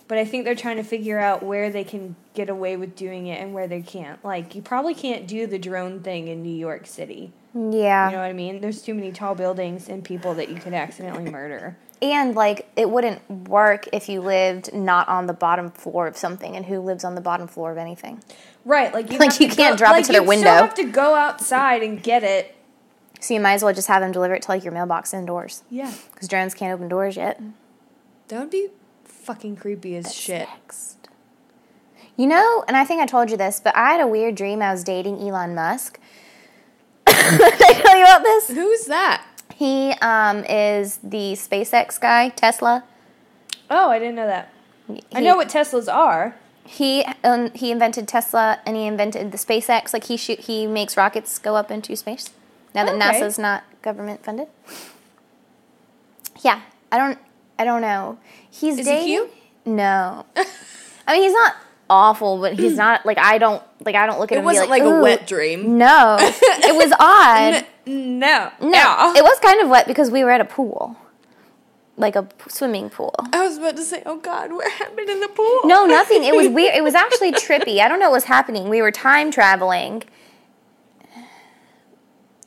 But 0.06 0.18
I 0.18 0.24
think 0.24 0.44
they're 0.44 0.54
trying 0.54 0.76
to 0.76 0.82
figure 0.82 1.18
out 1.18 1.42
where 1.42 1.70
they 1.70 1.84
can 1.84 2.14
get 2.34 2.50
away 2.50 2.76
with 2.76 2.94
doing 2.94 3.26
it 3.26 3.40
and 3.40 3.54
where 3.54 3.66
they 3.66 3.80
can't. 3.80 4.22
Like 4.24 4.54
you 4.54 4.60
probably 4.62 4.94
can't 4.94 5.26
do 5.26 5.46
the 5.46 5.58
drone 5.58 6.00
thing 6.00 6.28
in 6.28 6.42
New 6.42 6.54
York 6.54 6.86
City. 6.86 7.32
Yeah. 7.54 8.06
You 8.10 8.16
know 8.16 8.22
what 8.22 8.28
I 8.28 8.32
mean? 8.34 8.60
There's 8.60 8.82
too 8.82 8.94
many 8.94 9.12
tall 9.12 9.34
buildings 9.34 9.88
and 9.88 10.04
people 10.04 10.34
that 10.34 10.48
you 10.50 10.56
could 10.56 10.74
accidentally 10.74 11.30
murder. 11.30 11.76
And 12.02 12.34
like 12.34 12.68
it 12.76 12.90
wouldn't 12.90 13.48
work 13.48 13.88
if 13.92 14.08
you 14.10 14.20
lived 14.20 14.74
not 14.74 15.08
on 15.08 15.26
the 15.26 15.32
bottom 15.32 15.70
floor 15.70 16.06
of 16.06 16.18
something. 16.18 16.54
And 16.54 16.66
who 16.66 16.80
lives 16.80 17.02
on 17.04 17.14
the 17.14 17.20
bottom 17.22 17.46
floor 17.48 17.72
of 17.72 17.78
anything? 17.78 18.22
Right, 18.66 18.92
like 18.92 19.10
you 19.12 19.18
Like, 19.18 19.40
you 19.40 19.48
can't 19.48 19.78
drop 19.78 19.96
it 19.96 20.04
to 20.06 20.12
their 20.12 20.22
you 20.22 20.28
window. 20.28 20.50
Still 20.50 20.66
have 20.66 20.74
to 20.74 20.84
go 20.84 21.14
outside 21.14 21.82
and 21.82 22.02
get 22.02 22.22
it. 22.22 22.54
So 23.20 23.32
you 23.32 23.40
might 23.40 23.54
as 23.54 23.62
well 23.62 23.72
just 23.72 23.88
have 23.88 24.02
them 24.02 24.12
deliver 24.12 24.34
it 24.34 24.42
to 24.42 24.50
like 24.50 24.64
your 24.64 24.72
mailbox 24.74 25.14
indoors. 25.14 25.62
Yeah, 25.70 25.90
Because 26.12 26.28
drones 26.28 26.52
can't 26.52 26.74
open 26.74 26.88
doors 26.88 27.16
yet. 27.16 27.40
that 28.28 28.38
would 28.40 28.50
be 28.50 28.68
fucking 29.24 29.56
creepy 29.56 29.96
as 29.96 30.14
shit. 30.14 30.48
Next. 30.48 31.08
You 32.16 32.26
know, 32.26 32.64
and 32.68 32.76
I 32.76 32.84
think 32.84 33.00
I 33.00 33.06
told 33.06 33.30
you 33.30 33.36
this, 33.36 33.60
but 33.60 33.74
I 33.76 33.92
had 33.92 34.00
a 34.00 34.06
weird 34.06 34.36
dream. 34.36 34.62
I 34.62 34.70
was 34.70 34.84
dating 34.84 35.18
Elon 35.18 35.54
Musk. 35.54 35.98
Did 37.06 37.16
I 37.16 37.80
tell 37.82 37.96
you 37.96 38.04
about 38.04 38.22
this? 38.22 38.48
Who's 38.48 38.86
that? 38.86 39.24
He 39.54 39.92
um, 40.00 40.44
is 40.44 40.98
the 40.98 41.32
SpaceX 41.32 42.00
guy, 42.00 42.28
Tesla. 42.30 42.84
Oh, 43.70 43.90
I 43.90 43.98
didn't 43.98 44.14
know 44.16 44.26
that. 44.26 44.52
I 45.12 45.20
know 45.20 45.36
what 45.36 45.48
Teslas 45.48 45.92
are. 45.92 46.36
He 46.66 47.04
um, 47.22 47.50
he 47.52 47.70
invented 47.70 48.08
Tesla 48.08 48.60
and 48.66 48.76
he 48.76 48.86
invented 48.86 49.32
the 49.32 49.38
SpaceX. 49.38 49.92
Like 49.92 50.04
he 50.04 50.16
shoot, 50.16 50.40
he 50.40 50.66
makes 50.66 50.96
rockets 50.96 51.38
go 51.38 51.56
up 51.56 51.70
into 51.70 51.94
space. 51.96 52.30
Now 52.74 52.84
that 52.84 52.94
Okay. 52.94 53.20
NASA's 53.20 53.38
not 53.38 53.64
government 53.82 54.24
funded. 54.24 54.48
Yeah, 56.42 56.62
I 56.90 56.98
don't 56.98 57.18
I 57.58 57.64
don't 57.64 57.80
know. 57.82 58.18
He's 58.50 58.78
Is 58.78 58.86
he 58.86 58.92
dating. 58.92 59.06
cute? 59.06 59.30
No, 59.66 60.26
I 61.06 61.12
mean 61.14 61.22
he's 61.22 61.32
not 61.32 61.54
awful, 61.88 62.38
but 62.40 62.54
he's 62.54 62.76
not 62.76 63.04
like 63.06 63.18
I 63.18 63.38
don't 63.38 63.62
like 63.84 63.94
I 63.94 64.06
don't 64.06 64.18
look 64.20 64.30
at 64.32 64.36
It 64.36 64.38
him. 64.38 64.42
be 64.42 64.46
wasn't 64.46 64.70
like, 64.70 64.82
a 64.82 65.00
wet 65.00 65.26
dream. 65.26 65.78
No, 65.78 66.16
it 66.20 66.74
was 66.74 66.92
odd. 66.98 67.64
No. 67.86 68.50
No, 68.60 69.12
it 69.16 69.22
was 69.22 69.38
kind 69.40 69.60
of 69.60 69.68
wet 69.68 69.86
because 69.86 70.10
we 70.10 70.24
were 70.24 70.30
at 70.30 70.40
a 70.40 70.44
pool, 70.46 70.96
like 71.96 72.16
a 72.16 72.22
p- 72.24 72.48
swimming 72.50 72.88
pool. 72.90 73.14
I 73.32 73.46
was 73.46 73.58
about 73.58 73.76
to 73.76 73.82
say, 73.82 74.02
oh 74.06 74.16
God, 74.18 74.52
what 74.52 74.70
happened 74.72 75.08
in 75.08 75.20
the 75.20 75.28
pool? 75.28 75.60
No, 75.64 75.84
nothing. 75.86 76.24
It 76.24 76.34
was 76.34 76.48
weird. 76.58 76.74
It 76.74 76.82
was 76.82 76.94
actually 76.94 77.32
trippy. 77.32 77.80
I 77.80 77.88
don't 77.88 78.00
know 78.00 78.08
what 78.10 78.16
was 78.16 78.24
happening. 78.24 78.68
We 78.68 78.80
were 78.82 78.90
time 78.90 79.30
traveling. 79.30 80.02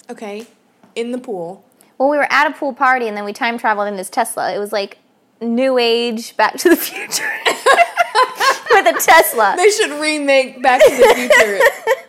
Okay, 0.10 0.48
in 0.96 1.12
the 1.12 1.18
pool. 1.18 1.64
Well, 1.98 2.10
we 2.10 2.18
were 2.18 2.28
at 2.32 2.48
a 2.48 2.54
pool 2.54 2.74
party 2.74 3.08
and 3.08 3.18
then 3.18 3.26
we 3.26 3.34
time 3.34 3.58
traveled 3.58 3.88
in 3.88 3.96
this 3.96 4.10
Tesla. 4.10 4.54
It 4.54 4.60
was 4.60 4.72
like 4.72 5.00
new 5.42 5.78
age, 5.78 6.38
Back 6.38 6.56
to 6.58 6.70
the 6.70 6.76
Future 6.76 7.32
with 8.72 8.88
a 8.88 9.00
Tesla. 9.00 9.56
They 9.58 9.70
should 9.70 9.92
remake 10.00 10.62
Back 10.62 10.82
to 10.84 10.90
the 10.90 11.14
Future, 11.16 12.04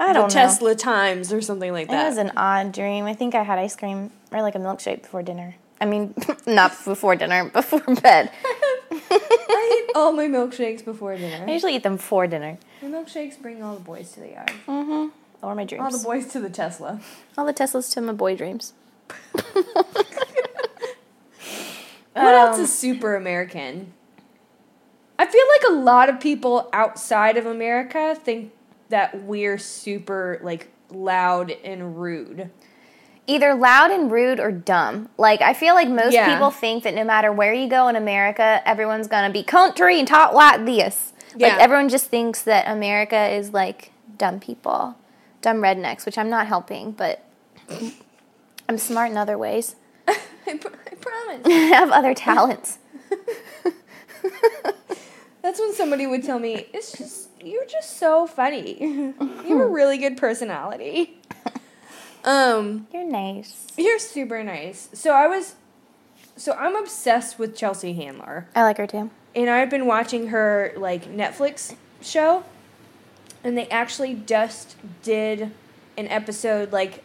I 0.00 0.12
don't 0.12 0.24
know. 0.24 0.28
Tesla 0.28 0.74
Times 0.74 1.32
or 1.32 1.40
something 1.40 1.72
like 1.72 1.88
that. 1.88 2.06
It 2.06 2.08
was 2.08 2.18
an 2.18 2.32
odd 2.36 2.72
dream. 2.72 3.04
I 3.04 3.14
think 3.14 3.36
I 3.36 3.44
had 3.44 3.58
ice 3.58 3.76
cream 3.76 4.10
or 4.32 4.42
like 4.42 4.56
a 4.56 4.58
milkshake 4.58 5.02
before 5.02 5.22
dinner. 5.22 5.54
I 5.80 5.84
mean, 5.84 6.14
not 6.46 6.72
before 6.84 7.14
dinner, 7.16 7.50
before 7.50 7.80
bed. 7.80 8.30
I 8.90 9.84
eat 9.88 9.92
all 9.96 10.12
my 10.12 10.26
milkshakes 10.26 10.84
before 10.84 11.16
dinner. 11.16 11.44
I 11.46 11.52
usually 11.52 11.76
eat 11.76 11.82
them 11.82 11.98
for 11.98 12.26
dinner. 12.26 12.58
My 12.82 12.88
milkshakes 12.88 13.40
bring 13.40 13.62
all 13.62 13.74
the 13.74 13.80
boys 13.80 14.12
to 14.12 14.20
the 14.20 14.30
yard. 14.30 14.52
Mm-hmm. 14.66 15.08
Or 15.42 15.54
my 15.54 15.64
dreams. 15.64 15.82
All 15.82 15.90
the 15.90 16.04
boys 16.04 16.26
to 16.32 16.40
the 16.40 16.50
Tesla. 16.50 17.00
All 17.36 17.44
the 17.44 17.52
Teslas 17.54 17.92
to 17.94 18.00
my 18.00 18.12
boy 18.12 18.36
dreams. 18.36 18.72
What 22.14 22.34
else 22.34 22.58
Um, 22.58 22.64
is 22.64 22.78
super 22.78 23.14
American? 23.16 23.94
I 25.18 25.24
feel 25.26 25.44
like 25.48 25.62
a 25.70 25.80
lot 25.82 26.08
of 26.10 26.20
people 26.20 26.68
outside 26.72 27.36
of 27.38 27.46
America 27.46 28.14
think 28.22 28.52
that 28.90 29.22
we're 29.22 29.56
super 29.56 30.38
like 30.42 30.68
loud 30.90 31.50
and 31.64 31.98
rude. 31.98 32.50
either 33.26 33.54
loud 33.54 33.90
and 33.92 34.10
rude 34.12 34.40
or 34.40 34.50
dumb. 34.52 35.08
Like 35.16 35.40
I 35.40 35.54
feel 35.54 35.74
like 35.74 35.88
most 35.88 36.12
Yeah. 36.12 36.34
people 36.34 36.50
think 36.50 36.82
that 36.84 36.92
no 36.94 37.04
matter 37.04 37.32
where 37.32 37.54
you 37.54 37.66
go 37.68 37.88
in 37.88 37.96
America, 37.96 38.60
everyone's 38.66 39.06
gonna 39.08 39.32
be 39.32 39.42
country 39.42 39.98
and 39.98 40.06
talk 40.06 40.34
like 40.34 40.66
this. 40.66 41.12
Yeah. 41.36 41.48
Like 41.48 41.60
everyone 41.60 41.88
just 41.88 42.06
thinks 42.06 42.42
that 42.42 42.68
America 42.68 43.28
is 43.30 43.54
like 43.54 43.90
dumb 44.18 44.38
people, 44.40 44.96
dumb 45.42 45.58
rednecks, 45.58 46.06
which 46.06 46.16
I'm 46.16 46.30
not 46.30 46.46
helping, 46.46 46.92
but 46.92 47.22
I'm 48.68 48.78
smart 48.78 49.10
in 49.10 49.16
other 49.16 49.36
ways. 49.36 49.76
I, 50.08 50.14
pr- 50.58 50.68
I 50.90 50.94
promise. 50.96 51.42
I 51.46 51.50
have 51.74 51.90
other 51.90 52.14
talents. 52.14 52.78
That's 55.42 55.58
when 55.58 55.74
somebody 55.74 56.06
would 56.06 56.22
tell 56.22 56.38
me, 56.38 56.66
"It's 56.72 56.92
just 56.96 57.28
you're 57.40 57.64
just 57.66 57.98
so 57.98 58.26
funny. 58.28 58.80
you 58.80 59.14
have 59.18 59.50
a 59.60 59.66
really 59.66 59.98
good 59.98 60.16
personality." 60.16 61.18
Um, 62.24 62.86
You're 62.92 63.04
nice. 63.04 63.66
you're 63.76 63.98
super 63.98 64.44
nice. 64.44 64.88
So 64.92 65.10
I 65.10 65.26
was, 65.26 65.56
so 66.36 66.52
I'm 66.52 66.76
obsessed 66.76 67.36
with 67.36 67.56
Chelsea 67.56 67.94
Handler. 67.94 68.46
I 68.54 68.62
like 68.62 68.76
her 68.76 68.86
too. 68.86 69.10
and 69.34 69.50
I've 69.50 69.68
been 69.70 69.86
watching 69.86 70.28
her 70.28 70.72
like 70.76 71.06
Netflix 71.06 71.74
show, 72.00 72.44
and 73.44 73.56
they 73.56 73.66
actually 73.68 74.14
just 74.26 74.76
did 75.02 75.50
an 75.98 76.08
episode 76.08 76.72
like 76.72 77.02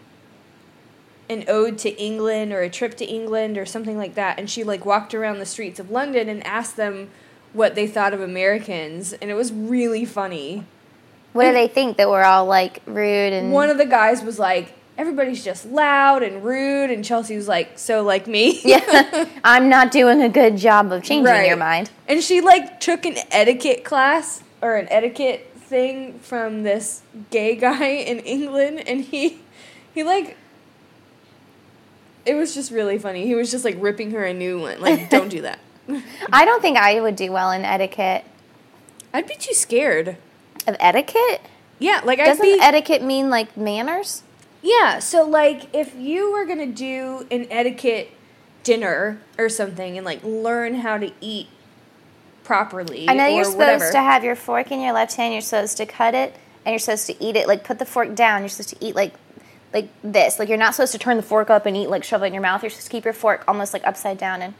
an 1.29 1.43
ode 1.49 1.77
to 1.79 1.89
England 2.01 2.53
or 2.53 2.61
a 2.61 2.69
trip 2.69 2.95
to 2.97 3.05
England 3.05 3.57
or 3.57 3.65
something 3.65 3.97
like 3.97 4.15
that, 4.15 4.39
and 4.39 4.49
she 4.49 4.63
like 4.63 4.85
walked 4.85 5.13
around 5.13 5.39
the 5.39 5.45
streets 5.45 5.79
of 5.79 5.91
London 5.91 6.29
and 6.29 6.45
asked 6.45 6.77
them 6.77 7.09
what 7.53 7.75
they 7.75 7.87
thought 7.87 8.13
of 8.13 8.21
Americans, 8.21 9.13
and 9.13 9.29
it 9.29 9.33
was 9.33 9.51
really 9.51 10.05
funny. 10.05 10.63
What 11.33 11.45
do 11.45 11.53
they 11.53 11.67
think 11.67 11.97
that 11.97 12.09
we're 12.09 12.23
all 12.23 12.45
like 12.45 12.81
rude 12.85 13.33
and 13.33 13.51
One 13.51 13.69
of 13.69 13.77
the 13.77 13.85
guys 13.85 14.23
was 14.23 14.39
like, 14.39 14.73
everybody's 14.97 15.43
just 15.43 15.65
loud 15.65 16.23
and 16.23 16.43
rude, 16.43 16.89
and 16.91 17.03
Chelsea 17.03 17.35
was 17.35 17.47
like, 17.47 17.77
so 17.77 18.03
like 18.03 18.25
me. 18.27 18.61
Yeah. 18.63 19.25
I'm 19.43 19.67
not 19.69 19.91
doing 19.91 20.21
a 20.21 20.29
good 20.29 20.57
job 20.57 20.91
of 20.91 21.03
changing 21.03 21.25
Right. 21.25 21.47
your 21.47 21.57
mind. 21.57 21.89
And 22.07 22.23
she 22.23 22.39
like 22.41 22.79
took 22.79 23.05
an 23.05 23.17
etiquette 23.31 23.83
class 23.83 24.41
or 24.61 24.77
an 24.77 24.87
etiquette 24.89 25.51
thing 25.67 26.19
from 26.19 26.63
this 26.63 27.01
gay 27.29 27.55
guy 27.55 27.85
in 28.11 28.19
England 28.19 28.87
and 28.87 29.01
he 29.01 29.39
he 29.93 30.03
like 30.03 30.37
it 32.27 32.35
was 32.35 32.53
just 32.53 32.71
really 32.71 32.97
funny. 32.97 33.25
He 33.25 33.35
was 33.35 33.49
just 33.49 33.63
like 33.63 33.77
ripping 33.79 34.11
her 34.11 34.25
a 34.25 34.33
new 34.33 34.59
one. 34.59 34.81
Like, 34.81 35.09
don't 35.09 35.29
do 35.29 35.41
that. 35.43 35.59
I 36.33 36.43
don't 36.43 36.61
think 36.61 36.77
I 36.77 36.99
would 36.99 37.15
do 37.15 37.31
well 37.31 37.51
in 37.51 37.63
etiquette. 37.63 38.25
I'd 39.13 39.27
be 39.27 39.35
too 39.35 39.53
scared. 39.53 40.17
Of 40.67 40.75
etiquette? 40.81 41.41
Yeah, 41.79 42.01
like 42.03 42.19
I'd 42.19 42.25
Doesn't 42.25 42.43
be 42.43 42.59
etiquette 42.61 43.01
mean 43.01 43.29
like 43.29 43.55
manners? 43.55 44.23
Yeah, 44.61 44.99
so 44.99 45.23
like 45.25 45.73
if 45.73 45.95
you 45.95 46.33
were 46.33 46.45
gonna 46.45 46.65
do 46.65 47.25
an 47.31 47.47
etiquette 47.49 48.11
dinner 48.63 49.21
or 49.37 49.47
something 49.47 49.95
and 49.97 50.05
like 50.05 50.21
learn 50.23 50.75
how 50.75 50.97
to 50.97 51.13
eat 51.21 51.47
properly. 52.47 53.09
I 53.09 53.13
know 53.13 53.25
or 53.25 53.29
you're 53.29 53.43
supposed 53.43 53.57
whatever, 53.57 53.91
to 53.91 53.97
have 53.99 54.23
your 54.23 54.35
fork 54.35 54.71
in 54.71 54.79
your 54.79 54.93
left 54.93 55.15
hand. 55.15 55.33
You're 55.33 55.41
supposed 55.41 55.77
to 55.77 55.85
cut 55.85 56.15
it, 56.15 56.33
and 56.65 56.71
you're 56.71 56.79
supposed 56.79 57.05
to 57.07 57.23
eat 57.23 57.35
it. 57.35 57.47
Like 57.47 57.65
put 57.65 57.77
the 57.77 57.85
fork 57.85 58.15
down. 58.15 58.41
You're 58.41 58.49
supposed 58.49 58.69
to 58.69 58.77
eat 58.83 58.95
like 58.95 59.13
like 59.73 59.89
this. 60.01 60.39
Like 60.39 60.47
you're 60.47 60.57
not 60.57 60.73
supposed 60.73 60.93
to 60.93 60.97
turn 60.97 61.17
the 61.17 61.23
fork 61.23 61.49
up 61.49 61.65
and 61.65 61.75
eat 61.75 61.89
like 61.89 62.05
shove 62.05 62.23
it 62.23 62.27
in 62.27 62.33
your 62.33 62.41
mouth. 62.41 62.63
You're 62.63 62.69
supposed 62.69 62.87
to 62.87 62.91
keep 62.91 63.03
your 63.03 63.13
fork 63.13 63.43
almost 63.47 63.73
like 63.73 63.85
upside 63.85 64.17
down 64.17 64.41
and 64.41 64.53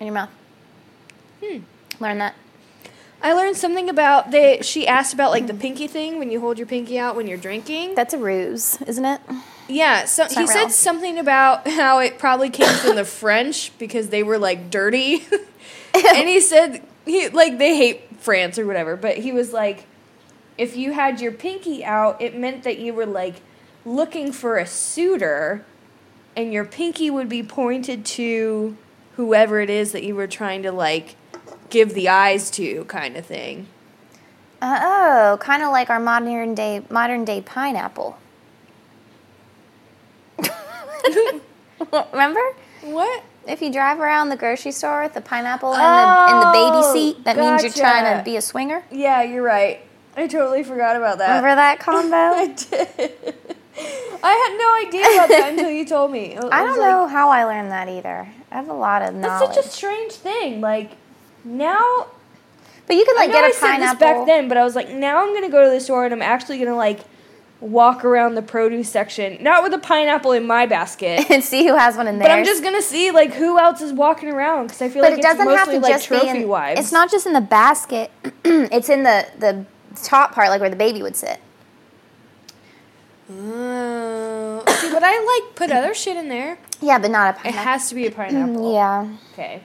in 0.00 0.06
your 0.06 0.14
mouth. 0.14 0.30
Hmm. 1.44 1.58
Learn 2.00 2.18
that. 2.18 2.34
I 3.22 3.32
learned 3.34 3.56
something 3.56 3.90
about 3.90 4.30
they. 4.30 4.60
She 4.62 4.86
asked 4.86 5.12
about 5.12 5.30
like 5.30 5.46
the 5.46 5.54
pinky 5.54 5.86
thing 5.86 6.18
when 6.18 6.30
you 6.30 6.40
hold 6.40 6.58
your 6.58 6.66
pinky 6.66 6.98
out 6.98 7.16
when 7.16 7.26
you're 7.26 7.38
drinking. 7.38 7.94
That's 7.94 8.14
a 8.14 8.18
ruse, 8.18 8.80
isn't 8.82 9.04
it? 9.04 9.20
yeah, 9.68 10.06
so 10.06 10.24
he 10.24 10.46
said 10.46 10.60
real. 10.60 10.70
something 10.70 11.18
about 11.18 11.68
how 11.68 11.98
it 11.98 12.18
probably 12.18 12.48
came 12.48 12.74
from 12.78 12.96
the 12.96 13.04
French 13.20 13.76
because 13.78 14.08
they 14.08 14.22
were 14.22 14.38
like 14.38 14.70
dirty, 14.70 15.26
and 15.94 16.28
he 16.28 16.40
said 16.40 16.82
he 17.06 17.28
like 17.28 17.58
they 17.58 17.76
hate 17.76 18.20
France 18.20 18.58
or 18.58 18.66
whatever, 18.66 18.96
but 18.96 19.18
he 19.18 19.32
was 19.32 19.52
like, 19.52 19.86
if 20.58 20.76
you 20.76 20.92
had 20.92 21.20
your 21.20 21.32
pinky 21.32 21.84
out, 21.84 22.20
it 22.20 22.36
meant 22.36 22.64
that 22.64 22.78
you 22.78 22.92
were 22.92 23.06
like 23.06 23.36
looking 23.84 24.32
for 24.32 24.58
a 24.58 24.66
suitor, 24.66 25.64
and 26.34 26.52
your 26.52 26.64
pinky 26.64 27.08
would 27.08 27.28
be 27.28 27.42
pointed 27.42 28.04
to 28.04 28.76
whoever 29.14 29.60
it 29.60 29.70
is 29.70 29.92
that 29.92 30.02
you 30.02 30.14
were 30.14 30.26
trying 30.26 30.62
to 30.64 30.72
like 30.72 31.16
give 31.70 31.94
the 31.94 32.08
eyes 32.08 32.50
to, 32.50 32.84
kind 32.84 33.16
of 33.16 33.24
thing. 33.24 33.68
Uh, 34.60 34.78
oh, 34.82 35.38
kind 35.40 35.62
of 35.62 35.70
like 35.70 35.88
our 35.90 36.00
modern 36.00 36.54
day 36.54 36.82
modern 36.90 37.24
day 37.24 37.40
pineapple. 37.40 38.18
Remember? 42.12 42.40
What? 42.82 43.22
If 43.46 43.62
you 43.62 43.72
drive 43.72 44.00
around 44.00 44.28
the 44.30 44.36
grocery 44.36 44.72
store 44.72 45.02
with 45.02 45.14
the 45.14 45.20
pineapple 45.20 45.72
in 45.72 45.78
the 45.78 45.84
in 45.84 46.40
the 46.40 46.50
baby 46.52 46.82
Oh, 46.84 46.92
seat, 46.92 47.24
that 47.24 47.36
means 47.36 47.62
you're 47.62 47.72
trying 47.72 48.18
to 48.18 48.24
be 48.24 48.36
a 48.36 48.42
swinger. 48.42 48.82
Yeah, 48.90 49.22
you're 49.22 49.42
right. 49.42 49.80
I 50.16 50.26
totally 50.26 50.62
forgot 50.64 50.96
about 50.96 51.18
that. 51.18 51.28
Remember 51.28 51.54
that 51.56 51.78
combo? 51.78 52.16
I 52.16 52.46
did. 52.48 53.34
I 54.22 54.32
had 54.32 54.56
no 54.58 54.88
idea 54.88 55.14
about 55.14 55.28
that 55.28 55.48
until 55.52 55.70
you 55.70 55.84
told 55.84 56.10
me. 56.10 56.34
It 56.34 56.44
I 56.50 56.62
don't 56.64 56.78
like- 56.78 56.88
know 56.90 57.06
how 57.06 57.28
I 57.28 57.44
learned 57.44 57.70
that 57.70 57.88
either. 57.88 58.26
I 58.50 58.54
have 58.54 58.68
a 58.68 58.72
lot 58.72 59.02
of 59.02 59.14
knowledge. 59.14 59.40
That's 59.48 59.56
such 59.56 59.64
a 59.66 59.68
strange 59.68 60.12
thing. 60.12 60.60
Like 60.60 60.92
now, 61.44 62.06
but 62.86 62.96
you 62.96 63.04
could 63.04 63.16
like 63.16 63.30
get 63.30 63.48
a 63.48 63.52
said 63.52 63.76
this 63.78 63.94
pineapple. 63.94 63.98
back 64.00 64.26
then, 64.26 64.48
but 64.48 64.56
I 64.56 64.64
was 64.64 64.74
like, 64.74 64.88
now 64.88 65.22
I'm 65.22 65.34
gonna 65.34 65.50
go 65.50 65.62
to 65.64 65.70
the 65.70 65.80
store 65.80 66.04
and 66.06 66.14
I'm 66.14 66.22
actually 66.22 66.58
gonna 66.58 66.74
like 66.76 67.00
walk 67.60 68.04
around 68.04 68.34
the 68.34 68.42
produce 68.42 68.88
section, 68.88 69.42
not 69.42 69.62
with 69.62 69.72
a 69.72 69.78
pineapple 69.78 70.32
in 70.32 70.46
my 70.46 70.66
basket, 70.66 71.24
and 71.30 71.42
see 71.42 71.66
who 71.66 71.74
has 71.76 71.96
one 71.96 72.06
in 72.06 72.18
there. 72.18 72.28
but 72.28 72.32
I'm 72.34 72.44
just 72.44 72.62
gonna 72.62 72.82
see 72.82 73.10
like 73.10 73.32
who 73.32 73.58
else 73.58 73.80
is 73.80 73.92
walking 73.92 74.28
around 74.30 74.66
because 74.66 74.82
I 74.82 74.88
feel 74.88 75.02
But 75.02 75.12
like 75.12 75.18
it 75.20 75.22
doesn't 75.22 75.46
it's 75.48 75.56
have 75.58 75.68
mostly 75.68 75.74
to 75.80 75.82
like 75.82 75.92
just 75.94 76.06
trophy 76.06 76.32
be 76.32 76.38
in. 76.42 76.48
wives. 76.48 76.80
It's 76.80 76.92
not 76.92 77.10
just 77.10 77.26
in 77.26 77.32
the 77.32 77.40
basket. 77.40 78.10
it's 78.44 78.88
in 78.88 79.02
the 79.04 79.26
the 79.38 79.64
top 80.02 80.32
part, 80.32 80.50
like 80.50 80.60
where 80.60 80.70
the 80.70 80.76
baby 80.76 81.02
would 81.02 81.16
sit. 81.16 81.40
Oh, 83.28 84.62
see, 84.78 84.90
but 84.92 85.02
I 85.02 85.42
like 85.44 85.56
put 85.56 85.70
other 85.72 85.94
shit 85.94 86.16
in 86.16 86.28
there. 86.28 86.58
Yeah, 86.80 86.98
but 86.98 87.10
not 87.10 87.30
a 87.30 87.38
pineapple. 87.38 87.60
It 87.60 87.64
has 87.64 87.88
to 87.88 87.94
be 87.94 88.06
a 88.06 88.10
mm, 88.10 88.14
pineapple. 88.16 88.72
yeah, 88.74 89.08
Okay. 89.32 89.62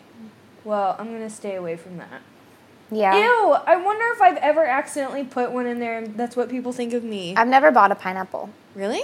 Well, 0.63 0.95
I'm 0.97 1.11
gonna 1.11 1.29
stay 1.29 1.55
away 1.55 1.75
from 1.75 1.97
that. 1.97 2.21
Yeah. 2.91 3.17
Ew! 3.17 3.53
I 3.65 3.77
wonder 3.77 4.05
if 4.13 4.21
I've 4.21 4.37
ever 4.37 4.65
accidentally 4.65 5.23
put 5.23 5.51
one 5.51 5.65
in 5.65 5.79
there 5.79 5.97
and 5.97 6.15
that's 6.17 6.35
what 6.35 6.49
people 6.49 6.73
think 6.73 6.93
of 6.93 7.03
me. 7.03 7.35
I've 7.35 7.47
never 7.47 7.71
bought 7.71 7.91
a 7.91 7.95
pineapple 7.95 8.49
really? 8.75 9.03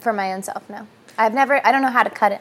for 0.00 0.12
my 0.12 0.32
own 0.32 0.42
self. 0.42 0.68
No, 0.68 0.86
I've 1.18 1.34
never. 1.34 1.64
I 1.66 1.70
don't 1.72 1.82
know 1.82 1.90
how 1.90 2.02
to 2.02 2.10
cut 2.10 2.32
it. 2.32 2.40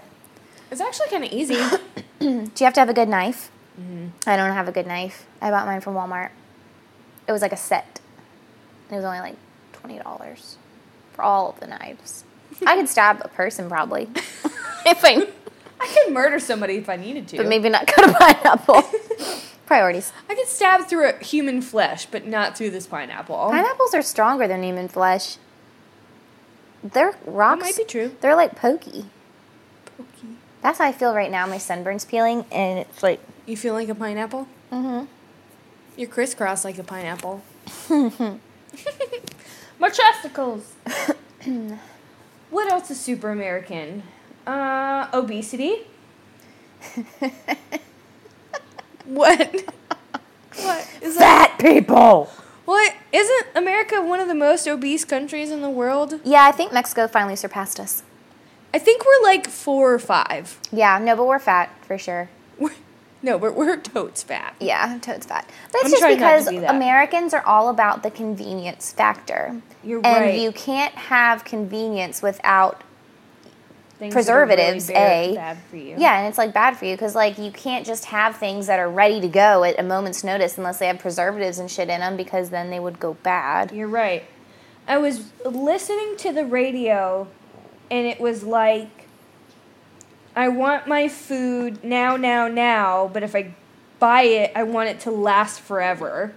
It's 0.72 0.82
actually 0.82 1.10
kind 1.10 1.24
of 1.24 1.32
easy. 1.32 1.56
Do 2.20 2.28
you 2.28 2.66
have 2.66 2.74
to 2.74 2.80
have 2.80 2.90
a 2.90 2.94
good 2.94 3.10
knife? 3.10 3.52
Mm-hmm. 3.80 4.08
I 4.28 4.38
don't 4.38 4.54
have 4.54 4.68
a 4.68 4.72
good 4.72 4.88
knife. 4.88 5.26
I 5.42 5.52
bought 5.52 5.66
mine 5.66 5.82
from 5.82 5.96
Walmart. 5.96 6.30
It 7.28 7.32
was 7.32 7.42
like 7.42 7.52
a 7.52 7.58
set. 7.58 8.00
It 8.90 8.96
was 8.96 9.04
only 9.04 9.20
like 9.20 9.36
twenty 9.74 10.00
dollars 10.00 10.58
for 11.14 11.24
all 11.24 11.50
of 11.50 11.60
the 11.60 11.68
knives. 11.68 12.24
I 12.66 12.76
could 12.76 12.88
stab 12.88 13.22
a 13.24 13.28
person 13.28 13.68
probably 13.70 14.04
if 14.86 15.04
I, 15.04 15.28
I 15.80 15.88
could 15.88 16.14
murder 16.14 16.40
somebody 16.40 16.76
if 16.78 16.88
I 16.88 16.96
needed 16.96 17.28
to. 17.30 17.38
but 17.38 17.48
maybe 17.48 17.70
not 17.70 17.88
cut 17.88 18.10
a 18.10 18.14
pineapple. 18.14 18.84
Priorities. 19.66 20.14
I 20.30 20.36
could 20.36 20.48
stab 20.48 20.88
through 20.88 21.10
a 21.10 21.24
human 21.24 21.62
flesh, 21.62 22.06
but 22.06 22.26
not 22.26 22.58
through 22.58 22.70
this 22.70 22.86
pineapple. 22.86 23.50
Pineapples 23.50 23.94
are 23.94 24.02
stronger 24.02 24.48
than 24.48 24.62
human 24.64 24.88
flesh. 24.88 25.38
They're 26.84 27.16
rocks. 27.26 27.62
that 27.62 27.66
might 27.66 27.78
be 27.78 27.84
true. 27.84 28.16
They're 28.22 28.36
like 28.36 28.56
pokey. 28.56 29.06
Pokey. 29.98 30.36
That's 30.62 30.78
how 30.78 30.86
I 30.86 30.92
feel 30.92 31.16
right 31.16 31.32
now. 31.32 31.48
My 31.48 31.58
sunburn's 31.58 32.06
peeling, 32.06 32.46
and 32.52 32.80
it's 32.80 33.02
like. 33.02 33.20
You 33.48 33.58
feel 33.58 33.74
like 33.74 33.90
a 33.90 33.96
pineapple? 33.96 34.48
Mm-hmm. 34.72 35.06
You're 35.98 36.10
crisscross 36.10 36.64
like 36.64 36.78
a 36.78 36.84
pineapple. 36.84 37.42
My 39.80 39.90
chesticles. 39.90 40.74
what 42.50 42.72
else 42.72 42.92
is 42.92 43.00
super 43.00 43.32
American? 43.32 44.04
Uh, 44.46 45.08
obesity. 45.14 45.88
What? 49.06 49.40
what 50.56 50.90
is 51.02 51.18
that? 51.18 51.56
Fat 51.58 51.60
people. 51.60 52.30
What 52.66 52.96
isn't 53.14 53.46
America 53.56 54.02
one 54.02 54.20
of 54.20 54.28
the 54.28 54.36
most 54.36 54.68
obese 54.68 55.06
countries 55.06 55.52
in 55.52 55.62
the 55.62 55.70
world? 55.70 56.20
Yeah, 56.24 56.44
I 56.44 56.52
think 56.52 56.74
Mexico 56.74 57.08
finally 57.08 57.36
surpassed 57.36 57.80
us. 57.80 58.04
I 58.74 58.80
think 58.80 59.06
we're 59.06 59.24
like 59.24 59.48
four 59.48 59.94
or 59.94 60.00
five. 60.00 60.60
Yeah, 60.72 60.98
no, 60.98 61.16
but 61.16 61.28
we're 61.28 61.40
fat 61.40 61.70
for 61.86 61.98
sure. 61.98 62.30
We're, 62.58 62.72
no, 63.22 63.40
but 63.40 63.56
we're 63.56 63.78
totes 63.78 64.24
fat. 64.24 64.56
Yeah, 64.60 64.98
totes 65.02 65.26
fat. 65.26 65.50
It's 65.68 65.86
I'm 65.86 65.90
just 65.90 66.02
trying 66.02 66.20
not 66.20 66.44
to 66.44 66.52
because. 66.52 66.70
Americans 66.76 67.34
are 67.34 67.46
all 67.46 67.70
about 67.70 68.04
the 68.04 68.12
convenience 68.12 68.92
factor. 68.92 69.62
You're 69.84 70.06
and 70.06 70.26
right. 70.26 70.40
you 70.40 70.52
can't 70.52 70.94
have 70.96 71.46
convenience 71.46 72.22
without 72.22 72.84
Things 73.98 74.14
preservatives, 74.14 74.88
bad, 74.88 75.12
A. 75.12 75.36
bad 75.36 75.58
for 75.70 75.78
you. 75.78 75.96
Yeah, 75.98 76.20
and 76.20 76.28
it's 76.28 76.38
like 76.38 76.54
bad 76.54 76.76
for 76.76 76.84
you 76.84 76.96
because 76.96 77.16
like 77.16 77.38
you 77.38 77.50
can't 77.50 77.86
just 77.86 78.06
have 78.06 78.36
things 78.36 78.68
that 78.68 78.78
are 78.78 78.90
ready 78.90 79.22
to 79.22 79.28
go 79.30 79.64
at 79.64 79.80
a 79.80 79.84
moment's 79.84 80.22
notice 80.22 80.58
unless 80.58 80.80
they 80.80 80.88
have 80.88 81.00
preservatives 81.00 81.60
and 81.60 81.72
shit 81.72 81.90
in 81.90 82.02
them 82.02 82.18
because 82.18 82.50
then 82.50 82.70
they 82.70 82.80
would 82.80 83.00
go 83.00 83.14
bad. 83.24 83.72
You're 83.72 83.88
right. 83.88 84.26
I 84.86 84.98
was 84.98 85.32
listening 85.46 86.18
to 86.18 86.34
the 86.34 86.46
radio 86.46 87.28
and 87.90 88.06
it 88.06 88.20
was 88.20 88.44
like 88.44 89.08
I 90.36 90.50
want 90.50 90.88
my 90.88 91.08
food 91.08 91.82
now 91.82 92.18
now 92.18 92.50
now, 92.50 93.10
but 93.14 93.24
if 93.24 93.34
I 93.34 93.54
buy 94.00 94.24
it, 94.24 94.52
I 94.56 94.64
want 94.64 94.90
it 94.90 95.00
to 95.02 95.12
last 95.12 95.62
forever. 95.62 96.34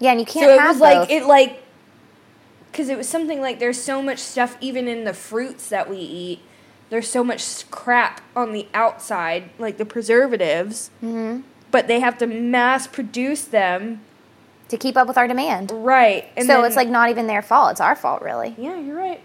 Yeah, 0.00 0.10
and 0.10 0.20
you 0.20 0.26
can't 0.26 0.46
so 0.46 0.52
it 0.52 0.66
was 0.66 0.80
like 0.80 1.10
it 1.10 1.26
like 1.26 1.62
cuz 2.72 2.88
it 2.88 2.96
was 2.96 3.08
something 3.08 3.40
like 3.40 3.60
there's 3.60 3.80
so 3.80 4.02
much 4.02 4.18
stuff 4.18 4.56
even 4.60 4.88
in 4.88 5.04
the 5.04 5.14
fruits 5.14 5.68
that 5.68 5.88
we 5.88 5.98
eat. 5.98 6.40
There's 6.90 7.08
so 7.10 7.22
much 7.22 7.70
crap 7.70 8.20
on 8.34 8.52
the 8.52 8.66
outside, 8.72 9.50
like 9.58 9.76
the 9.76 9.84
preservatives, 9.84 10.90
Mhm. 11.02 11.42
but 11.70 11.86
they 11.86 12.00
have 12.00 12.16
to 12.18 12.26
mass 12.26 12.86
produce 12.86 13.42
them. 13.44 14.00
to 14.68 14.76
keep 14.76 14.98
up 14.98 15.08
with 15.08 15.16
our 15.16 15.26
demand. 15.26 15.72
Right. 15.72 16.26
And 16.36 16.46
so 16.46 16.56
then- 16.56 16.66
it's 16.66 16.76
like 16.76 16.88
not 16.88 17.08
even 17.08 17.26
their 17.26 17.40
fault; 17.40 17.70
it's 17.70 17.80
our 17.80 17.96
fault, 17.96 18.20
really. 18.20 18.54
Yeah, 18.58 18.76
you're 18.76 18.96
right. 18.98 19.18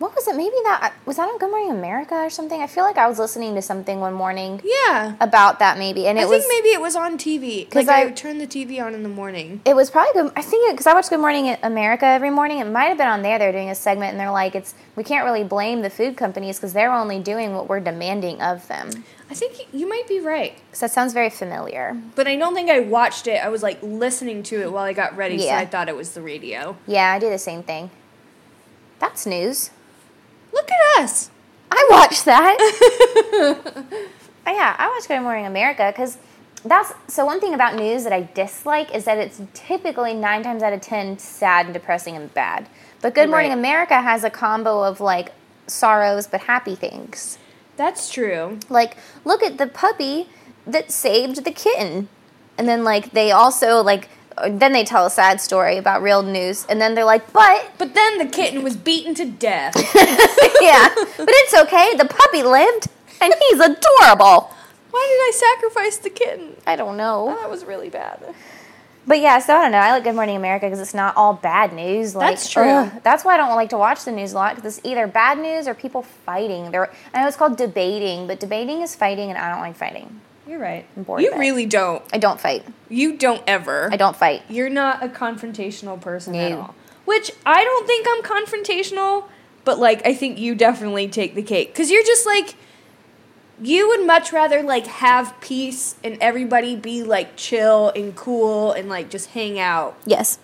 What 0.00 0.14
was 0.16 0.26
it? 0.26 0.34
Maybe 0.34 0.56
that 0.64 0.94
was 1.04 1.18
that 1.18 1.28
on 1.28 1.36
Good 1.36 1.50
Morning 1.50 1.70
America 1.72 2.14
or 2.14 2.30
something. 2.30 2.62
I 2.62 2.66
feel 2.66 2.84
like 2.84 2.96
I 2.96 3.06
was 3.06 3.18
listening 3.18 3.54
to 3.56 3.60
something 3.60 4.00
one 4.00 4.14
morning 4.14 4.58
Yeah. 4.64 5.12
about 5.20 5.58
that 5.58 5.76
maybe, 5.76 6.06
and 6.06 6.18
it 6.18 6.22
I 6.22 6.24
was 6.24 6.42
think 6.46 6.64
maybe 6.64 6.72
it 6.74 6.80
was 6.80 6.96
on 6.96 7.18
TV. 7.18 7.66
'Cause 7.66 7.86
Like 7.86 7.88
I, 7.94 8.08
I- 8.08 8.10
turned 8.10 8.40
the 8.40 8.46
TV 8.46 8.80
on 8.80 8.94
in 8.94 9.02
the 9.02 9.10
morning. 9.10 9.60
It 9.66 9.76
was 9.76 9.90
probably 9.90 10.14
good. 10.22 10.32
I 10.34 10.40
think 10.40 10.70
because 10.70 10.86
I 10.86 10.94
watch 10.94 11.10
Good 11.10 11.20
Morning 11.20 11.54
America 11.62 12.06
every 12.06 12.30
morning. 12.30 12.60
It 12.60 12.64
might 12.64 12.84
have 12.86 12.96
been 12.96 13.08
on 13.08 13.20
there. 13.20 13.38
They're 13.38 13.52
doing 13.52 13.68
a 13.68 13.74
segment, 13.74 14.12
and 14.12 14.18
they're 14.18 14.30
like, 14.30 14.54
"It's 14.54 14.72
we 14.96 15.04
can't 15.04 15.26
really 15.26 15.44
blame 15.44 15.82
the 15.82 15.90
food 15.90 16.16
companies 16.16 16.56
because 16.56 16.72
they're 16.72 16.92
only 16.92 17.18
doing 17.18 17.54
what 17.54 17.68
we're 17.68 17.80
demanding 17.80 18.40
of 18.40 18.66
them." 18.68 19.04
I 19.30 19.34
think 19.34 19.66
you 19.70 19.86
might 19.86 20.08
be 20.08 20.18
right, 20.18 20.54
Because 20.68 20.80
that 20.80 20.90
sounds 20.92 21.12
very 21.12 21.28
familiar. 21.30 21.94
but 22.16 22.26
I 22.26 22.36
don't 22.36 22.54
think 22.54 22.70
I 22.70 22.80
watched 22.80 23.26
it. 23.26 23.44
I 23.44 23.48
was 23.50 23.62
like 23.62 23.76
listening 23.82 24.42
to 24.44 24.62
it 24.62 24.72
while 24.72 24.84
I 24.84 24.94
got 24.94 25.14
ready, 25.14 25.38
so 25.38 25.50
I 25.50 25.66
thought 25.66 25.90
it 25.90 25.94
was 25.96 26.12
the 26.12 26.22
radio. 26.22 26.76
Yeah, 26.86 27.12
I 27.12 27.18
do 27.18 27.28
the 27.28 27.38
same 27.38 27.62
thing. 27.62 27.90
That's 28.98 29.26
news. 29.26 29.70
Look 30.52 30.68
at 30.70 31.02
us. 31.02 31.30
I 31.70 31.86
watched 31.90 32.24
that. 32.24 32.56
Oh, 34.46 34.52
yeah, 34.52 34.74
I 34.78 34.88
watched 34.88 35.06
Good 35.06 35.20
Morning 35.20 35.44
America 35.44 35.92
because 35.92 36.16
that's 36.64 36.92
so. 37.08 37.24
One 37.26 37.40
thing 37.40 37.52
about 37.54 37.74
news 37.76 38.04
that 38.04 38.12
I 38.12 38.22
dislike 38.34 38.92
is 38.94 39.04
that 39.04 39.18
it's 39.18 39.40
typically 39.52 40.14
nine 40.14 40.42
times 40.42 40.62
out 40.62 40.72
of 40.72 40.80
ten 40.80 41.18
sad 41.18 41.66
and 41.66 41.74
depressing 41.74 42.16
and 42.16 42.32
bad. 42.32 42.66
But 43.02 43.14
Good 43.14 43.28
Morning 43.28 43.50
Right. 43.50 43.58
America 43.58 44.00
has 44.00 44.24
a 44.24 44.30
combo 44.30 44.82
of 44.82 44.98
like 45.00 45.32
sorrows 45.66 46.26
but 46.26 46.40
happy 46.42 46.74
things. 46.74 47.38
That's 47.76 48.10
true. 48.10 48.58
Like, 48.70 48.96
look 49.24 49.42
at 49.42 49.58
the 49.58 49.66
puppy 49.66 50.28
that 50.66 50.90
saved 50.90 51.44
the 51.44 51.52
kitten, 51.52 52.08
and 52.56 52.66
then 52.66 52.82
like 52.82 53.12
they 53.12 53.30
also 53.30 53.82
like 53.82 54.08
then 54.48 54.72
they 54.72 54.84
tell 54.84 55.06
a 55.06 55.10
sad 55.10 55.40
story 55.40 55.76
about 55.76 56.02
real 56.02 56.22
news, 56.22 56.64
and 56.68 56.80
then 56.80 56.94
they're 56.94 57.04
like, 57.04 57.32
but 57.32 57.72
But 57.78 57.94
then 57.94 58.18
the 58.18 58.26
kitten 58.26 58.62
was 58.62 58.76
beaten 58.76 59.14
to 59.16 59.24
death. 59.26 59.74
yeah, 60.60 60.88
but 60.94 61.28
it's 61.28 61.54
okay. 61.54 61.94
The 61.96 62.06
puppy 62.06 62.42
lived, 62.42 62.88
and 63.20 63.34
he's 63.48 63.60
adorable. 63.60 64.52
Why 64.90 65.06
did 65.08 65.20
I 65.20 65.32
sacrifice 65.34 65.96
the 65.98 66.10
kitten? 66.10 66.56
I 66.66 66.76
don't 66.76 66.96
know. 66.96 67.28
Oh, 67.30 67.40
that 67.40 67.50
was 67.50 67.64
really 67.64 67.90
bad. 67.90 68.34
But 69.06 69.20
yeah, 69.20 69.38
so 69.38 69.56
I 69.56 69.62
don't 69.62 69.72
know. 69.72 69.78
I 69.78 69.92
like 69.92 70.04
Good 70.04 70.14
Morning 70.14 70.36
America 70.36 70.66
because 70.66 70.80
it's 70.80 70.94
not 70.94 71.16
all 71.16 71.32
bad 71.32 71.72
news. 71.72 72.14
Like, 72.14 72.36
That's 72.36 72.50
true. 72.50 72.64
ugh, 72.64 72.92
that's 73.02 73.24
why 73.24 73.34
I 73.34 73.36
don't 73.38 73.54
like 73.56 73.70
to 73.70 73.78
watch 73.78 74.04
the 74.04 74.12
news 74.12 74.32
a 74.32 74.36
lot 74.36 74.56
because 74.56 74.78
it's 74.78 74.86
either 74.86 75.06
bad 75.06 75.38
news 75.38 75.66
or 75.66 75.74
people 75.74 76.02
fighting. 76.02 76.70
There, 76.70 76.90
I 77.14 77.22
know 77.22 77.28
it's 77.28 77.36
called 77.36 77.56
debating, 77.56 78.26
but 78.26 78.40
debating 78.40 78.82
is 78.82 78.94
fighting, 78.94 79.30
and 79.30 79.38
I 79.38 79.50
don't 79.50 79.60
like 79.60 79.76
fighting. 79.76 80.20
You're 80.50 80.58
right. 80.58 80.84
I'm 80.96 81.04
bored 81.04 81.22
You 81.22 81.38
really 81.38 81.64
don't. 81.64 82.02
I 82.12 82.18
don't 82.18 82.40
fight. 82.40 82.66
You 82.88 83.16
don't 83.16 83.40
ever. 83.46 83.88
I 83.92 83.96
don't 83.96 84.16
fight. 84.16 84.42
You're 84.48 84.68
not 84.68 85.00
a 85.00 85.08
confrontational 85.08 86.00
person 86.00 86.34
at 86.34 86.50
all. 86.50 86.74
Which 87.04 87.30
I 87.46 87.62
don't 87.62 87.86
think 87.86 88.04
I'm 88.10 88.22
confrontational, 88.22 89.28
but 89.64 89.78
like 89.78 90.04
I 90.04 90.12
think 90.12 90.40
you 90.40 90.56
definitely 90.56 91.06
take 91.06 91.36
the 91.36 91.42
cake 91.42 91.72
cuz 91.72 91.88
you're 91.88 92.02
just 92.02 92.26
like 92.26 92.56
you 93.62 93.86
would 93.88 94.04
much 94.04 94.32
rather 94.32 94.60
like 94.64 94.88
have 94.88 95.40
peace 95.40 95.94
and 96.02 96.18
everybody 96.20 96.74
be 96.74 97.04
like 97.04 97.36
chill 97.36 97.92
and 97.94 98.16
cool 98.16 98.72
and 98.72 98.88
like 98.88 99.08
just 99.08 99.30
hang 99.30 99.56
out. 99.60 99.96
Yes. 100.04 100.40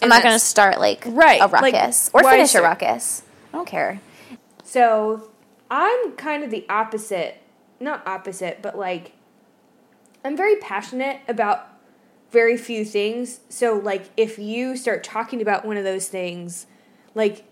I'm 0.00 0.04
And 0.04 0.10
not 0.10 0.22
going 0.22 0.34
to 0.34 0.38
start 0.38 0.78
like 0.78 1.02
Right, 1.04 1.42
a 1.42 1.46
like, 1.46 1.74
ruckus 1.74 2.08
or 2.14 2.22
finish 2.22 2.54
a 2.54 2.62
ruckus. 2.62 3.22
I 3.52 3.56
don't 3.56 3.66
care. 3.66 4.00
So, 4.62 5.28
I'm 5.70 6.12
kind 6.12 6.44
of 6.44 6.50
the 6.50 6.64
opposite. 6.68 7.42
Not 7.80 8.06
opposite, 8.06 8.60
but 8.62 8.76
like 8.78 9.12
I'm 10.24 10.36
very 10.36 10.56
passionate 10.56 11.20
about 11.28 11.66
very 12.30 12.56
few 12.56 12.84
things. 12.84 13.40
So 13.48 13.74
like 13.76 14.04
if 14.16 14.38
you 14.38 14.76
start 14.76 15.04
talking 15.04 15.40
about 15.40 15.64
one 15.64 15.76
of 15.76 15.84
those 15.84 16.08
things, 16.08 16.66
like 17.14 17.44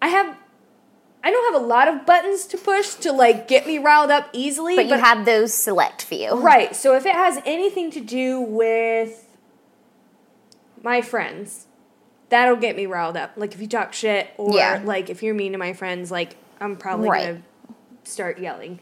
I 0.00 0.08
have 0.08 0.36
I 1.22 1.30
don't 1.30 1.52
have 1.52 1.62
a 1.62 1.66
lot 1.66 1.86
of 1.88 2.06
buttons 2.06 2.46
to 2.46 2.56
push 2.56 2.94
to 2.94 3.12
like 3.12 3.46
get 3.46 3.66
me 3.66 3.76
riled 3.78 4.10
up 4.10 4.28
easily, 4.32 4.76
But 4.76 4.86
you 4.86 4.94
have 4.94 5.26
those 5.26 5.52
select 5.52 6.02
few. 6.02 6.34
Right. 6.40 6.74
So 6.74 6.94
if 6.96 7.04
it 7.04 7.14
has 7.14 7.42
anything 7.44 7.90
to 7.90 8.00
do 8.00 8.40
with 8.40 9.26
my 10.82 11.02
friends, 11.02 11.66
that'll 12.30 12.56
get 12.56 12.74
me 12.76 12.86
riled 12.86 13.16
up. 13.16 13.32
Like 13.36 13.52
if 13.54 13.60
you 13.60 13.66
talk 13.66 13.92
shit 13.92 14.28
or 14.38 14.56
Yeah. 14.56 14.80
like 14.84 15.10
if 15.10 15.22
you're 15.22 15.34
mean 15.34 15.52
to 15.52 15.58
my 15.58 15.72
friends, 15.74 16.10
like 16.10 16.36
I'm 16.60 16.76
probably 16.76 17.10
Right. 17.10 17.26
gonna 17.26 17.42
start 18.04 18.38
yelling. 18.38 18.78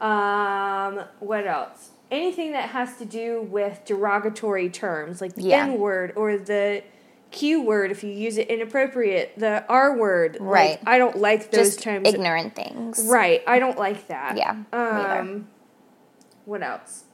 Um, 0.00 1.00
what 1.20 1.46
else? 1.46 1.90
Anything 2.10 2.52
that 2.52 2.70
has 2.70 2.96
to 2.98 3.04
do 3.04 3.42
with 3.42 3.82
derogatory 3.84 4.70
terms, 4.70 5.20
like 5.20 5.34
the 5.34 5.42
Yeah. 5.42 5.64
N 5.64 5.78
word 5.78 6.12
or 6.16 6.36
the 6.38 6.82
Q 7.30 7.62
word 7.62 7.90
if 7.90 8.02
you 8.02 8.10
use 8.10 8.38
it 8.38 8.48
inappropriate, 8.48 9.32
the 9.36 9.64
R 9.68 9.96
word. 9.96 10.38
like, 10.40 10.40
Right. 10.40 10.78
I 10.86 10.96
don't 10.98 11.18
like 11.18 11.50
those 11.50 11.74
Just 11.74 11.82
terms. 11.82 12.08
ignorant 12.08 12.54
things. 12.56 13.04
Right. 13.06 13.42
I 13.46 13.58
don't 13.58 13.76
like 13.78 14.08
that. 14.08 14.36
Yeah. 14.38 14.56
Um, 14.72 15.48
what 16.46 16.62
else? 16.62 17.04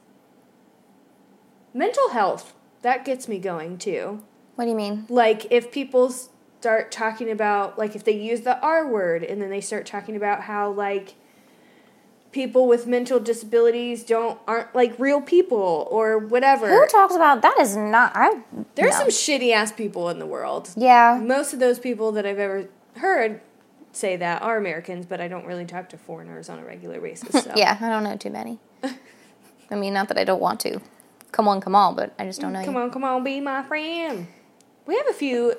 Mental 1.73 2.09
health. 2.09 2.53
That 2.81 3.03
gets 3.03 3.27
me 3.27 3.39
going 3.39 3.77
too. 3.77 4.23
What 4.55 4.65
do 4.65 4.69
you 4.69 4.77
mean? 4.77 5.05
Like 5.09 5.47
if 5.51 5.71
people 5.71 6.09
start 6.11 6.91
talking 6.91 7.29
about 7.29 7.77
like 7.77 7.95
if 7.95 8.03
they 8.05 8.13
use 8.13 8.41
the 8.41 8.57
R 8.61 8.87
word 8.87 9.23
and 9.23 9.41
then 9.41 9.49
they 9.49 9.59
start 9.61 9.85
talking 9.85 10.15
about 10.15 10.41
how 10.41 10.69
like 10.71 11.15
people 12.35 12.67
with 12.67 12.85
mental 12.85 13.17
disabilities 13.17 14.03
don't 14.03 14.37
aren't 14.45 14.75
like 14.75 14.93
real 14.99 15.21
people 15.21 15.87
or 15.89 16.19
whatever. 16.19 16.67
Who 16.67 16.85
talks 16.87 17.15
about 17.15 17.41
that? 17.43 17.57
Is 17.61 17.77
not. 17.77 18.11
I. 18.13 18.41
There's 18.75 18.91
no. 18.91 18.99
some 18.99 19.07
shitty 19.07 19.53
ass 19.53 19.71
people 19.71 20.09
in 20.09 20.19
the 20.19 20.25
world. 20.25 20.69
Yeah. 20.75 21.17
Most 21.23 21.53
of 21.53 21.59
those 21.59 21.79
people 21.79 22.11
that 22.11 22.25
I've 22.25 22.37
ever 22.37 22.67
heard 22.97 23.39
say 23.93 24.17
that 24.17 24.41
are 24.41 24.57
Americans, 24.57 25.05
but 25.05 25.21
I 25.21 25.29
don't 25.29 25.45
really 25.45 25.65
talk 25.65 25.87
to 25.89 25.97
foreigners 25.97 26.49
on 26.49 26.59
a 26.59 26.65
regular 26.65 26.99
basis. 26.99 27.29
So. 27.45 27.53
Yeah, 27.55 27.77
I 27.79 27.87
don't 27.87 28.03
know 28.03 28.17
too 28.17 28.29
many. 28.29 28.59
I 29.71 29.75
mean, 29.75 29.93
not 29.93 30.09
that 30.09 30.17
I 30.17 30.25
don't 30.25 30.41
want 30.41 30.59
to. 30.61 30.81
Come 31.31 31.47
on, 31.47 31.61
come 31.61 31.73
on, 31.73 31.95
but 31.95 32.13
I 32.19 32.25
just 32.25 32.41
don't 32.41 32.51
know 32.51 32.63
Come 32.65 32.75
you. 32.75 32.81
on, 32.81 32.91
come 32.91 33.03
on, 33.05 33.23
be 33.23 33.39
my 33.39 33.63
friend. 33.63 34.27
We 34.85 34.95
have 34.97 35.07
a 35.09 35.13
few 35.13 35.55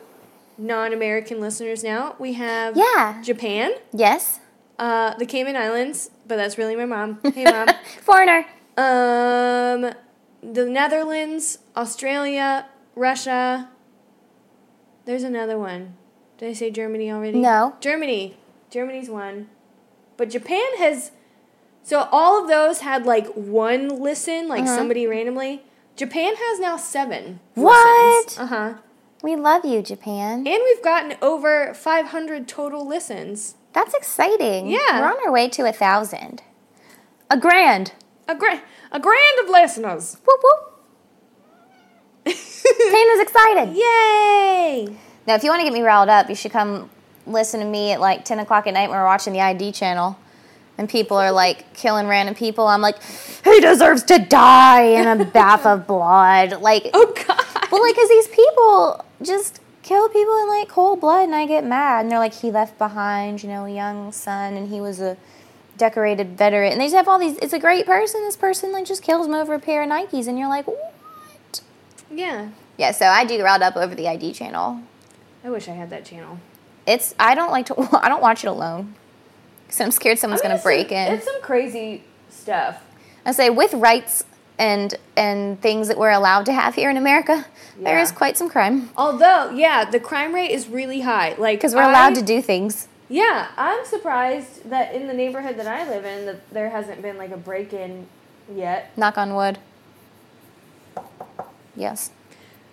non-American 0.58 1.40
listeners 1.40 1.82
now. 1.82 2.16
We 2.18 2.34
have 2.34 2.76
Yeah. 2.76 3.22
Japan, 3.22 3.72
Yes. 3.92 4.40
Uh, 4.78 5.14
the 5.16 5.26
Cayman 5.26 5.56
Islands, 5.56 6.10
but 6.26 6.36
that's 6.36 6.58
really 6.58 6.76
my 6.76 6.84
mom. 6.84 7.18
Hey, 7.34 7.44
mom. 7.44 7.68
Foreigner. 8.02 8.46
um, 8.76 9.92
the 10.42 10.64
Netherlands, 10.66 11.58
Australia, 11.76 12.66
Russia. 12.94 13.68
There's 15.04 15.22
another 15.22 15.58
one. 15.58 15.94
Did 16.38 16.50
I 16.50 16.52
say 16.52 16.70
Germany 16.70 17.10
already? 17.10 17.38
No. 17.38 17.76
Germany. 17.80 18.36
Germany's 18.70 19.08
one. 19.08 19.48
But 20.16 20.30
Japan 20.30 20.66
has. 20.78 21.12
So 21.82 22.08
all 22.10 22.42
of 22.42 22.48
those 22.48 22.80
had 22.80 23.06
like 23.06 23.26
one 23.28 23.88
listen, 24.02 24.48
like 24.48 24.64
Uh-huh. 24.64 24.76
somebody 24.76 25.06
randomly. 25.06 25.62
Japan 25.94 26.34
has 26.36 26.60
now 26.60 26.76
seven. 26.76 27.40
What? 27.54 28.36
Uh 28.38 28.46
huh. 28.46 28.74
We 29.22 29.34
love 29.34 29.64
you, 29.64 29.80
Japan. 29.82 30.46
And 30.46 30.60
we've 30.64 30.82
gotten 30.84 31.16
over 31.22 31.72
500 31.72 32.46
total 32.46 32.86
listens. 32.86 33.54
That's 33.76 33.92
exciting. 33.92 34.70
Yeah. 34.70 35.00
We're 35.00 35.06
on 35.06 35.26
our 35.26 35.30
way 35.30 35.50
to 35.50 35.68
a 35.68 35.72
thousand. 35.72 36.42
A 37.30 37.36
grand. 37.36 37.92
A 38.26 38.34
grand, 38.34 38.62
a 38.90 38.98
grand 38.98 39.38
of 39.44 39.50
listeners. 39.50 40.16
Whoop 40.26 40.40
whoop. 40.42 40.72
Tana's 42.24 43.20
excited. 43.20 43.76
Yay! 43.76 44.96
Now, 45.26 45.34
if 45.34 45.44
you 45.44 45.50
want 45.50 45.60
to 45.60 45.64
get 45.64 45.74
me 45.74 45.82
riled 45.82 46.08
up, 46.08 46.30
you 46.30 46.34
should 46.34 46.52
come 46.52 46.88
listen 47.26 47.60
to 47.60 47.66
me 47.66 47.92
at 47.92 48.00
like 48.00 48.24
10 48.24 48.38
o'clock 48.38 48.66
at 48.66 48.72
night 48.72 48.88
when 48.88 48.98
we're 48.98 49.04
watching 49.04 49.34
the 49.34 49.42
ID 49.42 49.72
channel. 49.72 50.18
And 50.78 50.88
people 50.88 51.18
are 51.18 51.30
like 51.30 51.74
killing 51.74 52.06
random 52.06 52.34
people. 52.34 52.66
I'm 52.66 52.80
like, 52.80 52.96
he 53.44 53.60
deserves 53.60 54.04
to 54.04 54.18
die 54.18 54.84
in 54.84 55.20
a 55.20 55.24
bath 55.26 55.66
of 55.66 55.86
blood. 55.86 56.62
Like, 56.62 56.88
Oh 56.94 57.12
God. 57.28 57.44
well, 57.70 57.82
like, 57.82 57.94
because 57.94 58.08
these 58.08 58.28
people 58.28 59.04
just 59.20 59.60
kill 59.86 60.08
people 60.08 60.36
in 60.42 60.48
like 60.48 60.68
cold 60.68 61.00
blood, 61.00 61.24
and 61.24 61.34
I 61.34 61.46
get 61.46 61.64
mad. 61.64 62.00
And 62.02 62.10
they're 62.10 62.18
like, 62.18 62.34
he 62.34 62.50
left 62.50 62.76
behind, 62.76 63.42
you 63.42 63.48
know, 63.48 63.64
a 63.64 63.70
young 63.70 64.12
son, 64.12 64.54
and 64.54 64.68
he 64.68 64.80
was 64.80 65.00
a 65.00 65.16
decorated 65.78 66.36
veteran. 66.36 66.72
And 66.72 66.80
they 66.80 66.86
just 66.86 66.96
have 66.96 67.08
all 67.08 67.18
these. 67.18 67.38
It's 67.38 67.52
a 67.52 67.58
great 67.58 67.86
person. 67.86 68.22
This 68.22 68.36
person 68.36 68.72
like 68.72 68.84
just 68.84 69.02
kills 69.02 69.26
him 69.26 69.34
over 69.34 69.54
a 69.54 69.60
pair 69.60 69.82
of 69.82 69.88
Nikes, 69.88 70.26
and 70.26 70.38
you're 70.38 70.48
like, 70.48 70.66
what? 70.66 71.62
Yeah. 72.10 72.50
Yeah. 72.76 72.90
So 72.90 73.06
I 73.06 73.24
do 73.24 73.42
riled 73.42 73.62
up 73.62 73.76
over 73.76 73.94
the 73.94 74.08
ID 74.08 74.32
channel. 74.32 74.82
I 75.44 75.50
wish 75.50 75.68
I 75.68 75.72
had 75.72 75.90
that 75.90 76.04
channel. 76.04 76.40
It's 76.86 77.14
I 77.18 77.34
don't 77.34 77.50
like 77.50 77.66
to 77.66 77.74
I 78.02 78.08
don't 78.08 78.20
watch 78.22 78.44
it 78.44 78.48
alone 78.48 78.94
because 79.66 79.80
I'm 79.80 79.90
scared 79.92 80.18
someone's 80.18 80.42
I 80.42 80.48
mean, 80.48 80.52
gonna 80.52 80.62
break 80.62 80.88
some, 80.88 80.96
in. 80.96 81.14
It's 81.14 81.24
some 81.24 81.40
crazy 81.42 82.02
stuff. 82.28 82.82
I 83.24 83.32
say 83.32 83.50
with 83.50 83.74
rights 83.74 84.24
and 84.58 84.94
and 85.16 85.60
things 85.60 85.88
that 85.88 85.98
we're 85.98 86.10
allowed 86.10 86.46
to 86.46 86.52
have 86.52 86.74
here 86.74 86.88
in 86.90 86.96
America, 86.96 87.44
there 87.78 87.96
Yeah. 87.96 88.02
is 88.02 88.12
quite 88.12 88.36
some 88.38 88.48
crime 88.48 88.90
Although, 88.96 89.50
yeah, 89.50 89.84
the 89.84 90.00
crime 90.00 90.34
rate 90.34 90.50
is 90.50 90.68
really 90.68 91.00
high. 91.02 91.34
Like 91.38 91.58
because 91.58 91.74
we're 91.74 91.82
allowed 91.82 92.14
to 92.16 92.22
do 92.22 92.40
things. 92.42 92.88
Yeah, 93.08 93.48
I'm 93.56 93.84
surprised 93.84 94.68
that 94.70 94.92
in 94.94 95.06
the 95.06 95.14
neighborhood 95.14 95.56
that 95.58 95.66
I 95.68 95.88
live 95.88 96.04
in, 96.04 96.26
that 96.26 96.50
there 96.50 96.70
hasn't 96.70 97.02
been 97.02 97.16
like 97.16 97.30
a 97.30 97.36
break-in 97.36 98.06
yet. 98.52 98.90
Knock 98.96 99.16
on 99.18 99.34
wood. 99.34 99.58
Yes, 101.76 102.10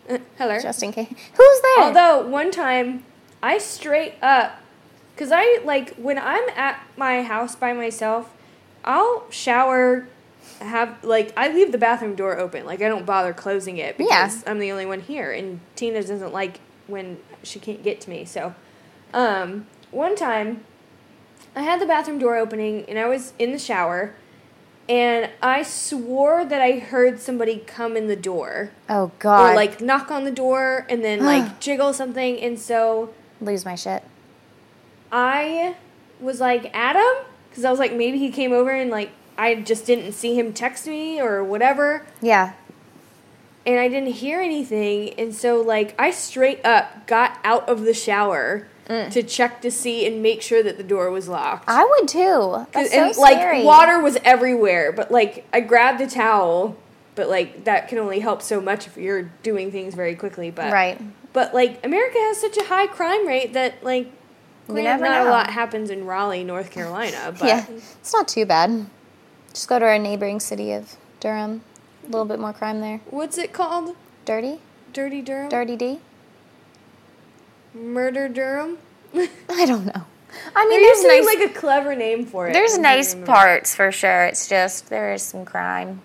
Uh, 0.09 0.17
hello. 0.37 0.59
just 0.59 0.81
in 0.81 0.91
case. 0.91 1.07
Who's 1.09 1.61
there? 1.61 1.85
Although 1.85 2.25
one 2.27 2.51
time, 2.51 3.03
I 3.43 3.57
straight 3.57 4.13
up, 4.21 4.59
cause 5.17 5.29
I 5.31 5.59
like 5.65 5.93
when 5.95 6.17
I'm 6.17 6.47
at 6.55 6.79
my 6.97 7.21
house 7.23 7.55
by 7.55 7.73
myself, 7.73 8.31
I'll 8.85 9.25
shower, 9.29 10.07
have 10.63 11.03
like 11.03 11.33
I 11.37 11.49
leave 11.53 11.71
the 11.71 11.77
bathroom 11.77 12.15
door 12.15 12.37
open. 12.37 12.65
Like 12.65 12.81
I 12.81 12.87
don't 12.87 13.05
bother 13.05 13.33
closing 13.33 13.77
it 13.77 13.95
Yeah. 13.99 14.25
because 14.25 14.43
I'm 14.47 14.59
the 14.59 14.71
only 14.71 14.85
one 14.85 15.01
here, 15.01 15.31
and 15.31 15.59
Tina 15.75 16.01
doesn't 16.01 16.33
like 16.33 16.59
when 16.87 17.17
she 17.43 17.59
can't 17.59 17.83
get 17.83 18.01
to 18.01 18.09
me. 18.09 18.25
So, 18.25 18.53
um, 19.13 19.67
one 19.91 20.15
time, 20.15 20.63
I 21.55 21.61
had 21.61 21.79
the 21.79 21.85
bathroom 21.85 22.19
door 22.19 22.35
opening, 22.37 22.85
and 22.87 22.97
I 22.99 23.07
was 23.07 23.33
in 23.39 23.51
the 23.51 23.59
shower. 23.59 24.15
And 24.89 25.29
I 25.41 25.63
swore 25.63 26.43
that 26.43 26.59
I 26.61 26.73
heard 26.79 27.21
somebody 27.21 27.63
come 27.65 27.95
in 27.95 28.07
the 28.07 28.17
door 28.17 28.71
oh 28.89 29.11
God! 29.19 29.51
or 29.51 29.55
like 29.55 29.79
knock 29.79 30.11
on 30.11 30.25
the 30.25 30.31
door 30.31 30.85
and 30.89 31.01
then 31.01 31.23
like 31.23 31.61
jiggle 31.61 31.93
something 31.93 32.37
and 32.41 32.59
so 32.59 33.13
lose 33.39 33.63
my 33.63 33.75
shit. 33.75 34.03
I 35.09 35.77
was 36.19 36.41
like 36.41 36.69
Adam 36.73 37.25
because 37.49 37.63
I 37.63 37.69
was 37.69 37.79
like 37.79 37.93
maybe 37.93 38.17
he 38.17 38.29
came 38.29 38.51
over 38.51 38.71
and 38.71 38.91
like 38.91 39.11
I 39.37 39.55
just 39.55 39.85
didn't 39.85 40.13
see 40.13 40.37
him 40.37 40.53
text 40.53 40.87
me 40.87 41.21
or 41.21 41.43
whatever, 41.43 42.05
Yeah. 42.21 42.53
and 43.65 43.79
I 43.79 43.87
didn't 43.87 44.13
hear 44.13 44.39
anything, 44.39 45.13
and 45.17 45.33
so 45.33 45.61
like 45.61 45.95
I 45.99 46.11
straight 46.11 46.65
up 46.65 47.07
got 47.07 47.39
out 47.43 47.67
of 47.67 47.81
the 47.81 47.93
shower 47.93 48.67
mm. 48.87 49.11
to 49.11 49.23
check 49.23 49.61
to 49.61 49.71
see 49.71 50.05
and 50.05 50.21
make 50.21 50.41
sure 50.41 50.63
that 50.63 50.77
the 50.77 50.83
door 50.83 51.09
was 51.09 51.27
locked. 51.27 51.65
I 51.67 51.83
would 51.85 52.07
too. 52.07 52.65
That's 52.71 52.91
so 52.91 53.05
and 53.07 53.17
like 53.17 53.63
water 53.63 53.99
was 53.99 54.17
everywhere, 54.23 54.91
but 54.91 55.11
like 55.11 55.45
I 55.53 55.61
grabbed 55.61 56.01
a 56.01 56.07
towel, 56.07 56.75
but 57.15 57.29
like 57.29 57.65
that 57.65 57.87
can 57.87 57.97
only 57.99 58.19
help 58.19 58.41
so 58.41 58.61
much 58.61 58.87
if 58.87 58.97
you're 58.97 59.31
doing 59.43 59.71
things 59.71 59.95
very 59.95 60.15
quickly. 60.15 60.51
But 60.51 60.71
Right. 60.71 60.99
but 61.33 61.53
like 61.53 61.85
America 61.85 62.17
has 62.19 62.39
such 62.39 62.57
a 62.57 62.63
high 62.63 62.87
crime 62.87 63.27
rate 63.27 63.53
that 63.53 63.83
like 63.83 64.11
not 64.67 64.99
know. 64.99 65.29
a 65.29 65.29
lot 65.29 65.49
happens 65.49 65.89
in 65.89 66.05
Raleigh, 66.05 66.43
North 66.43 66.71
Carolina. 66.71 67.33
But 67.39 67.47
yeah, 67.47 67.65
it's 67.69 68.13
not 68.13 68.27
too 68.27 68.45
bad. 68.45 68.85
Just 69.53 69.67
go 69.67 69.79
to 69.79 69.85
our 69.85 69.99
neighboring 69.99 70.39
city 70.39 70.71
of 70.73 70.95
Durham. 71.19 71.61
A 72.03 72.07
little 72.07 72.25
bit 72.25 72.39
more 72.39 72.53
crime 72.53 72.81
there. 72.81 72.99
what's 73.09 73.37
it 73.37 73.53
called? 73.53 73.95
Dirty? 74.25 74.59
Dirty 74.91 75.21
Durham. 75.21 75.49
Dirty 75.49 75.75
D? 75.75 75.99
Murder 77.73 78.27
Durham. 78.27 78.77
I 79.15 79.65
don't 79.65 79.85
know. 79.85 80.05
I 80.55 80.65
mean, 80.67 80.81
There 80.81 80.93
there's 80.95 81.03
nice, 81.05 81.25
like 81.25 81.49
a 81.51 81.53
clever 81.53 81.95
name 81.95 82.25
for 82.25 82.47
it. 82.47 82.53
there's 82.53 82.77
nice 82.77 83.13
parts 83.13 83.75
for 83.75 83.91
sure. 83.91 84.25
It's 84.25 84.47
just 84.47 84.89
there 84.89 85.13
is 85.13 85.21
some 85.21 85.45
crime. 85.45 86.01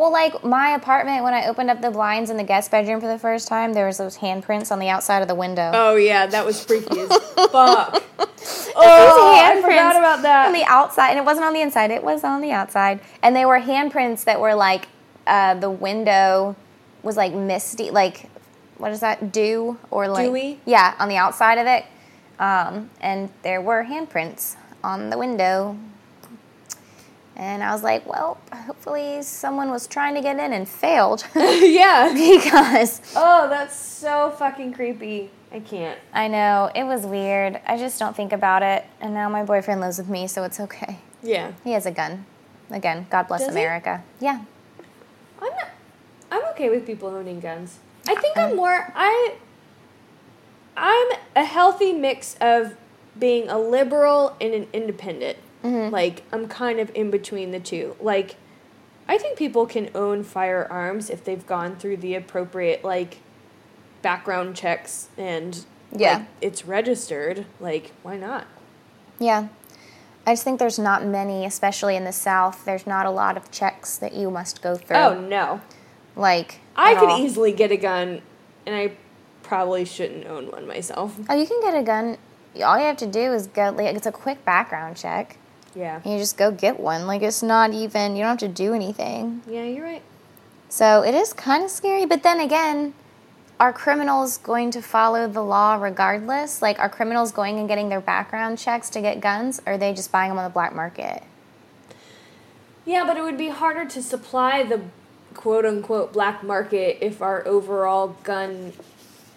Well, 0.00 0.10
like 0.10 0.42
my 0.42 0.70
apartment, 0.70 1.24
when 1.24 1.34
I 1.34 1.46
opened 1.46 1.68
up 1.68 1.82
the 1.82 1.90
blinds 1.90 2.30
in 2.30 2.38
the 2.38 2.42
guest 2.42 2.70
bedroom 2.70 3.02
for 3.02 3.06
the 3.06 3.18
first 3.18 3.46
time, 3.48 3.74
there 3.74 3.86
was 3.86 3.98
those 3.98 4.16
handprints 4.16 4.72
on 4.72 4.78
the 4.78 4.88
outside 4.88 5.20
of 5.20 5.28
the 5.28 5.34
window. 5.34 5.72
Oh 5.74 5.96
yeah, 5.96 6.26
that 6.26 6.46
was 6.46 6.64
freaky 6.64 7.00
as 7.00 7.08
fuck. 7.34 8.02
Oh, 8.74 9.42
I 9.44 9.60
forgot 9.60 9.96
about 9.96 10.22
that. 10.22 10.46
on 10.46 10.54
the 10.54 10.64
outside, 10.64 11.10
and 11.10 11.18
it 11.18 11.26
wasn't 11.26 11.44
on 11.44 11.52
the 11.52 11.60
inside; 11.60 11.90
it 11.90 12.02
was 12.02 12.24
on 12.24 12.40
the 12.40 12.50
outside. 12.50 13.00
And 13.22 13.36
they 13.36 13.44
were 13.44 13.60
handprints 13.60 14.24
that 14.24 14.40
were 14.40 14.54
like 14.54 14.88
uh, 15.26 15.52
the 15.56 15.68
window 15.68 16.56
was 17.02 17.18
like 17.18 17.34
misty, 17.34 17.90
like 17.90 18.30
what 18.78 18.92
is 18.92 19.00
that, 19.00 19.30
dew 19.30 19.78
or 19.90 20.08
like 20.08 20.24
Dewy? 20.24 20.60
Yeah, 20.64 20.94
on 20.98 21.10
the 21.10 21.16
outside 21.16 21.58
of 21.58 21.66
it, 21.66 21.84
um, 22.38 22.88
and 23.02 23.28
there 23.42 23.60
were 23.60 23.84
handprints 23.84 24.56
on 24.82 25.10
the 25.10 25.18
window. 25.18 25.76
And 27.40 27.62
I 27.62 27.72
was 27.72 27.82
like, 27.82 28.06
well, 28.06 28.36
hopefully 28.52 29.22
someone 29.22 29.70
was 29.70 29.86
trying 29.86 30.14
to 30.14 30.20
get 30.20 30.38
in 30.38 30.52
and 30.52 30.68
failed 30.68 31.26
yeah. 31.34 32.12
because 32.36 33.00
Oh, 33.16 33.48
that's 33.48 33.74
so 33.74 34.30
fucking 34.38 34.74
creepy. 34.74 35.30
I 35.50 35.60
can't. 35.60 35.98
I 36.12 36.28
know 36.28 36.70
it 36.74 36.84
was 36.84 37.06
weird. 37.06 37.58
I 37.66 37.78
just 37.78 37.98
don't 37.98 38.14
think 38.14 38.34
about 38.34 38.62
it. 38.62 38.84
And 39.00 39.14
now 39.14 39.30
my 39.30 39.42
boyfriend 39.42 39.80
lives 39.80 39.96
with 39.96 40.10
me, 40.10 40.26
so 40.26 40.44
it's 40.44 40.60
okay. 40.60 40.98
Yeah. 41.22 41.52
He 41.64 41.72
has 41.72 41.86
a 41.86 41.90
gun. 41.90 42.26
Again, 42.70 43.06
God 43.08 43.26
bless 43.26 43.40
Does 43.40 43.54
he? 43.54 43.60
America. 43.62 44.04
Yeah. 44.20 44.44
I'm 45.40 45.50
not. 45.50 45.70
I'm 46.30 46.44
okay 46.50 46.68
with 46.68 46.86
people 46.86 47.08
owning 47.08 47.40
guns. 47.40 47.78
I 48.06 48.16
think 48.16 48.36
I'm 48.36 48.52
uh, 48.52 48.54
more. 48.54 48.92
I. 48.94 49.36
I'm 50.76 51.08
a 51.34 51.44
healthy 51.44 51.94
mix 51.94 52.36
of 52.38 52.76
being 53.18 53.48
a 53.48 53.58
liberal 53.58 54.36
and 54.42 54.52
an 54.52 54.68
independent. 54.74 55.38
Mm-hmm. 55.64 55.92
Like 55.92 56.22
I'm 56.32 56.48
kind 56.48 56.80
of 56.80 56.90
in 56.94 57.10
between 57.10 57.50
the 57.50 57.60
two. 57.60 57.96
Like, 58.00 58.36
I 59.08 59.18
think 59.18 59.36
people 59.38 59.66
can 59.66 59.90
own 59.94 60.22
firearms 60.24 61.10
if 61.10 61.24
they've 61.24 61.46
gone 61.46 61.76
through 61.76 61.98
the 61.98 62.14
appropriate 62.14 62.84
like 62.84 63.18
background 64.02 64.56
checks 64.56 65.08
and 65.18 65.64
Yeah. 65.94 66.18
like, 66.18 66.26
it's 66.40 66.64
registered. 66.64 67.46
Like, 67.58 67.92
why 68.02 68.16
not? 68.16 68.46
Yeah. 69.18 69.48
I 70.26 70.32
just 70.32 70.44
think 70.44 70.58
there's 70.58 70.78
not 70.78 71.04
many, 71.04 71.44
especially 71.44 71.96
in 71.96 72.04
the 72.04 72.12
South, 72.12 72.64
there's 72.64 72.86
not 72.86 73.06
a 73.06 73.10
lot 73.10 73.36
of 73.36 73.50
checks 73.50 73.96
that 73.98 74.12
you 74.12 74.30
must 74.30 74.62
go 74.62 74.76
through. 74.76 74.96
Oh 74.96 75.20
no. 75.20 75.60
Like, 76.16 76.60
I 76.76 76.94
could 76.94 77.08
all. 77.08 77.20
easily 77.20 77.52
get 77.52 77.70
a 77.70 77.76
gun, 77.76 78.20
and 78.66 78.74
I 78.76 78.92
probably 79.42 79.84
shouldn't 79.84 80.26
own 80.26 80.50
one 80.50 80.66
myself. 80.66 81.16
Oh, 81.28 81.34
you 81.34 81.46
can 81.46 81.60
get 81.62 81.74
a 81.74 81.82
gun. 81.82 82.18
All 82.62 82.78
you 82.78 82.84
have 82.84 82.96
to 82.98 83.06
do 83.06 83.32
is 83.32 83.46
go, 83.46 83.70
like, 83.70 83.94
it's 83.96 84.06
a 84.06 84.12
quick 84.12 84.44
background 84.44 84.96
check. 84.96 85.38
Yeah. 85.74 86.00
You 86.04 86.18
just 86.18 86.36
go 86.36 86.50
get 86.50 86.80
one. 86.80 87.06
Like, 87.06 87.22
it's 87.22 87.42
not 87.42 87.72
even, 87.72 88.16
you 88.16 88.22
don't 88.22 88.30
have 88.30 88.38
to 88.38 88.48
do 88.48 88.74
anything. 88.74 89.42
Yeah, 89.48 89.64
you're 89.64 89.84
right. 89.84 90.02
So 90.68 91.02
it 91.02 91.14
is 91.14 91.32
kind 91.32 91.64
of 91.64 91.70
scary. 91.70 92.06
But 92.06 92.22
then 92.22 92.40
again, 92.40 92.94
are 93.58 93.72
criminals 93.72 94.38
going 94.38 94.70
to 94.72 94.82
follow 94.82 95.28
the 95.28 95.42
law 95.42 95.74
regardless? 95.74 96.62
Like, 96.62 96.78
are 96.78 96.88
criminals 96.88 97.32
going 97.32 97.58
and 97.58 97.68
getting 97.68 97.88
their 97.88 98.00
background 98.00 98.58
checks 98.58 98.88
to 98.90 99.00
get 99.00 99.20
guns? 99.20 99.60
Or 99.66 99.74
are 99.74 99.78
they 99.78 99.92
just 99.92 100.10
buying 100.10 100.30
them 100.30 100.38
on 100.38 100.44
the 100.44 100.50
black 100.50 100.74
market? 100.74 101.22
Yeah, 102.86 103.04
but 103.06 103.16
it 103.16 103.22
would 103.22 103.38
be 103.38 103.48
harder 103.48 103.84
to 103.84 104.02
supply 104.02 104.62
the 104.62 104.80
quote 105.34 105.64
unquote 105.64 106.12
black 106.12 106.42
market 106.42 106.98
if 107.00 107.22
our 107.22 107.46
overall 107.46 108.16
gun 108.24 108.72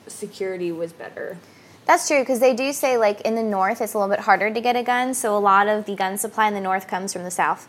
security 0.08 0.72
was 0.72 0.94
better. 0.94 1.38
That's 1.86 2.08
true 2.08 2.20
because 2.20 2.40
they 2.40 2.54
do 2.54 2.72
say, 2.72 2.98
like, 2.98 3.22
in 3.22 3.36
the 3.36 3.44
north, 3.44 3.82
it's 3.82 3.94
a 3.94 3.98
little 3.98 4.14
bit 4.14 4.22
harder 4.24 4.50
to 4.54 4.62
get 4.62 4.76
a 4.76 4.84
gun. 4.84 5.14
So 5.14 5.38
a 5.38 5.40
lot 5.40 5.68
of 5.68 5.86
the 5.86 5.96
gun 5.96 6.18
supply 6.18 6.48
in 6.48 6.54
the 6.54 6.62
north 6.62 6.88
comes 6.88 7.12
from 7.12 7.24
the 7.24 7.32
south. 7.32 7.68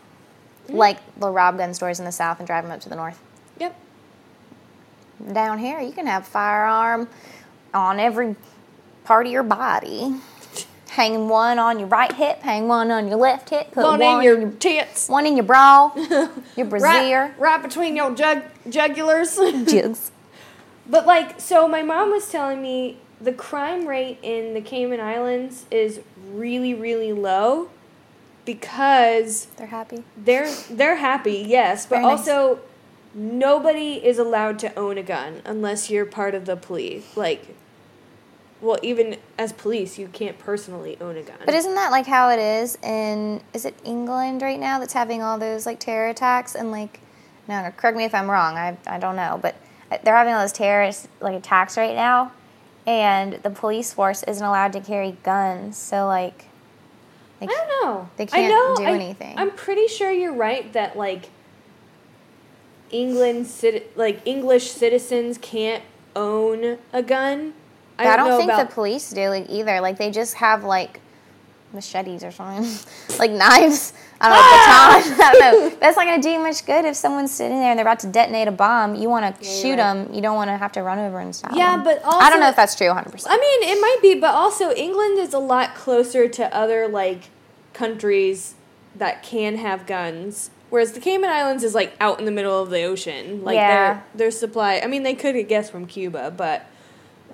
Mm-hmm. 0.66 0.76
Like, 0.76 0.98
they'll 1.18 1.32
rob 1.32 1.58
gun 1.58 1.74
stores 1.74 1.98
in 1.98 2.04
the 2.04 2.12
south 2.12 2.38
and 2.38 2.46
drive 2.46 2.64
them 2.64 2.72
up 2.72 2.80
to 2.82 2.88
the 2.88 2.96
north. 2.96 3.20
Yep. 3.58 3.76
Down 5.32 5.58
here, 5.58 5.80
you 5.80 5.92
can 5.92 6.06
have 6.06 6.26
firearm 6.26 7.08
on 7.72 7.98
every 7.98 8.36
part 9.04 9.26
of 9.26 9.32
your 9.32 9.42
body. 9.42 10.14
Hang 10.90 11.28
one 11.28 11.58
on 11.58 11.80
your 11.80 11.88
right 11.88 12.12
hip, 12.12 12.40
hang 12.42 12.68
one 12.68 12.92
on 12.92 13.08
your 13.08 13.16
left 13.16 13.50
hip, 13.50 13.72
put 13.72 13.82
One 13.82 13.98
one, 13.98 14.18
in 14.18 14.22
your 14.22 14.50
tits. 14.52 15.08
one 15.08 15.26
in 15.26 15.34
your 15.36 15.42
bra, 15.44 15.90
your 15.96 16.28
Right, 16.56 16.68
brassiere, 16.68 17.34
right 17.36 17.60
between 17.60 17.96
your 17.96 18.14
jug 18.14 18.44
jugulars. 18.68 19.36
jugs. 19.68 20.12
but 20.88 21.04
like 21.04 21.40
so 21.40 21.66
my 21.66 21.82
mom 21.82 22.12
was 22.12 22.30
telling 22.30 22.62
me 22.62 22.98
the 23.20 23.32
crime 23.32 23.86
rate 23.86 24.18
in 24.22 24.54
the 24.54 24.60
Cayman 24.60 25.00
Islands 25.00 25.66
is 25.70 26.00
really, 26.32 26.74
really 26.74 27.12
low 27.12 27.70
because 28.44 29.46
They're 29.56 29.66
happy. 29.68 30.04
they're 30.16 30.52
they're 30.70 30.96
happy, 30.96 31.44
yes, 31.46 31.86
but 31.86 31.96
Very 31.96 32.06
nice. 32.08 32.18
also 32.28 32.60
nobody 33.14 34.04
is 34.04 34.18
allowed 34.18 34.58
to 34.60 34.74
own 34.78 34.98
a 34.98 35.02
gun 35.02 35.40
unless 35.44 35.90
you're 35.90 36.04
part 36.04 36.34
of 36.34 36.44
the 36.44 36.56
police. 36.56 37.16
Like, 37.16 37.54
well, 38.60 38.78
even 38.82 39.16
as 39.38 39.52
police, 39.52 39.98
you 39.98 40.08
can't 40.08 40.38
personally 40.38 40.96
own 41.00 41.16
a 41.16 41.22
gun. 41.22 41.36
But 41.44 41.54
isn't 41.54 41.74
that 41.74 41.90
like 41.90 42.06
how 42.06 42.30
it 42.30 42.38
is 42.38 42.76
in 42.82 43.40
is 43.52 43.64
it 43.64 43.74
England 43.84 44.42
right 44.42 44.60
now 44.60 44.78
that's 44.78 44.92
having 44.94 45.22
all 45.22 45.38
those 45.38 45.64
like 45.66 45.78
terror 45.80 46.08
attacks 46.08 46.54
and 46.54 46.70
like 46.70 47.00
no, 47.48 47.62
no 47.62 47.70
correct 47.70 47.96
me 47.96 48.04
if 48.04 48.14
I'm 48.14 48.30
wrong. 48.30 48.56
I 48.56 48.76
I 48.86 48.98
don't 48.98 49.16
know, 49.16 49.38
but 49.40 49.54
uh, 49.90 49.98
they're 50.02 50.16
having 50.16 50.34
all 50.34 50.42
those 50.42 50.52
terrorist 50.52 51.08
like 51.20 51.34
attacks 51.36 51.76
right 51.78 51.94
now, 51.94 52.32
and 52.86 53.34
the 53.42 53.50
police 53.50 53.92
force 53.92 54.22
isn't 54.24 54.44
allowed 54.44 54.72
to 54.74 54.80
carry 54.80 55.16
guns. 55.22 55.76
So 55.76 56.06
like, 56.06 56.46
I 57.40 57.46
don't 57.46 57.68
know. 57.68 58.08
They 58.16 58.26
can't 58.26 58.48
know, 58.52 58.76
do 58.76 58.84
I- 58.84 58.94
anything. 58.94 59.34
I'm 59.38 59.50
pretty 59.50 59.86
sure 59.88 60.10
you're 60.10 60.32
right 60.34 60.72
that 60.72 60.96
like 60.96 61.28
England 62.90 63.50
like 63.96 64.20
English 64.24 64.70
citizens 64.70 65.38
can't 65.38 65.82
own 66.14 66.78
a 66.92 67.02
gun. 67.02 67.54
I 67.98 68.04
I 68.04 68.16
don't, 68.16 68.18
don't, 68.18 68.28
know 68.28 68.38
think 68.38 68.50
about 68.50 68.68
the 68.68 68.74
police 68.74 69.10
do 69.10 69.28
like 69.28 69.48
either. 69.48 69.80
Like 69.80 69.98
they 69.98 70.10
just 70.10 70.34
have 70.34 70.64
like 70.64 71.00
machetes 71.74 72.22
or 72.24 72.30
something, 72.30 72.64
like 73.18 73.30
knives. 73.30 73.92
I 74.20 74.28
don't 74.28 74.36
know 74.38 74.42
Ah! 74.44 75.02
time. 75.02 75.20
I 75.20 75.32
don't 75.32 75.40
know. 75.72 75.76
That's 75.80 75.96
not 75.96 76.06
gonna 76.06 76.22
do 76.22 76.30
you 76.30 76.38
much 76.38 76.64
good 76.64 76.84
if 76.84 76.94
someone's 76.96 77.30
sitting 77.32 77.58
there 77.58 77.70
and 77.70 77.78
they're 77.78 77.84
about 77.84 77.98
to 78.00 78.06
detonate 78.06 78.48
a 78.48 78.52
bomb. 78.52 78.94
You 78.94 79.10
want 79.10 79.36
to 79.38 79.44
Yeah, 79.44 79.50
shoot 79.62 79.68
right. 79.70 79.76
them. 79.76 80.14
You 80.14 80.22
don't 80.22 80.36
want 80.36 80.48
to 80.48 80.56
have 80.56 80.72
to 80.72 80.82
run 80.82 80.98
over 80.98 81.18
and 81.18 81.34
stop 81.34 81.52
Yeah, 81.54 81.72
them. 81.76 81.84
but 81.84 82.00
I 82.06 82.30
don't 82.30 82.40
know 82.40 82.48
if 82.48 82.56
that's 82.56 82.74
true 82.76 82.86
100. 82.86 83.10
percent 83.10 83.34
I 83.34 83.36
mean, 83.38 83.68
it 83.76 83.80
might 83.80 83.98
be, 84.00 84.14
but 84.18 84.30
also 84.34 84.72
England 84.72 85.18
is 85.18 85.34
a 85.34 85.38
lot 85.38 85.74
closer 85.74 86.28
to 86.28 86.54
other 86.54 86.88
like 86.88 87.24
countries 87.74 88.54
that 88.96 89.22
can 89.22 89.56
have 89.56 89.86
guns. 89.86 90.50
Whereas 90.70 90.92
the 90.92 91.00
Cayman 91.00 91.28
Islands 91.30 91.62
is 91.62 91.74
like 91.74 91.94
out 92.00 92.18
in 92.18 92.24
the 92.24 92.30
middle 92.30 92.62
of 92.62 92.70
the 92.70 92.82
ocean. 92.84 93.44
Like 93.44 93.56
Yeah. 93.56 93.68
their 93.94 94.04
their 94.14 94.30
supply 94.30 94.80
I 94.82 94.86
mean 94.86 95.02
they 95.02 95.14
could 95.14 95.34
have 95.34 95.48
guessed 95.48 95.70
from 95.72 95.86
Cuba, 95.86 96.30
but 96.30 96.64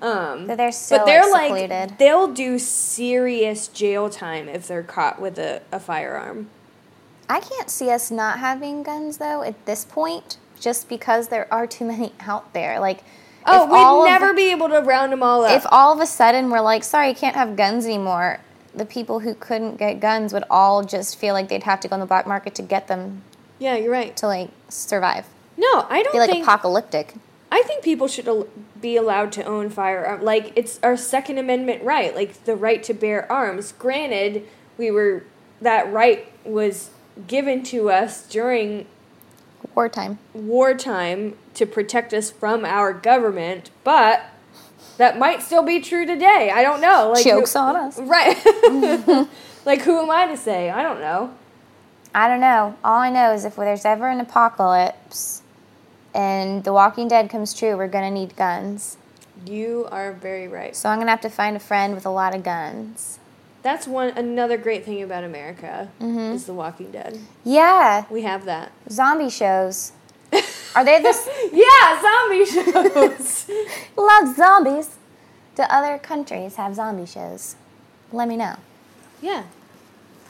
um 0.01 0.47
But 0.47 0.57
they're 0.57 0.71
so, 0.71 0.97
but 0.97 1.05
they're 1.05 1.29
like, 1.29 1.51
secluded. 1.51 1.97
they'll 1.99 2.27
do 2.27 2.57
serious 2.59 3.67
jail 3.67 4.09
time 4.09 4.49
if 4.49 4.67
they're 4.67 4.83
caught 4.83 5.21
with 5.21 5.37
a, 5.37 5.61
a 5.71 5.79
firearm. 5.79 6.49
I 7.29 7.39
can't 7.39 7.69
see 7.69 7.89
us 7.89 8.11
not 8.11 8.39
having 8.39 8.83
guns 8.83 9.17
though 9.17 9.41
at 9.43 9.65
this 9.65 9.85
point, 9.85 10.37
just 10.59 10.89
because 10.89 11.27
there 11.29 11.47
are 11.53 11.65
too 11.67 11.85
many 11.85 12.13
out 12.21 12.53
there. 12.53 12.79
Like, 12.79 13.03
Oh, 13.45 13.65
we'd 14.03 14.09
never 14.11 14.27
the- 14.27 14.33
be 14.35 14.51
able 14.51 14.69
to 14.69 14.81
round 14.81 15.11
them 15.11 15.23
all 15.23 15.43
up. 15.45 15.51
if 15.57 15.65
all 15.71 15.91
of 15.93 15.99
a 15.99 16.05
sudden 16.05 16.49
we're 16.51 16.61
like, 16.61 16.83
sorry, 16.83 17.09
you 17.09 17.15
can't 17.15 17.35
have 17.35 17.55
guns 17.55 17.85
anymore, 17.85 18.39
the 18.75 18.85
people 18.85 19.19
who 19.21 19.33
couldn't 19.33 19.77
get 19.77 19.99
guns 19.99 20.31
would 20.33 20.43
all 20.49 20.83
just 20.83 21.17
feel 21.17 21.33
like 21.33 21.49
they'd 21.49 21.63
have 21.63 21.79
to 21.81 21.87
go 21.87 21.93
on 21.95 21.99
the 21.99 22.05
black 22.05 22.27
market 22.27 22.53
to 22.55 22.61
get 22.61 22.87
them 22.87 23.23
yeah, 23.59 23.75
you're 23.75 23.91
right. 23.91 24.15
to 24.17 24.27
like 24.27 24.49
survive. 24.69 25.25
No, 25.57 25.85
I 25.89 26.01
don't 26.03 26.13
Be 26.13 26.19
like 26.19 26.29
think 26.31 26.43
apocalyptic. 26.43 27.13
I 27.51 27.61
think 27.63 27.83
people 27.83 28.07
should 28.07 28.27
al- 28.27 28.47
be 28.79 28.95
allowed 28.95 29.31
to 29.33 29.43
own 29.43 29.69
firearms. 29.69 30.23
Like 30.23 30.53
it's 30.55 30.79
our 30.81 30.95
Second 30.95 31.37
Amendment 31.37 31.83
right, 31.83 32.15
like 32.15 32.45
the 32.45 32.55
right 32.55 32.81
to 32.83 32.93
bear 32.93 33.29
arms. 33.31 33.73
Granted, 33.77 34.47
we 34.77 34.89
were 34.89 35.23
that 35.61 35.91
right 35.91 36.31
was 36.45 36.91
given 37.27 37.61
to 37.63 37.89
us 37.91 38.25
during 38.27 38.85
Wartime. 39.75 40.17
wartime 40.33 41.35
to 41.53 41.65
protect 41.65 42.13
us 42.13 42.31
from 42.31 42.63
our 42.65 42.93
government, 42.93 43.69
but 43.83 44.21
that 44.97 45.19
might 45.19 45.41
still 45.41 45.63
be 45.63 45.79
true 45.81 46.05
today. 46.05 46.51
I 46.53 46.63
don't 46.63 46.81
know. 46.81 47.11
Like 47.13 47.25
Jokes 47.25 47.53
who- 47.53 47.59
on 47.59 47.75
us. 47.75 47.99
Right. 47.99 48.37
like 49.65 49.81
who 49.81 50.01
am 50.01 50.09
I 50.09 50.27
to 50.27 50.37
say? 50.37 50.69
I 50.69 50.81
don't 50.81 50.99
know. 51.01 51.33
I 52.15 52.27
don't 52.27 52.41
know. 52.41 52.75
All 52.83 52.97
I 52.99 53.09
know 53.09 53.33
is 53.33 53.45
if 53.45 53.55
there's 53.55 53.85
ever 53.85 54.07
an 54.09 54.19
apocalypse 54.19 55.40
and 56.13 56.63
The 56.63 56.73
Walking 56.73 57.07
Dead 57.07 57.29
comes 57.29 57.53
true, 57.53 57.75
we're 57.77 57.87
gonna 57.87 58.11
need 58.11 58.35
guns. 58.35 58.97
You 59.45 59.87
are 59.91 60.11
very 60.13 60.47
right. 60.47 60.75
So 60.75 60.89
I'm 60.89 60.99
gonna 60.99 61.11
have 61.11 61.21
to 61.21 61.29
find 61.29 61.55
a 61.55 61.59
friend 61.59 61.95
with 61.95 62.05
a 62.05 62.09
lot 62.09 62.35
of 62.35 62.43
guns. 62.43 63.17
That's 63.63 63.87
one 63.87 64.09
another 64.09 64.57
great 64.57 64.85
thing 64.85 65.01
about 65.03 65.23
America 65.23 65.89
Mm-hmm. 65.99 66.33
is 66.35 66.45
The 66.45 66.53
Walking 66.53 66.91
Dead. 66.91 67.19
Yeah, 67.43 68.05
We 68.09 68.23
have 68.23 68.45
that. 68.45 68.71
zombie 68.89 69.29
shows. 69.29 69.91
Are 70.75 70.83
they 70.85 71.01
this? 71.01 71.27
Yeah, 71.51 72.01
zombie 72.01 72.45
shows. 72.45 73.49
Love 73.97 74.35
zombies. 74.35 74.97
Do 75.55 75.63
other 75.63 75.97
countries 75.97 76.55
have 76.55 76.75
zombie 76.75 77.05
shows? 77.05 77.55
Let 78.11 78.27
me 78.27 78.37
know. 78.37 78.55
yeah. 79.21 79.43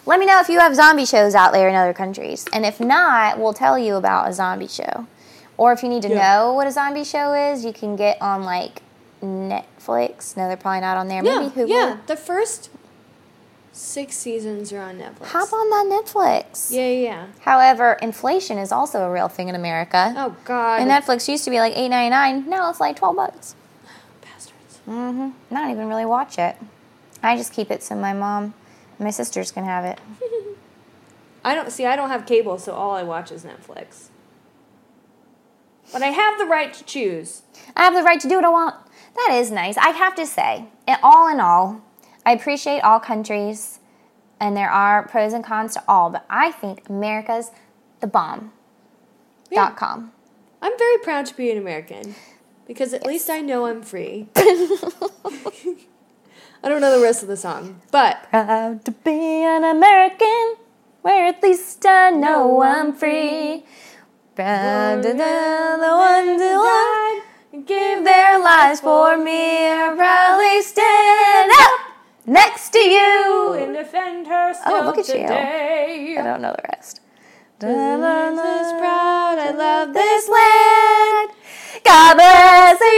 Let 0.05 0.19
me 0.19 0.25
know 0.25 0.39
if 0.39 0.49
you 0.49 0.57
have 0.59 0.75
zombie 0.75 1.05
shows 1.05 1.35
out 1.35 1.53
there 1.53 1.69
in 1.69 1.75
other 1.75 1.93
countries. 1.93 2.47
And 2.51 2.65
if 2.65 2.79
not, 2.79 3.37
we'll 3.37 3.53
tell 3.53 3.77
you 3.77 3.95
about 3.95 4.27
a 4.29 4.33
zombie 4.33 4.67
show. 4.67 5.05
Or 5.57 5.71
if 5.73 5.83
you 5.83 5.89
need 5.89 6.01
to 6.03 6.09
Yeah. 6.09 6.37
know 6.37 6.53
what 6.53 6.67
a 6.67 6.71
zombie 6.71 7.03
show 7.03 7.33
is, 7.33 7.63
you 7.65 7.73
can 7.73 7.95
get 7.95 8.21
on 8.21 8.43
like 8.43 8.81
Netflix. 9.23 10.35
No, 10.35 10.47
they're 10.47 10.57
probably 10.57 10.81
not 10.81 10.97
on 10.97 11.07
there. 11.07 11.23
Yeah, 11.23 11.39
Maybe 11.39 11.51
Hulu. 11.61 11.67
yeah. 11.69 11.97
The 12.07 12.15
first 12.15 12.69
six 13.71 14.15
seasons 14.17 14.73
are 14.73 14.81
on 14.81 14.97
Netflix. 14.97 15.27
Hop 15.27 15.53
on 15.53 15.69
that 15.69 16.03
Netflix. 16.03 16.71
Yeah, 16.71 16.81
yeah, 16.87 16.87
yeah. 17.03 17.25
However, 17.41 17.97
inflation 18.01 18.57
is 18.57 18.71
also 18.71 19.01
a 19.03 19.11
real 19.11 19.27
thing 19.27 19.47
in 19.49 19.55
America. 19.55 20.13
Oh 20.17 20.35
God. 20.45 20.81
and 20.81 20.89
Netflix 20.89 21.27
used 21.27 21.43
to 21.45 21.49
be 21.49 21.59
like 21.59 21.75
eight 21.77 21.89
ninety 21.89 22.09
nine. 22.09 22.49
Now 22.49 22.69
it's 22.69 22.79
like 22.79 22.95
twelve 22.97 23.15
bucks. 23.15 23.55
bastards. 24.21 24.79
Mm-hmm. 24.89 25.55
I 25.55 25.61
don't 25.61 25.71
even 25.71 25.87
really 25.87 26.05
watch 26.05 26.37
it. 26.39 26.55
I 27.23 27.37
just 27.37 27.53
keep 27.53 27.69
it 27.69 27.83
so 27.83 27.95
my 27.95 28.13
mom 28.13 28.55
and 28.97 29.05
my 29.05 29.11
sisters 29.11 29.51
can 29.51 29.63
have 29.63 29.85
it. 29.85 29.99
I 31.45 31.55
don't 31.55 31.71
see. 31.71 31.85
I 31.85 31.95
don't 31.95 32.09
have 32.09 32.25
cable, 32.25 32.57
so 32.59 32.73
all 32.73 32.91
I 32.91 33.03
watch 33.03 33.31
is 33.31 33.43
Netflix. 33.43 34.07
But 35.91 36.01
I 36.01 36.07
have 36.07 36.37
the 36.37 36.45
right 36.45 36.73
to 36.73 36.83
choose. 36.83 37.43
I 37.75 37.83
have 37.83 37.93
the 37.93 38.03
right 38.03 38.19
to 38.19 38.27
do 38.27 38.35
what 38.35 38.45
I 38.45 38.49
want. 38.49 38.75
That 39.15 39.31
is 39.33 39.51
nice. 39.51 39.77
I 39.77 39.89
have 39.89 40.15
to 40.15 40.25
say, 40.25 40.65
in 40.87 40.95
all 41.03 41.27
in 41.27 41.39
all, 41.39 41.81
I 42.25 42.33
appreciate 42.33 42.81
all 42.81 42.99
countries, 42.99 43.79
and 44.39 44.55
there 44.55 44.69
are 44.69 45.07
pros 45.07 45.33
and 45.33 45.43
cons 45.43 45.73
to 45.73 45.83
all, 45.87 46.09
but 46.09 46.25
I 46.29 46.51
think 46.51 46.89
America's 46.89 47.51
the 47.99 48.07
bomb. 48.07 48.53
Yeah. 49.49 49.65
Dot 49.65 49.77
com. 49.77 50.11
I'm 50.61 50.77
very 50.77 50.97
proud 50.99 51.25
to 51.25 51.35
be 51.35 51.51
an 51.51 51.57
American 51.57 52.15
because 52.67 52.93
at 52.93 53.05
least 53.05 53.29
I 53.29 53.41
know 53.41 53.65
I'm 53.65 53.81
free. 53.81 54.29
I 54.35 56.69
don't 56.69 56.79
know 56.79 56.97
the 56.97 57.03
rest 57.03 57.23
of 57.23 57.27
the 57.27 57.35
song, 57.35 57.81
but 57.91 58.23
Proud 58.29 58.85
to 58.85 58.91
be 58.91 59.43
an 59.43 59.63
American, 59.63 60.55
where 61.01 61.27
at 61.27 61.41
least 61.41 61.83
I 61.85 62.11
know 62.11 62.61
I'm 62.61 62.93
free. 62.93 63.65
To 64.45 65.13
know 65.13 65.77
the 65.79 65.93
ones 65.97 66.41
who 66.41 66.57
want 66.57 67.23
give 67.67 68.03
their 68.03 68.39
lives 68.39 68.79
for 68.81 69.15
me 69.15 69.67
are 69.67 69.95
proudly 69.95 70.61
stand 70.63 71.51
up 71.61 71.79
next 72.25 72.71
to 72.71 72.79
you. 72.79 73.53
and 73.53 73.73
defend 73.75 74.25
her 74.25 74.53
still 74.55 74.73
Oh, 74.73 74.85
look 74.85 74.97
at 74.97 75.07
you. 75.09 75.13
today. 75.13 76.15
I 76.19 76.23
don't 76.23 76.41
know 76.41 76.53
the 76.57 76.63
rest. 76.75 77.01
This 77.59 77.69
is 77.69 78.73
proud. 78.79 79.37
I 79.37 79.51
love 79.55 79.93
this 79.93 80.25
this 80.25 80.27
land. 80.29 81.29
God 81.85 82.15
bless 82.15 82.79
the 82.79 82.91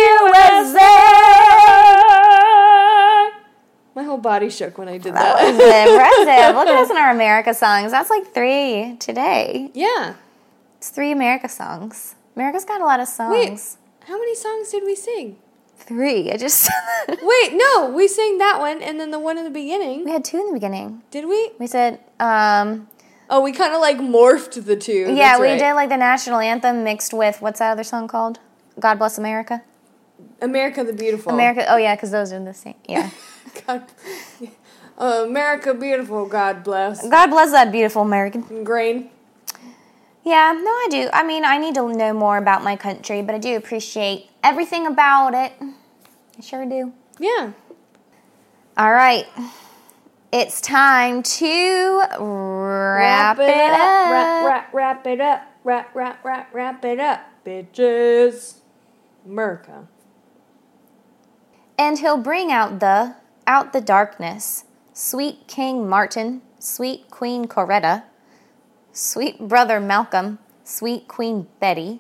USA. 0.78 0.94
My 3.96 4.04
whole 4.04 4.18
body 4.18 4.50
shook 4.50 4.78
when 4.78 4.88
I 4.88 4.98
did 4.98 5.14
That 5.14 5.38
that. 5.40 5.44
was 5.44 5.56
impressive. 5.60 6.56
Look 6.56 6.68
at 6.70 6.84
us 6.84 6.90
in 6.94 6.96
our 6.98 7.12
America 7.12 7.54
songs. 7.54 7.92
That's 7.92 8.10
like 8.10 8.34
three 8.34 8.96
today. 9.00 9.72
yeah. 9.74 10.14
It's 10.84 10.90
three 10.90 11.14
America 11.14 11.48
songs. 11.48 12.16
America's 12.36 12.66
got 12.66 12.82
a 12.82 12.84
lot 12.84 13.00
of 13.00 13.08
songs. 13.08 13.32
Wait, 13.32 14.06
how 14.06 14.20
many 14.20 14.36
songs 14.36 14.70
did 14.70 14.84
we 14.84 14.96
sing? 14.96 15.38
Three. 15.78 16.30
I 16.30 16.36
just 16.36 16.70
Wait, 17.08 17.54
no, 17.54 17.90
we 17.96 18.10
sang 18.10 18.38
that 18.40 18.60
one 18.60 18.82
and 18.82 19.00
then 19.00 19.10
the 19.10 19.18
one 19.18 19.38
in 19.38 19.46
the 19.46 19.50
beginning. 19.50 20.04
we 20.04 20.12
had 20.12 20.26
two 20.26 20.40
in 20.42 20.48
the 20.48 20.52
beginning. 20.52 21.02
Did 21.10 21.30
we? 21.30 21.52
We 21.58 21.68
said, 21.68 22.02
um, 22.20 22.90
Oh, 23.30 23.40
we 23.40 23.54
kind 23.54 23.74
of 23.74 23.80
like 23.80 23.98
morphed 24.00 24.66
the 24.66 24.76
two. 24.76 24.92
yeah, 25.14 25.38
That's 25.38 25.40
we 25.40 25.48
right. 25.52 25.58
did 25.58 25.74
like 25.74 25.88
the 25.88 25.96
national 25.96 26.40
anthem 26.40 26.84
mixed 26.84 27.14
with 27.14 27.42
what's 27.42 27.60
that 27.60 27.72
other 27.72 27.86
song 27.86 28.10
called? 28.10 28.40
God 28.78 29.00
bless 29.00 29.18
America. 29.18 29.64
America 30.42 30.84
the 30.84 30.92
Beautiful. 30.92 31.32
America. 31.32 31.66
Oh 31.70 31.78
yeah, 31.78 31.96
because 31.96 32.12
those 32.12 32.34
are 32.34 32.44
the 32.44 32.54
same. 32.54 32.76
Yeah. 32.90 33.10
God. 33.66 33.86
Uh, 34.98 35.24
America 35.28 35.74
Beautiful, 35.74 36.26
God 36.26 36.62
bless. 36.62 37.08
God 37.08 37.28
bless 37.30 37.52
that 37.52 37.72
beautiful 37.72 38.02
American. 38.02 38.66
Grain. 38.66 39.12
Yeah, 40.24 40.54
no, 40.54 40.72
I 40.72 40.88
do. 40.90 41.10
I 41.12 41.24
mean, 41.24 41.44
I 41.44 41.58
need 41.58 41.76
to 41.76 41.92
know 41.94 42.14
more 42.14 42.38
about 42.38 42.64
my 42.64 42.76
country, 42.78 43.22
but 43.22 43.36
I 43.36 43.40
do 43.40 43.58
appreciate 43.58 44.30
everything 44.42 44.88
about 44.88 45.34
it. 45.34 45.54
I 45.62 46.42
sure 46.42 46.66
do. 46.66 46.94
Yeah. 47.20 47.52
All 48.78 48.92
right. 48.92 49.28
It's 50.32 50.62
time 50.62 51.22
to 51.24 52.04
wrap, 52.20 53.38
it 53.38 53.50
up. 53.50 54.12
Wrap, 54.12 54.46
wrap, 54.46 54.74
wrap 54.74 55.08
it 55.08 55.22
up. 55.22 55.42
Wrap, 55.64 55.94
wrap, 55.94 56.26
wrap, 56.26 56.54
wrap 56.54 56.86
it 56.86 57.00
up. 57.00 57.22
Bitches. 57.46 58.56
America. 59.26 59.88
And 61.78 62.00
he'll 62.00 62.18
bring 62.18 62.52
out 62.52 62.80
the 62.80 63.16
out 63.46 63.74
the 63.74 63.82
darkness. 63.82 64.64
Sweet 64.94 65.48
King 65.48 65.88
Martin, 65.88 66.42
sweet 66.60 67.10
Queen 67.12 67.46
Coretta, 67.46 68.04
sweet 68.94 69.40
brother 69.40 69.80
Malcolm, 69.80 70.40
sweet 70.64 71.08
Queen 71.08 71.48
Betty, 71.60 72.00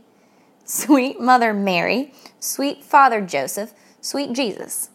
sweet 0.63 1.19
Mother 1.19 1.53
Mary, 1.53 2.13
sweet 2.39 2.83
Father 2.83 3.19
Joseph, 3.19 3.73
sweet 3.99 4.33
Jesus. 4.33 4.89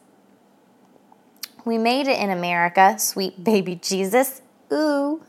We 1.64 1.76
made 1.76 2.06
it 2.06 2.18
in 2.18 2.30
America, 2.30 2.98
sweet 2.98 3.44
baby 3.44 3.74
Jesus. 3.74 4.40
Ooh. 4.72 5.22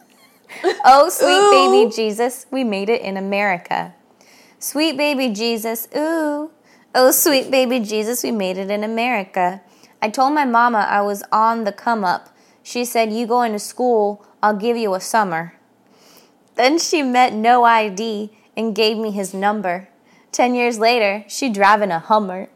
Oh, 0.83 1.09
sweet 1.09 1.43
Ooh. 1.43 1.49
baby 1.51 1.91
Jesus, 1.91 2.45
we 2.49 2.63
made 2.63 2.89
it 2.89 3.01
in 3.01 3.17
America. 3.17 3.93
Sweet 4.57 4.97
baby 4.97 5.29
Jesus, 5.29 5.87
ooh. 5.95 6.51
Oh, 6.95 7.11
sweet 7.11 7.51
baby 7.51 7.79
Jesus, 7.79 8.23
we 8.23 8.31
made 8.31 8.57
it 8.57 8.71
in 8.71 8.83
America. 8.83 9.61
I 10.01 10.09
told 10.09 10.33
my 10.33 10.45
mama 10.45 10.87
I 10.89 11.01
was 11.01 11.23
on 11.31 11.65
the 11.65 11.71
come 11.71 12.03
up. 12.03 12.35
She 12.63 12.83
said, 12.83 13.11
You 13.11 13.27
going 13.27 13.51
to 13.51 13.59
school, 13.59 14.25
I'll 14.41 14.55
give 14.55 14.75
you 14.75 14.95
a 14.95 14.99
summer. 14.99 15.58
Then 16.59 16.77
she 16.77 17.03
met 17.03 17.31
No 17.31 17.63
I.D. 17.63 18.33
and 18.57 18.75
gave 18.75 18.97
me 18.97 19.11
his 19.11 19.33
number. 19.33 19.87
Ten 20.33 20.55
years 20.55 20.77
later, 20.77 21.23
she 21.29 21.49
driving 21.49 21.89
a 21.89 21.99
Hummer. 21.99 22.49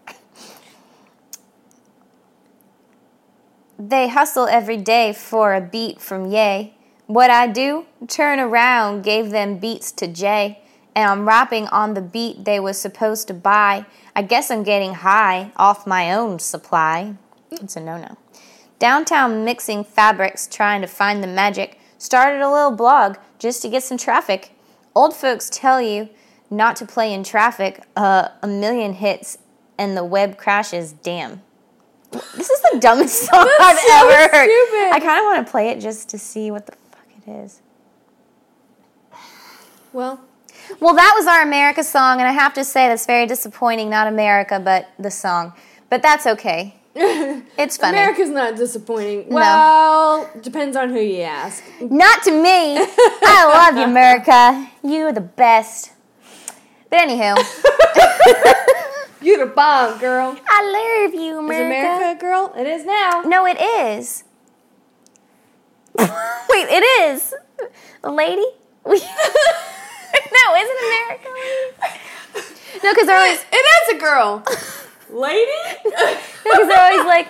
They 3.79 4.09
hustle 4.09 4.47
every 4.47 4.75
day 4.75 5.13
for 5.13 5.53
a 5.53 5.61
beat 5.61 6.01
from 6.01 6.29
Ye. 6.29 6.73
What 7.07 7.29
I 7.29 7.47
do? 7.47 7.85
Turn 8.09 8.41
around, 8.41 9.03
gave 9.03 9.29
them 9.29 9.57
beats 9.57 9.89
to 9.93 10.07
Jay. 10.07 10.59
And 10.93 11.09
I'm 11.09 11.25
rapping 11.25 11.67
on 11.67 11.93
the 11.93 12.01
beat 12.01 12.43
they 12.43 12.59
was 12.59 12.77
supposed 12.77 13.29
to 13.29 13.33
buy. 13.33 13.85
I 14.13 14.23
guess 14.23 14.51
I'm 14.51 14.63
getting 14.63 14.95
high 14.95 15.53
off 15.55 15.87
my 15.87 16.11
own 16.11 16.39
supply. 16.39 17.15
It's 17.51 17.77
a 17.77 17.79
no 17.79 17.97
no. 17.97 18.17
Downtown 18.79 19.45
mixing 19.45 19.85
fabrics, 19.85 20.45
trying 20.45 20.81
to 20.81 20.87
find 20.87 21.23
the 21.23 21.27
magic. 21.27 21.79
Started 22.03 22.41
a 22.41 22.51
little 22.51 22.71
blog 22.71 23.15
just 23.39 23.61
to 23.61 23.69
get 23.69 23.81
some 23.81 23.97
traffic. 23.97 24.51
Old 24.93 25.15
folks 25.15 25.49
tell 25.49 25.81
you 25.81 26.09
not 26.49 26.75
to 26.75 26.85
play 26.85 27.13
in 27.13 27.23
traffic. 27.23 27.81
Uh, 27.95 28.27
a 28.41 28.47
million 28.47 28.91
hits 28.91 29.37
and 29.77 29.95
the 29.95 30.03
web 30.03 30.37
crashes. 30.37 30.91
Damn. 30.91 31.41
This 32.11 32.49
is 32.49 32.61
the 32.73 32.77
dumbest 32.81 33.21
song 33.23 33.49
I've 33.57 33.79
so 33.79 34.09
ever 34.09 34.35
heard. 34.35 34.49
stupid. 34.49 34.91
I 34.93 34.99
kind 34.99 35.17
of 35.19 35.23
want 35.23 35.47
to 35.47 35.49
play 35.49 35.69
it 35.69 35.79
just 35.79 36.09
to 36.09 36.17
see 36.19 36.51
what 36.51 36.65
the 36.65 36.73
fuck 36.91 37.07
it 37.25 37.31
is. 37.31 37.61
Well, 39.93 40.19
Well, 40.81 40.95
that 40.95 41.13
was 41.15 41.25
our 41.25 41.41
America 41.41 41.85
song, 41.85 42.19
and 42.19 42.27
I 42.27 42.33
have 42.33 42.53
to 42.55 42.65
say 42.65 42.89
that's 42.89 43.05
very 43.05 43.27
disappointing. 43.27 43.89
Not 43.89 44.07
America, 44.07 44.59
but 44.59 44.89
the 44.99 45.09
song. 45.09 45.53
But 45.89 46.01
that's 46.01 46.27
okay. 46.27 46.75
It's 47.55 47.77
funny. 47.77 47.97
America's 47.97 48.29
not 48.29 48.55
disappointing. 48.55 49.29
Well, 49.29 50.29
depends 50.41 50.75
on 50.77 50.89
who 50.89 50.99
you 50.99 51.21
ask. 51.21 51.63
Not 51.81 52.23
to 52.23 52.31
me. 52.31 52.77
I 52.77 53.67
love 53.69 53.77
you, 53.77 53.83
America. 53.83 54.69
You're 54.83 55.11
the 55.13 55.21
best. 55.21 55.91
But 56.89 56.99
anywho, 56.99 57.35
You're 59.21 59.45
the 59.47 59.51
bomb, 59.53 59.99
girl. 59.99 60.37
I 60.47 61.05
love 61.05 61.13
you, 61.19 61.39
America. 61.39 61.73
Is 61.73 61.95
America. 61.97 62.19
Girl? 62.19 62.53
It 62.57 62.67
is 62.67 62.85
now. 62.85 63.21
No, 63.25 63.45
it 63.47 63.57
is. 63.61 64.23
Wait, 65.97 66.67
it 66.69 66.83
is. 67.01 67.33
A 68.03 68.11
lady? 68.11 68.45
No, 70.45 70.55
isn't 70.55 70.77
America 70.85 71.29
lady? 71.33 72.45
No, 72.83 72.91
because 72.93 73.07
they're 73.07 73.17
always 73.17 73.43
It 73.51 73.55
is 73.55 73.95
a 73.95 73.99
girl. 73.99 74.43
Lady? 75.13 75.51
because 75.83 76.67
they're 76.67 76.79
always 76.79 77.05
like, 77.05 77.27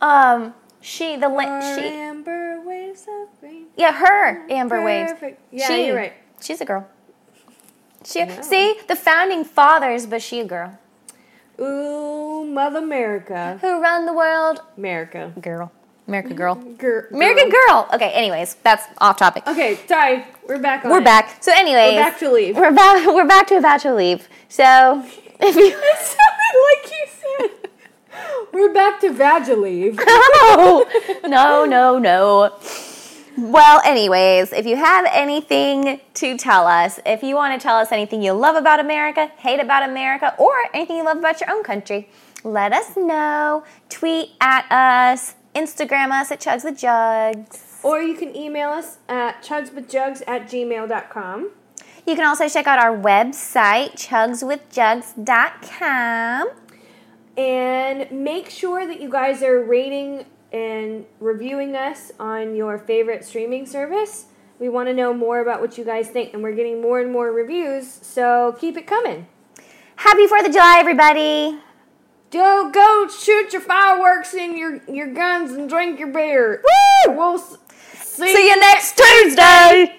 um, 0.00 0.54
she 0.80 1.16
the 1.16 1.28
la- 1.28 1.60
she 1.76 1.84
amber 1.84 2.60
waves 2.64 3.02
of 3.08 3.28
green. 3.40 3.66
yeah 3.76 3.92
her 3.92 4.44
Amber 4.50 4.82
Waves. 4.84 5.12
Yeah, 5.50 5.66
She. 5.68 5.86
you're 5.86 5.96
right. 5.96 6.12
She's 6.40 6.60
a 6.60 6.64
girl. 6.64 6.86
She 8.04 8.24
see 8.42 8.76
the 8.88 8.94
founding 8.96 9.42
fathers, 9.44 10.06
but 10.06 10.22
she 10.22 10.40
a 10.40 10.44
girl 10.44 10.78
Ooh, 11.60 12.44
Mother 12.44 12.78
America. 12.78 13.58
who 13.60 13.80
run 13.80 14.06
the 14.06 14.12
world. 14.12 14.60
America. 14.76 15.32
Girl, 15.40 15.72
America 16.06 16.34
girl, 16.34 16.54
Gir- 16.54 17.08
American 17.12 17.48
girl. 17.50 17.88
Okay, 17.94 18.10
anyways, 18.12 18.54
that's 18.62 18.84
off 18.98 19.16
topic. 19.18 19.46
Okay, 19.46 19.76
sorry. 19.88 20.24
We're 20.48 20.58
back 20.58 20.84
on 20.84 20.90
We're 20.92 20.98
it. 21.00 21.04
back. 21.04 21.42
So, 21.42 21.52
anyways, 21.52 21.94
We're 21.96 22.04
back 22.04 22.18
to 22.20 22.30
leave. 22.30 22.56
We're 22.56 22.72
back. 22.72 23.06
We're 23.14 23.26
back 23.26 23.46
to 23.48 23.56
about 23.56 23.80
to 23.80 23.94
leave. 23.94 24.28
So, 24.48 25.02
if 25.40 25.56
you 25.56 25.66
It 25.74 25.98
sounded 25.98 26.56
like 26.68 26.92
you. 26.92 27.06
We're 28.52 28.72
back 28.72 29.00
to 29.00 29.10
Vagaleave. 29.10 29.96
no, 29.96 30.86
no, 31.26 31.64
no, 31.64 31.98
no. 31.98 32.52
Well, 33.38 33.82
anyways, 33.84 34.52
if 34.52 34.64
you 34.64 34.76
have 34.76 35.06
anything 35.12 36.00
to 36.14 36.38
tell 36.38 36.66
us, 36.66 36.98
if 37.04 37.22
you 37.22 37.34
want 37.34 37.60
to 37.60 37.62
tell 37.62 37.76
us 37.76 37.92
anything 37.92 38.22
you 38.22 38.32
love 38.32 38.56
about 38.56 38.80
America, 38.80 39.30
hate 39.36 39.60
about 39.60 39.86
America, 39.88 40.34
or 40.38 40.54
anything 40.72 40.96
you 40.96 41.04
love 41.04 41.18
about 41.18 41.38
your 41.40 41.50
own 41.50 41.62
country, 41.62 42.08
let 42.44 42.72
us 42.72 42.96
know. 42.96 43.62
Tweet 43.90 44.30
at 44.40 44.64
us, 44.72 45.34
Instagram 45.54 46.12
us 46.18 46.30
at 46.30 46.40
Chugs 46.40 46.64
with 46.64 46.78
Jugs. 46.78 47.78
or 47.82 48.00
you 48.00 48.14
can 48.14 48.34
email 48.34 48.70
us 48.70 48.96
at 49.08 49.42
chugswithjugs 49.44 50.22
at 50.26 50.48
gmail.com. 50.48 51.50
You 52.06 52.14
can 52.14 52.24
also 52.26 52.48
check 52.48 52.66
out 52.66 52.78
our 52.78 52.96
website, 52.96 53.92
chugswithjugs.com. 53.96 56.48
And 57.36 58.10
make 58.10 58.48
sure 58.50 58.86
that 58.86 59.00
you 59.00 59.10
guys 59.10 59.42
are 59.42 59.62
rating 59.62 60.24
and 60.52 61.04
reviewing 61.20 61.76
us 61.76 62.12
on 62.18 62.54
your 62.56 62.78
favorite 62.78 63.24
streaming 63.24 63.66
service. 63.66 64.26
We 64.58 64.70
want 64.70 64.88
to 64.88 64.94
know 64.94 65.12
more 65.12 65.40
about 65.40 65.60
what 65.60 65.76
you 65.76 65.84
guys 65.84 66.08
think, 66.08 66.32
and 66.32 66.42
we're 66.42 66.54
getting 66.54 66.80
more 66.80 66.98
and 67.00 67.12
more 67.12 67.30
reviews, 67.30 67.90
so 67.92 68.56
keep 68.58 68.76
it 68.78 68.86
coming. 68.86 69.26
Happy 69.96 70.26
4th 70.26 70.46
of 70.46 70.52
July, 70.52 70.76
everybody! 70.78 71.58
Go, 72.30 72.70
go 72.72 73.06
shoot 73.08 73.52
your 73.52 73.60
fireworks 73.62 74.32
and 74.34 74.56
your, 74.56 74.80
your 74.88 75.12
guns 75.12 75.52
and 75.52 75.68
drink 75.68 75.98
your 75.98 76.08
beer. 76.08 76.62
Woo! 77.06 77.12
We'll 77.16 77.34
s- 77.38 77.58
see, 77.94 78.32
See 78.34 78.48
you 78.48 78.58
next 78.60 78.96
Tuesday! 78.96 79.96